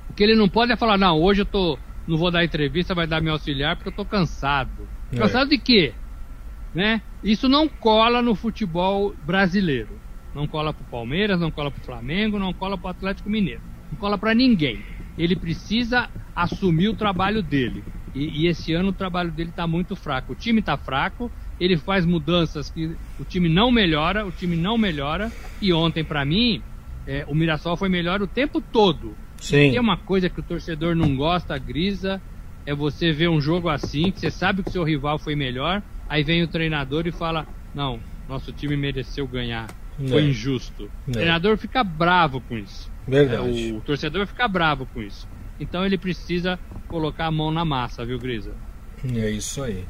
O 0.10 0.14
que 0.14 0.24
ele 0.24 0.36
não 0.36 0.48
pode 0.48 0.72
é 0.72 0.78
falar, 0.78 0.98
não, 0.98 1.22
hoje 1.22 1.42
eu 1.42 1.46
tô, 1.46 1.78
não 2.08 2.18
vou 2.18 2.32
dar 2.32 2.44
entrevista, 2.44 2.96
vai 2.96 3.08
dar 3.08 3.22
meu 3.22 3.34
auxiliar 3.34 3.76
porque 3.76 3.90
eu 3.90 3.94
tô 3.94 4.06
cansado. 4.06 4.88
É. 5.12 5.18
Cansado 5.18 5.50
de 5.50 5.58
quê? 5.58 5.94
Né? 6.74 7.02
Isso 7.24 7.48
não 7.48 7.68
cola 7.68 8.22
no 8.22 8.36
futebol 8.36 9.16
brasileiro. 9.24 10.02
Não 10.34 10.48
cola 10.48 10.74
pro 10.74 10.84
Palmeiras, 10.86 11.40
não 11.40 11.50
cola 11.50 11.72
pro 11.72 11.84
Flamengo, 11.84 12.38
não 12.38 12.54
cola 12.54 12.78
pro 12.78 12.90
Atlético 12.90 13.30
Mineiro. 13.30 13.62
Não 13.90 13.98
cola 13.98 14.18
para 14.18 14.34
ninguém 14.34 14.84
ele 15.18 15.36
precisa 15.36 16.10
assumir 16.36 16.90
o 16.90 16.96
trabalho 16.96 17.42
dele. 17.42 17.84
E, 18.16 18.44
e 18.44 18.48
esse 18.48 18.74
ano 18.74 18.90
o 18.90 18.94
trabalho 18.94 19.30
dele 19.30 19.50
está 19.50 19.68
muito 19.68 19.96
fraco. 19.96 20.32
O 20.32 20.36
time 20.36 20.62
está 20.62 20.78
fraco, 20.78 21.30
ele 21.60 21.78
faz 21.78 22.06
mudanças 22.06 22.70
que 22.70 22.96
o 23.20 23.26
time 23.26 23.50
não 23.50 23.70
melhora, 23.70 24.26
o 24.26 24.32
time 24.32 24.56
não 24.56 24.78
melhora. 24.78 25.32
E 25.62 25.74
ontem, 25.74 26.04
para 26.04 26.24
mim, 26.24 26.62
é, 27.06 27.26
o 27.28 27.36
Mirassol 27.36 27.76
foi 27.76 27.90
melhor 27.90 28.22
o 28.22 28.28
tempo 28.28 28.62
todo. 28.62 29.16
Sim. 29.38 29.72
E 29.72 29.78
é 29.78 29.82
uma 29.82 29.98
coisa 29.98 30.30
que 30.30 30.40
o 30.40 30.44
torcedor 30.44 30.96
não 30.96 31.16
gosta, 31.16 31.58
grisa, 31.58 32.22
é 32.66 32.74
você 32.74 33.12
ver 33.12 33.30
um 33.30 33.40
jogo 33.40 33.70
assim, 33.70 34.12
que 34.12 34.20
você 34.20 34.32
sabe 34.32 34.64
que 34.64 34.70
o 34.70 34.72
seu 34.72 34.84
rival 34.84 35.20
foi 35.20 35.36
melhor, 35.36 35.84
aí 36.10 36.24
vem 36.24 36.42
o 36.42 36.48
treinador 36.48 37.06
e 37.06 37.12
fala: 37.12 37.46
Não, 37.74 38.00
nosso 38.28 38.52
time 38.52 38.76
mereceu 38.76 39.28
ganhar, 39.28 39.68
foi 40.10 40.24
é. 40.24 40.28
injusto. 40.30 40.90
O 41.08 41.12
treinador 41.12 41.58
fica 41.58 41.84
bravo 41.84 42.42
com 42.42 42.58
isso. 42.58 42.90
Verdade. 43.08 43.70
É, 43.70 43.74
o 43.74 43.82
torcedor 43.82 44.26
fica 44.26 44.48
bravo 44.48 44.88
com 44.88 45.02
isso. 45.02 45.28
Então 45.60 45.86
ele 45.86 45.98
precisa 45.98 46.60
colocar 46.88 47.28
a 47.28 47.32
mão 47.32 47.52
na 47.52 47.64
massa, 47.64 48.06
viu, 48.06 48.20
Grisa? 48.20 48.52
É 49.16 49.30
isso 49.30 49.64
aí. 49.64 49.86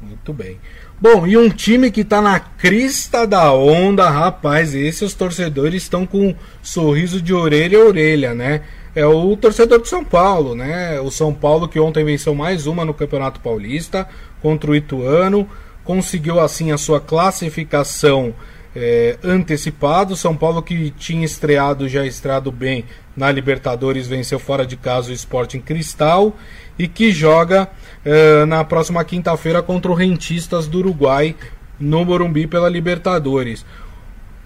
Muito 0.00 0.32
bem. 0.32 0.58
Bom, 1.00 1.26
e 1.26 1.36
um 1.36 1.48
time 1.48 1.90
que 1.90 2.02
tá 2.02 2.20
na 2.20 2.40
crista 2.40 3.26
da 3.26 3.52
onda, 3.52 4.10
rapaz, 4.10 4.74
esses 4.74 5.14
torcedores 5.14 5.84
estão 5.84 6.04
com 6.04 6.28
um 6.28 6.34
sorriso 6.60 7.22
de 7.22 7.32
orelha 7.32 7.78
a 7.78 7.84
orelha, 7.84 8.34
né? 8.34 8.62
É 8.94 9.06
o 9.06 9.36
torcedor 9.36 9.80
de 9.80 9.88
São 9.88 10.04
Paulo, 10.04 10.54
né? 10.54 11.00
O 11.00 11.10
São 11.10 11.32
Paulo 11.32 11.68
que 11.68 11.78
ontem 11.78 12.04
venceu 12.04 12.34
mais 12.34 12.66
uma 12.66 12.84
no 12.84 12.92
Campeonato 12.92 13.40
Paulista 13.40 14.08
contra 14.40 14.70
o 14.70 14.76
Ituano, 14.76 15.48
conseguiu 15.84 16.40
assim 16.40 16.72
a 16.72 16.78
sua 16.78 17.00
classificação 17.00 18.34
é, 18.74 19.18
antecipado. 19.22 20.16
São 20.16 20.36
Paulo 20.36 20.62
que 20.62 20.90
tinha 20.90 21.24
estreado, 21.24 21.88
já 21.88 22.04
estreado 22.06 22.50
bem 22.50 22.84
na 23.16 23.30
Libertadores, 23.30 24.06
venceu 24.06 24.38
fora 24.38 24.66
de 24.66 24.76
casa 24.76 25.10
o 25.10 25.14
Sporting 25.14 25.60
Cristal 25.60 26.34
e 26.78 26.88
que 26.88 27.12
joga 27.12 27.68
é, 28.04 28.44
na 28.44 28.64
próxima 28.64 29.04
quinta-feira 29.04 29.62
contra 29.62 29.90
o 29.90 29.94
Rentistas 29.94 30.66
do 30.66 30.78
Uruguai 30.78 31.36
no 31.78 32.04
Morumbi 32.04 32.46
pela 32.46 32.68
Libertadores. 32.68 33.64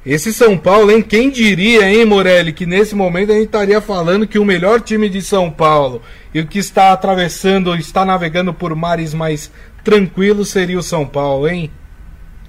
Esse 0.04 0.32
São 0.32 0.56
Paulo, 0.56 0.92
hein? 0.92 1.02
Quem 1.02 1.30
diria, 1.30 1.90
hein, 1.90 2.04
Morelli, 2.04 2.52
que 2.52 2.64
nesse 2.64 2.94
momento 2.94 3.32
a 3.32 3.34
gente 3.34 3.46
estaria 3.46 3.80
falando 3.80 4.26
que 4.26 4.38
o 4.38 4.44
melhor 4.44 4.80
time 4.80 5.08
de 5.08 5.20
São 5.20 5.50
Paulo 5.50 6.00
e 6.32 6.38
o 6.38 6.46
que 6.46 6.60
está 6.60 6.92
atravessando, 6.92 7.74
está 7.74 8.04
navegando 8.04 8.54
por 8.54 8.72
mares 8.76 9.12
mais 9.12 9.50
tranquilos 9.82 10.48
seria 10.50 10.78
o 10.78 10.82
São 10.82 11.04
Paulo, 11.04 11.48
hein? 11.48 11.72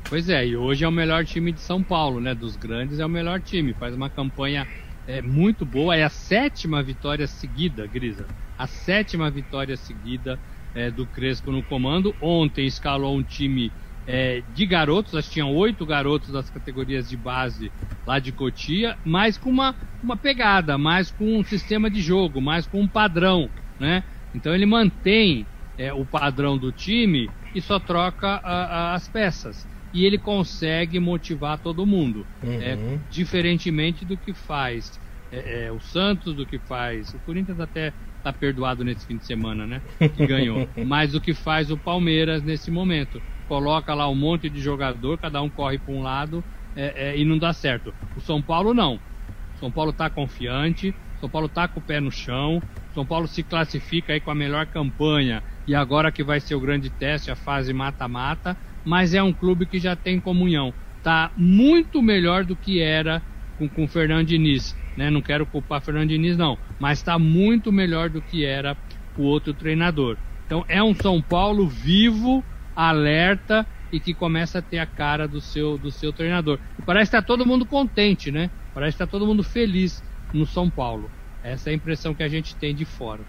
Pois 0.09 0.29
é, 0.29 0.47
e 0.47 0.55
hoje 0.55 0.85
é 0.85 0.87
o 0.87 0.91
melhor 0.91 1.25
time 1.25 1.51
de 1.51 1.59
São 1.59 1.83
Paulo, 1.83 2.21
né? 2.21 2.33
Dos 2.33 2.55
grandes 2.55 2.97
é 2.97 3.05
o 3.05 3.09
melhor 3.09 3.41
time. 3.41 3.73
Faz 3.73 3.93
uma 3.93 4.09
campanha 4.09 4.65
é, 5.05 5.21
muito 5.21 5.65
boa. 5.65 5.97
É 5.97 6.03
a 6.05 6.09
sétima 6.09 6.81
vitória 6.81 7.27
seguida, 7.27 7.85
Grisa. 7.85 8.25
A 8.57 8.65
sétima 8.67 9.29
vitória 9.29 9.75
seguida 9.75 10.39
é, 10.73 10.89
do 10.89 11.05
Crespo 11.05 11.51
no 11.51 11.61
comando. 11.61 12.15
Ontem 12.21 12.65
escalou 12.65 13.17
um 13.17 13.21
time 13.21 13.69
é, 14.07 14.41
de 14.55 14.65
garotos, 14.65 15.13
acho 15.13 15.27
que 15.27 15.33
tinham 15.33 15.53
oito 15.53 15.85
garotos 15.85 16.31
das 16.31 16.49
categorias 16.49 17.09
de 17.09 17.17
base 17.17 17.69
lá 18.05 18.17
de 18.17 18.31
Cotia, 18.31 18.97
mas 19.03 19.37
com 19.37 19.49
uma, 19.49 19.75
uma 20.01 20.15
pegada, 20.15 20.77
mais 20.77 21.11
com 21.11 21.37
um 21.37 21.43
sistema 21.43 21.89
de 21.89 21.99
jogo, 22.01 22.39
mais 22.39 22.65
com 22.65 22.79
um 22.79 22.87
padrão, 22.87 23.49
né? 23.77 24.05
Então 24.33 24.55
ele 24.55 24.65
mantém 24.65 25.45
é, 25.77 25.91
o 25.91 26.05
padrão 26.05 26.57
do 26.57 26.71
time 26.71 27.29
e 27.53 27.59
só 27.59 27.77
troca 27.77 28.39
a, 28.41 28.63
a, 28.63 28.93
as 28.93 29.09
peças 29.09 29.67
e 29.93 30.05
ele 30.05 30.17
consegue 30.17 30.99
motivar 30.99 31.59
todo 31.59 31.85
mundo. 31.85 32.27
Uhum. 32.43 32.61
É, 32.61 32.77
diferentemente 33.09 34.05
do 34.05 34.17
que 34.17 34.33
faz 34.33 34.99
é, 35.31 35.65
é, 35.65 35.71
o 35.71 35.79
Santos, 35.79 36.35
do 36.35 36.45
que 36.45 36.59
faz. 36.59 37.13
O 37.13 37.19
Corinthians 37.19 37.59
até 37.59 37.93
tá 38.23 38.31
perdoado 38.33 38.83
nesse 38.83 39.05
fim 39.05 39.17
de 39.17 39.25
semana, 39.25 39.65
né? 39.65 39.81
Que 40.15 40.25
ganhou. 40.25 40.67
Mas 40.85 41.15
o 41.15 41.21
que 41.21 41.33
faz 41.33 41.71
o 41.71 41.77
Palmeiras 41.77 42.43
nesse 42.43 42.71
momento. 42.71 43.21
Coloca 43.45 43.93
lá 43.93 44.09
um 44.09 44.15
monte 44.15 44.49
de 44.49 44.59
jogador, 44.59 45.17
cada 45.17 45.41
um 45.41 45.49
corre 45.49 45.79
para 45.79 45.93
um 45.93 46.01
lado 46.01 46.43
é, 46.75 47.09
é, 47.09 47.17
e 47.17 47.23
não 47.23 47.37
dá 47.37 47.53
certo. 47.53 47.93
O 48.15 48.21
São 48.21 48.41
Paulo 48.41 48.73
não. 48.73 48.95
O 48.95 49.59
São 49.59 49.71
Paulo 49.71 49.93
tá 49.93 50.09
confiante, 50.09 50.89
o 51.15 51.19
São 51.19 51.29
Paulo 51.29 51.47
tá 51.47 51.67
com 51.67 51.79
o 51.79 51.83
pé 51.83 51.99
no 51.99 52.11
chão, 52.11 52.57
o 52.57 52.93
São 52.93 53.05
Paulo 53.05 53.27
se 53.27 53.43
classifica 53.43 54.13
aí 54.13 54.19
com 54.19 54.31
a 54.31 54.35
melhor 54.35 54.67
campanha 54.67 55.41
e 55.65 55.73
agora 55.73 56.11
que 56.11 56.23
vai 56.23 56.39
ser 56.39 56.55
o 56.55 56.59
grande 56.59 56.89
teste, 56.89 57.31
a 57.31 57.35
fase 57.35 57.73
mata-mata, 57.73 58.57
mas 58.87 59.13
é 59.13 59.21
um 59.21 59.33
clube 59.33 59.65
que 59.65 59.79
já 59.79 59.97
tem 59.97 60.17
comunhão. 60.17 60.73
Tá 61.03 61.29
muito 61.35 62.01
melhor 62.01 62.45
do 62.45 62.55
que 62.55 62.81
era 62.81 63.21
com, 63.57 63.83
o 63.83 63.87
Fernando 63.87 64.27
Diniz. 64.27 64.73
Né? 64.95 65.09
Não 65.09 65.21
quero 65.21 65.45
culpar 65.45 65.81
Fernando 65.81 66.07
Diniz, 66.07 66.37
não, 66.37 66.57
mas 66.79 66.99
está 66.99 67.19
muito 67.19 67.69
melhor 67.69 68.09
do 68.09 68.21
que 68.21 68.45
era 68.45 68.77
o 69.17 69.23
outro 69.23 69.53
treinador. 69.53 70.15
Então 70.45 70.63
é 70.69 70.81
um 70.81 70.95
São 70.95 71.21
Paulo 71.21 71.67
vivo, 71.67 72.41
alerta 72.73 73.67
e 73.91 73.99
que 73.99 74.13
começa 74.13 74.59
a 74.59 74.61
ter 74.61 74.79
a 74.79 74.85
cara 74.85 75.27
do 75.27 75.41
seu, 75.41 75.77
do 75.77 75.91
seu 75.91 76.13
treinador. 76.13 76.57
E 76.79 76.81
parece 76.81 77.11
que 77.11 77.17
está 77.17 77.27
todo 77.27 77.45
mundo 77.45 77.65
contente, 77.65 78.31
né? 78.31 78.49
Parece 78.73 78.95
que 78.95 79.03
está 79.03 79.11
todo 79.11 79.27
mundo 79.27 79.43
feliz 79.43 80.01
no 80.33 80.45
São 80.45 80.69
Paulo. 80.69 81.11
Essa 81.43 81.69
é 81.69 81.73
a 81.73 81.75
impressão 81.75 82.13
que 82.13 82.23
a 82.23 82.29
gente 82.29 82.55
tem 82.55 82.73
de 82.73 82.85
fora. 82.85 83.21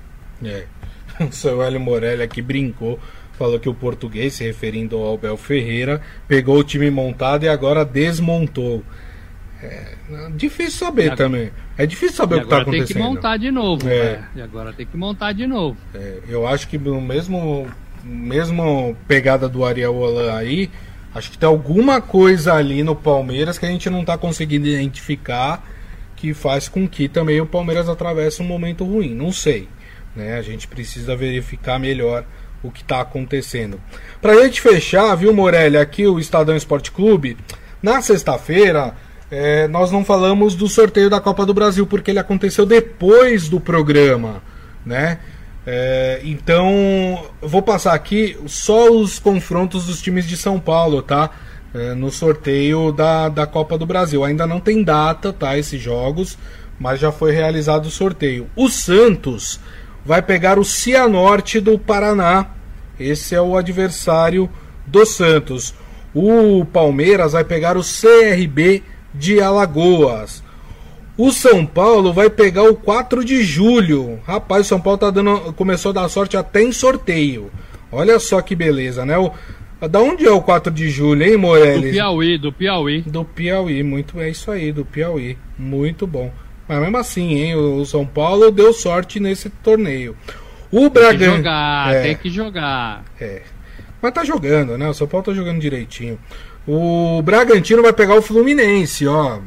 É. 0.45 0.67
O 1.19 1.33
seu 1.33 1.61
Hélio 1.61 1.81
Morelli 1.81 2.23
aqui 2.23 2.41
brincou 2.41 3.01
falou 3.39 3.61
que 3.61 3.68
o 3.68 3.74
português, 3.74 4.34
se 4.34 4.45
referindo 4.45 4.97
ao 4.97 5.14
Abel 5.14 5.36
Ferreira, 5.36 6.03
pegou 6.26 6.59
o 6.59 6.64
time 6.64 6.91
montado 6.91 7.45
e 7.45 7.49
agora 7.49 7.84
desmontou. 7.84 8.82
É, 9.62 9.95
difícil 10.34 10.86
saber 10.86 11.12
agora, 11.12 11.16
também. 11.16 11.51
É 11.76 11.86
difícil 11.86 12.16
saber 12.16 12.36
o 12.36 12.39
que 12.39 12.45
está 12.45 12.59
acontecendo. 12.59 12.86
tem 12.86 12.97
que 12.97 13.03
montar 13.03 13.36
de 13.36 13.51
novo. 13.51 13.89
É. 13.89 14.12
Né? 14.12 14.28
E 14.36 14.43
agora 14.43 14.72
tem 14.72 14.86
que 14.86 14.97
montar 14.97 15.32
de 15.32 15.47
novo. 15.47 15.76
É, 15.95 16.18
eu 16.28 16.47
acho 16.47 16.68
que 16.68 16.76
no 16.76 17.01
mesmo, 17.01 17.66
mesmo 18.05 18.97
pegada 19.07 19.49
do 19.49 19.64
Ariel 19.64 19.95
Holan 19.95 20.34
aí, 20.34 20.70
acho 21.14 21.30
que 21.30 21.39
tem 21.39 21.49
alguma 21.49 22.01
coisa 22.01 22.55
ali 22.55 22.82
no 22.82 22.95
Palmeiras 22.95 23.59
que 23.59 23.66
a 23.66 23.68
gente 23.68 23.89
não 23.89 24.01
está 24.01 24.18
conseguindo 24.18 24.66
identificar 24.66 25.62
que 26.16 26.34
faz 26.34 26.68
com 26.68 26.89
que 26.89 27.09
também 27.09 27.41
o 27.41 27.47
Palmeiras 27.47 27.89
atravesse 27.89 28.43
um 28.43 28.45
momento 28.45 28.84
ruim. 28.84 29.14
Não 29.14 29.32
sei. 29.32 29.68
Né? 30.14 30.36
A 30.36 30.43
gente 30.43 30.66
precisa 30.66 31.14
verificar 31.14 31.78
melhor 31.78 32.24
o 32.63 32.71
que 32.71 32.83
está 32.83 33.01
acontecendo. 33.01 33.81
Para 34.21 34.33
a 34.33 34.43
gente 34.45 34.61
fechar, 34.61 35.15
viu, 35.15 35.33
Morelli, 35.33 35.77
aqui 35.77 36.07
o 36.07 36.19
Estadão 36.19 36.57
Esporte 36.57 36.91
Clube, 36.91 37.37
na 37.83 38.03
sexta-feira 38.03 38.95
é, 39.31 39.69
nós 39.69 39.91
não 39.91 40.05
falamos 40.05 40.55
do 40.55 40.69
sorteio 40.69 41.11
da 41.11 41.21
Copa 41.21 41.45
do 41.45 41.53
Brasil, 41.53 41.87
porque 41.87 42.11
ele 42.11 42.19
aconteceu 42.19 42.65
depois 42.65 43.49
do 43.49 43.61
programa, 43.61 44.43
né? 44.85 45.19
É, 45.67 46.21
então, 46.25 47.27
vou 47.43 47.61
passar 47.61 47.93
aqui 47.93 48.39
só 48.47 48.91
os 48.91 49.19
confrontos 49.19 49.85
dos 49.85 50.01
times 50.01 50.27
de 50.27 50.35
São 50.35 50.59
Paulo, 50.59 51.03
tá? 51.03 51.31
É, 51.75 51.95
no 51.95 52.11
sorteio 52.11 52.91
da, 52.91 53.29
da 53.29 53.47
Copa 53.47 53.77
do 53.77 53.85
Brasil. 53.85 54.25
Ainda 54.25 54.47
não 54.47 54.61
tem 54.61 54.83
data, 54.83 55.31
tá? 55.31 55.59
Esses 55.59 55.79
jogos, 55.79 56.39
mas 56.81 56.99
já 56.99 57.13
foi 57.13 57.33
realizado 57.33 57.85
o 57.85 57.91
sorteio. 57.91 58.49
O 58.57 58.71
Santos 58.71 59.61
vai 60.09 60.23
pegar 60.23 60.59
o 60.59 60.65
Cianorte 60.65 61.61
do 61.61 61.79
Paraná. 61.79 62.47
Esse 62.99 63.35
é 63.35 63.43
o 63.43 63.59
adversário 63.59 64.49
do 64.87 65.05
Santos. 65.05 65.75
O 66.15 66.65
Palmeiras 66.65 67.33
vai 67.33 67.45
pegar 67.45 67.77
o 67.77 67.83
CRB 67.83 68.83
de 69.13 69.39
Alagoas. 69.39 70.43
O 71.15 71.31
São 71.31 71.67
Paulo 71.67 72.11
vai 72.11 72.31
pegar 72.31 72.63
o 72.63 72.75
4 72.75 73.23
de 73.23 73.45
julho. 73.45 74.19
Rapaz, 74.27 74.65
o 74.65 74.69
São 74.71 74.81
Paulo 74.81 74.97
tá 74.97 75.11
dando, 75.11 75.53
começou 75.53 75.91
a 75.91 75.93
dar 75.93 76.09
sorte 76.09 76.39
até 76.39 76.63
em 76.63 76.73
sorteio. 76.73 77.51
Olha 77.93 78.19
só 78.19 78.41
que 78.41 78.57
beleza, 78.57 79.05
né? 79.05 79.19
O, 79.19 79.31
da 79.91 80.01
onde 80.01 80.25
é 80.25 80.31
o 80.31 80.41
4 80.41 80.73
de 80.73 80.89
julho, 80.89 81.23
hein, 81.23 81.37
Morelli? 81.37 81.89
Do 81.89 81.93
Piauí, 81.93 82.39
do 82.39 82.51
Piauí. 82.51 83.03
Do 83.03 83.25
Piauí, 83.27 83.83
muito 83.83 84.19
é 84.19 84.31
isso 84.31 84.51
aí, 84.51 84.73
do 84.73 84.87
Piauí. 84.87 85.37
Muito 85.59 86.07
bom. 86.07 86.33
Mas 86.69 86.79
mesmo 86.81 86.97
assim, 86.99 87.35
hein, 87.35 87.55
o 87.57 87.85
São 87.87 88.05
Paulo 88.05 88.51
deu 88.51 88.73
sorte 88.73 89.19
nesse 89.19 89.49
torneio. 89.49 90.14
O 90.71 90.91
Bragantino. 90.91 91.19
Tem 91.19 91.31
que 91.31 91.37
jogar, 91.39 91.95
é, 91.95 92.03
tem 92.03 92.16
que 92.16 92.31
jogar. 92.31 93.05
É. 93.21 93.43
Mas 94.03 94.12
tá 94.12 94.25
jogando, 94.25 94.77
né? 94.77 94.89
O 94.89 94.95
São 94.95 95.09
Paulo 95.09 95.25
tá 95.25 95.33
jogando 95.33 95.61
direitinho. 95.61 96.19
O 96.66 97.23
Bragantino 97.23 97.83
vai 97.83 97.93
pegar 97.93 98.14
o 98.14 98.23
Fluminense, 98.23 99.07
ó. 99.07 99.41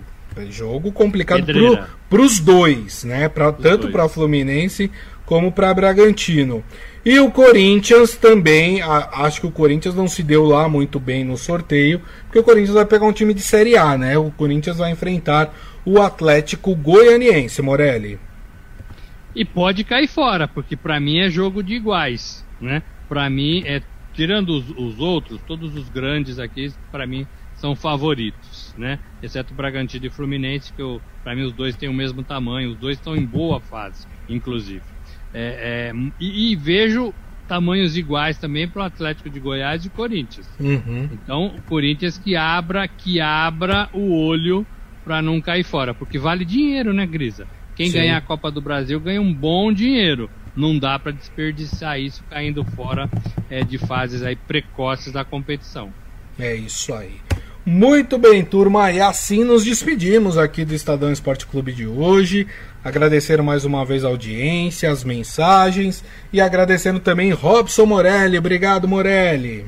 Jogo 0.49 0.91
complicado 0.91 1.45
pro, 1.45 1.79
pros 2.09 2.39
dois, 2.39 3.03
né? 3.03 3.29
Pra, 3.29 3.51
tanto 3.51 3.89
para 3.89 4.09
Fluminense 4.09 4.89
como 5.25 5.51
para 5.51 5.73
Bragantino. 5.73 6.63
E 7.05 7.19
o 7.19 7.31
Corinthians 7.31 8.15
também, 8.15 8.81
a, 8.81 9.23
acho 9.23 9.41
que 9.41 9.47
o 9.47 9.51
Corinthians 9.51 9.95
não 9.95 10.07
se 10.07 10.23
deu 10.23 10.45
lá 10.45 10.67
muito 10.67 10.99
bem 10.99 11.23
no 11.23 11.37
sorteio, 11.37 12.01
porque 12.23 12.39
o 12.39 12.43
Corinthians 12.43 12.75
vai 12.75 12.85
pegar 12.85 13.05
um 13.05 13.13
time 13.13 13.33
de 13.33 13.41
Série 13.41 13.77
A, 13.77 13.97
né? 13.97 14.17
O 14.17 14.31
Corinthians 14.31 14.77
vai 14.77 14.91
enfrentar 14.91 15.53
o 15.85 16.01
Atlético 16.01 16.75
Goianiense, 16.75 17.61
Morelli. 17.61 18.19
E 19.35 19.45
pode 19.45 19.83
cair 19.83 20.07
fora, 20.07 20.47
porque 20.47 20.75
para 20.75 20.99
mim 20.99 21.19
é 21.19 21.29
jogo 21.29 21.63
de 21.63 21.73
iguais, 21.73 22.45
né? 22.59 22.83
Para 23.07 23.29
mim 23.29 23.63
é 23.65 23.81
tirando 24.13 24.49
os, 24.49 24.69
os, 24.71 24.99
outros, 24.99 25.39
todos 25.47 25.75
os 25.75 25.87
grandes 25.89 26.37
aqui, 26.37 26.73
para 26.91 27.07
mim 27.07 27.25
são 27.55 27.75
favoritos, 27.75 28.73
né? 28.77 28.99
Exceto 29.23 29.53
o 29.53 29.55
Bragantino 29.55 30.05
e 30.05 30.09
Fluminense, 30.09 30.73
que 30.73 30.83
para 31.23 31.35
mim 31.35 31.43
os 31.43 31.53
dois 31.53 31.75
têm 31.75 31.87
o 31.87 31.93
mesmo 31.93 32.23
tamanho, 32.23 32.71
os 32.71 32.77
dois 32.77 32.97
estão 32.97 33.15
em 33.15 33.25
boa 33.25 33.59
fase, 33.59 34.05
inclusive. 34.27 34.81
É, 35.33 35.93
é, 35.93 36.11
e, 36.19 36.51
e, 36.51 36.55
vejo 36.57 37.13
tamanhos 37.47 37.95
iguais 37.95 38.37
também 38.37 38.67
para 38.67 38.81
o 38.81 38.85
Atlético 38.85 39.29
de 39.29 39.39
Goiás 39.39 39.85
e 39.85 39.89
Corinthians. 39.89 40.49
Uhum. 40.59 41.09
Então, 41.11 41.47
o 41.47 41.61
Corinthians 41.63 42.17
que 42.17 42.35
abra, 42.35 42.85
que 42.87 43.21
abra 43.21 43.89
o 43.93 44.13
olho 44.13 44.65
para 45.03 45.21
não 45.21 45.41
cair 45.41 45.63
fora, 45.63 45.93
porque 45.93 46.17
vale 46.17 46.45
dinheiro, 46.45 46.93
né, 46.93 47.05
Grisa? 47.05 47.47
Quem 47.75 47.87
Sim. 47.87 47.99
ganhar 47.99 48.17
a 48.17 48.21
Copa 48.21 48.51
do 48.51 48.61
Brasil 48.61 48.99
ganha 48.99 49.21
um 49.21 49.33
bom 49.33 49.71
dinheiro. 49.71 50.29
Não 50.55 50.77
dá 50.77 50.99
para 50.99 51.11
desperdiçar 51.11 51.99
isso 51.99 52.23
caindo 52.29 52.63
fora 52.63 53.09
é, 53.49 53.63
de 53.63 53.77
fases 53.77 54.21
aí 54.21 54.35
precoces 54.35 55.13
da 55.13 55.23
competição. 55.23 55.93
É 56.37 56.53
isso 56.53 56.93
aí. 56.93 57.15
Muito 57.65 58.17
bem, 58.17 58.43
turma, 58.43 58.91
e 58.91 58.99
assim 58.99 59.43
nos 59.43 59.63
despedimos 59.63 60.35
aqui 60.35 60.65
do 60.65 60.73
Estadão 60.73 61.11
Esporte 61.11 61.45
Clube 61.45 61.71
de 61.71 61.85
hoje. 61.85 62.47
Agradecendo 62.83 63.43
mais 63.43 63.63
uma 63.63 63.85
vez 63.85 64.03
a 64.03 64.07
audiência, 64.07 64.91
as 64.91 65.03
mensagens 65.03 66.03
e 66.33 66.41
agradecendo 66.41 66.99
também 66.99 67.31
Robson 67.31 67.85
Morelli. 67.85 68.37
Obrigado, 68.37 68.87
Morelli. 68.87 69.65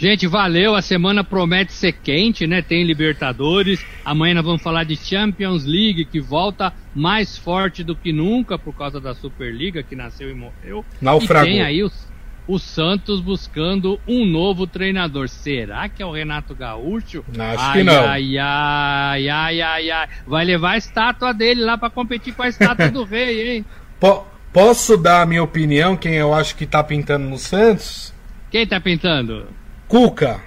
Gente, 0.00 0.26
valeu. 0.26 0.74
A 0.74 0.80
semana 0.80 1.22
promete 1.22 1.74
ser 1.74 1.92
quente, 1.92 2.46
né? 2.46 2.62
Tem 2.62 2.84
Libertadores. 2.84 3.84
Amanhã 4.02 4.36
nós 4.36 4.44
vamos 4.46 4.62
falar 4.62 4.84
de 4.84 4.96
Champions 4.96 5.66
League, 5.66 6.06
que 6.06 6.18
volta 6.18 6.72
mais 6.94 7.36
forte 7.36 7.84
do 7.84 7.94
que 7.94 8.10
nunca 8.10 8.58
por 8.58 8.74
causa 8.74 8.98
da 8.98 9.14
Superliga, 9.14 9.82
que 9.82 9.94
nasceu 9.94 10.30
e 10.30 10.34
morreu. 10.34 10.86
Naufragou. 11.02 11.46
E 11.46 11.52
tem 11.52 11.62
aí 11.62 11.82
os 11.82 12.08
o 12.46 12.58
Santos 12.58 13.20
buscando 13.20 14.00
um 14.08 14.24
novo 14.24 14.66
treinador. 14.66 15.28
Será 15.28 15.86
que 15.86 16.02
é 16.02 16.06
o 16.06 16.10
Renato 16.10 16.54
Gaúcho? 16.54 17.22
Acho 17.38 17.62
ai, 17.62 17.78
que 17.78 17.84
não. 17.84 18.08
Ai, 18.08 18.38
ai, 18.38 19.28
ai, 19.28 19.60
ai, 19.60 19.90
ai. 19.90 20.08
Vai 20.26 20.44
levar 20.46 20.70
a 20.70 20.76
estátua 20.78 21.34
dele 21.34 21.60
lá 21.62 21.76
para 21.76 21.90
competir 21.90 22.34
com 22.34 22.42
a 22.42 22.48
estátua 22.48 22.90
do 22.90 23.04
rei, 23.06 23.56
hein? 23.56 23.64
Po 24.00 24.26
posso 24.50 24.96
dar 24.96 25.20
a 25.20 25.26
minha 25.26 25.42
opinião, 25.42 25.94
quem 25.94 26.14
eu 26.14 26.32
acho 26.32 26.56
que 26.56 26.64
tá 26.64 26.82
pintando 26.82 27.28
no 27.28 27.38
Santos? 27.38 28.14
Quem 28.50 28.66
tá 28.66 28.80
pintando? 28.80 29.46
Cuca. 29.90 30.40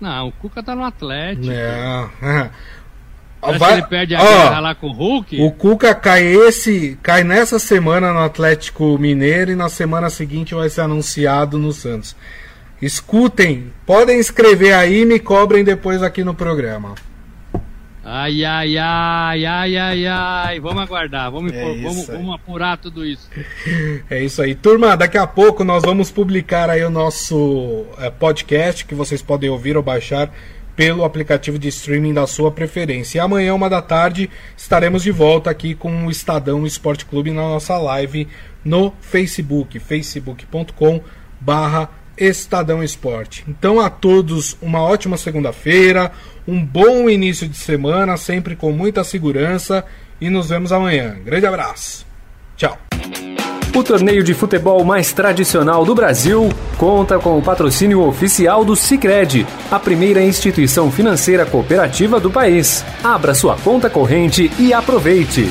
Não, 0.00 0.28
o 0.28 0.32
Cuca 0.32 0.62
tá 0.62 0.74
no 0.74 0.82
Atlético. 0.82 1.46
Não. 1.46 2.50
Vai, 3.58 3.74
ele 3.74 3.86
perde 3.86 4.14
a 4.14 4.22
ó, 4.22 4.24
guerra 4.24 4.60
lá 4.60 4.74
com 4.74 4.86
o 4.86 4.92
Hulk? 4.92 5.38
O 5.38 5.50
Cuca 5.50 5.94
cai 5.94 6.24
esse, 6.24 6.98
cai 7.02 7.24
nessa 7.24 7.58
semana 7.58 8.10
no 8.10 8.20
Atlético 8.20 8.96
Mineiro 8.98 9.50
e 9.50 9.56
na 9.56 9.68
semana 9.68 10.08
seguinte 10.08 10.54
vai 10.54 10.70
ser 10.70 10.80
anunciado 10.80 11.58
no 11.58 11.72
Santos. 11.72 12.16
Escutem, 12.80 13.70
podem 13.84 14.18
escrever 14.18 14.72
aí 14.72 15.02
e 15.02 15.04
me 15.04 15.18
cobrem 15.20 15.62
depois 15.62 16.02
aqui 16.02 16.24
no 16.24 16.34
programa. 16.34 16.94
Ai, 18.04 18.44
ai, 18.44 18.76
ai, 18.78 19.46
ai, 19.46 19.76
ai, 19.76 20.06
ai. 20.06 20.60
Vamos 20.60 20.82
aguardar, 20.82 21.30
vamos, 21.30 21.52
é 21.52 21.74
vamos, 21.82 22.06
vamos 22.06 22.34
apurar 22.34 22.76
tudo 22.76 23.06
isso. 23.06 23.30
É 24.10 24.22
isso 24.22 24.42
aí. 24.42 24.54
Turma, 24.54 24.96
daqui 24.96 25.16
a 25.16 25.26
pouco 25.26 25.62
nós 25.62 25.82
vamos 25.82 26.10
publicar 26.10 26.68
aí 26.68 26.84
o 26.84 26.90
nosso 26.90 27.86
é, 27.98 28.10
podcast 28.10 28.84
que 28.84 28.94
vocês 28.94 29.22
podem 29.22 29.48
ouvir 29.48 29.76
ou 29.76 29.82
baixar 29.82 30.32
pelo 30.74 31.04
aplicativo 31.04 31.58
de 31.58 31.68
streaming 31.68 32.12
da 32.12 32.26
sua 32.26 32.50
preferência. 32.50 33.18
E 33.18 33.20
amanhã, 33.20 33.54
uma 33.54 33.70
da 33.70 33.80
tarde, 33.80 34.28
estaremos 34.56 35.02
de 35.02 35.10
volta 35.10 35.50
aqui 35.50 35.74
com 35.74 36.06
o 36.06 36.10
Estadão 36.10 36.66
Esporte 36.66 37.04
Clube 37.04 37.30
na 37.30 37.42
nossa 37.42 37.78
live 37.78 38.26
no 38.64 38.92
Facebook, 39.00 39.78
facebook.com 39.78 41.00
barra 41.40 41.88
Estadão 42.16 42.82
Esporte. 42.82 43.44
Então 43.48 43.80
a 43.80 43.90
todos 43.90 44.56
uma 44.60 44.82
ótima 44.82 45.16
segunda-feira, 45.16 46.12
um 46.46 46.64
bom 46.64 47.08
início 47.08 47.48
de 47.48 47.56
semana, 47.56 48.16
sempre 48.16 48.56
com 48.56 48.72
muita 48.72 49.04
segurança 49.04 49.84
e 50.20 50.28
nos 50.30 50.48
vemos 50.48 50.72
amanhã. 50.72 51.16
Grande 51.24 51.46
abraço. 51.46 52.06
Tchau. 52.56 52.78
O 53.74 53.82
torneio 53.82 54.22
de 54.22 54.34
futebol 54.34 54.84
mais 54.84 55.14
tradicional 55.14 55.82
do 55.84 55.94
Brasil 55.94 56.50
conta 56.76 57.18
com 57.18 57.38
o 57.38 57.42
patrocínio 57.42 58.06
oficial 58.06 58.66
do 58.66 58.76
Sicredi, 58.76 59.46
a 59.70 59.78
primeira 59.78 60.22
instituição 60.22 60.90
financeira 60.90 61.46
cooperativa 61.46 62.20
do 62.20 62.30
país. 62.30 62.84
Abra 63.02 63.34
sua 63.34 63.56
conta 63.56 63.88
corrente 63.88 64.52
e 64.58 64.74
aproveite. 64.74 65.50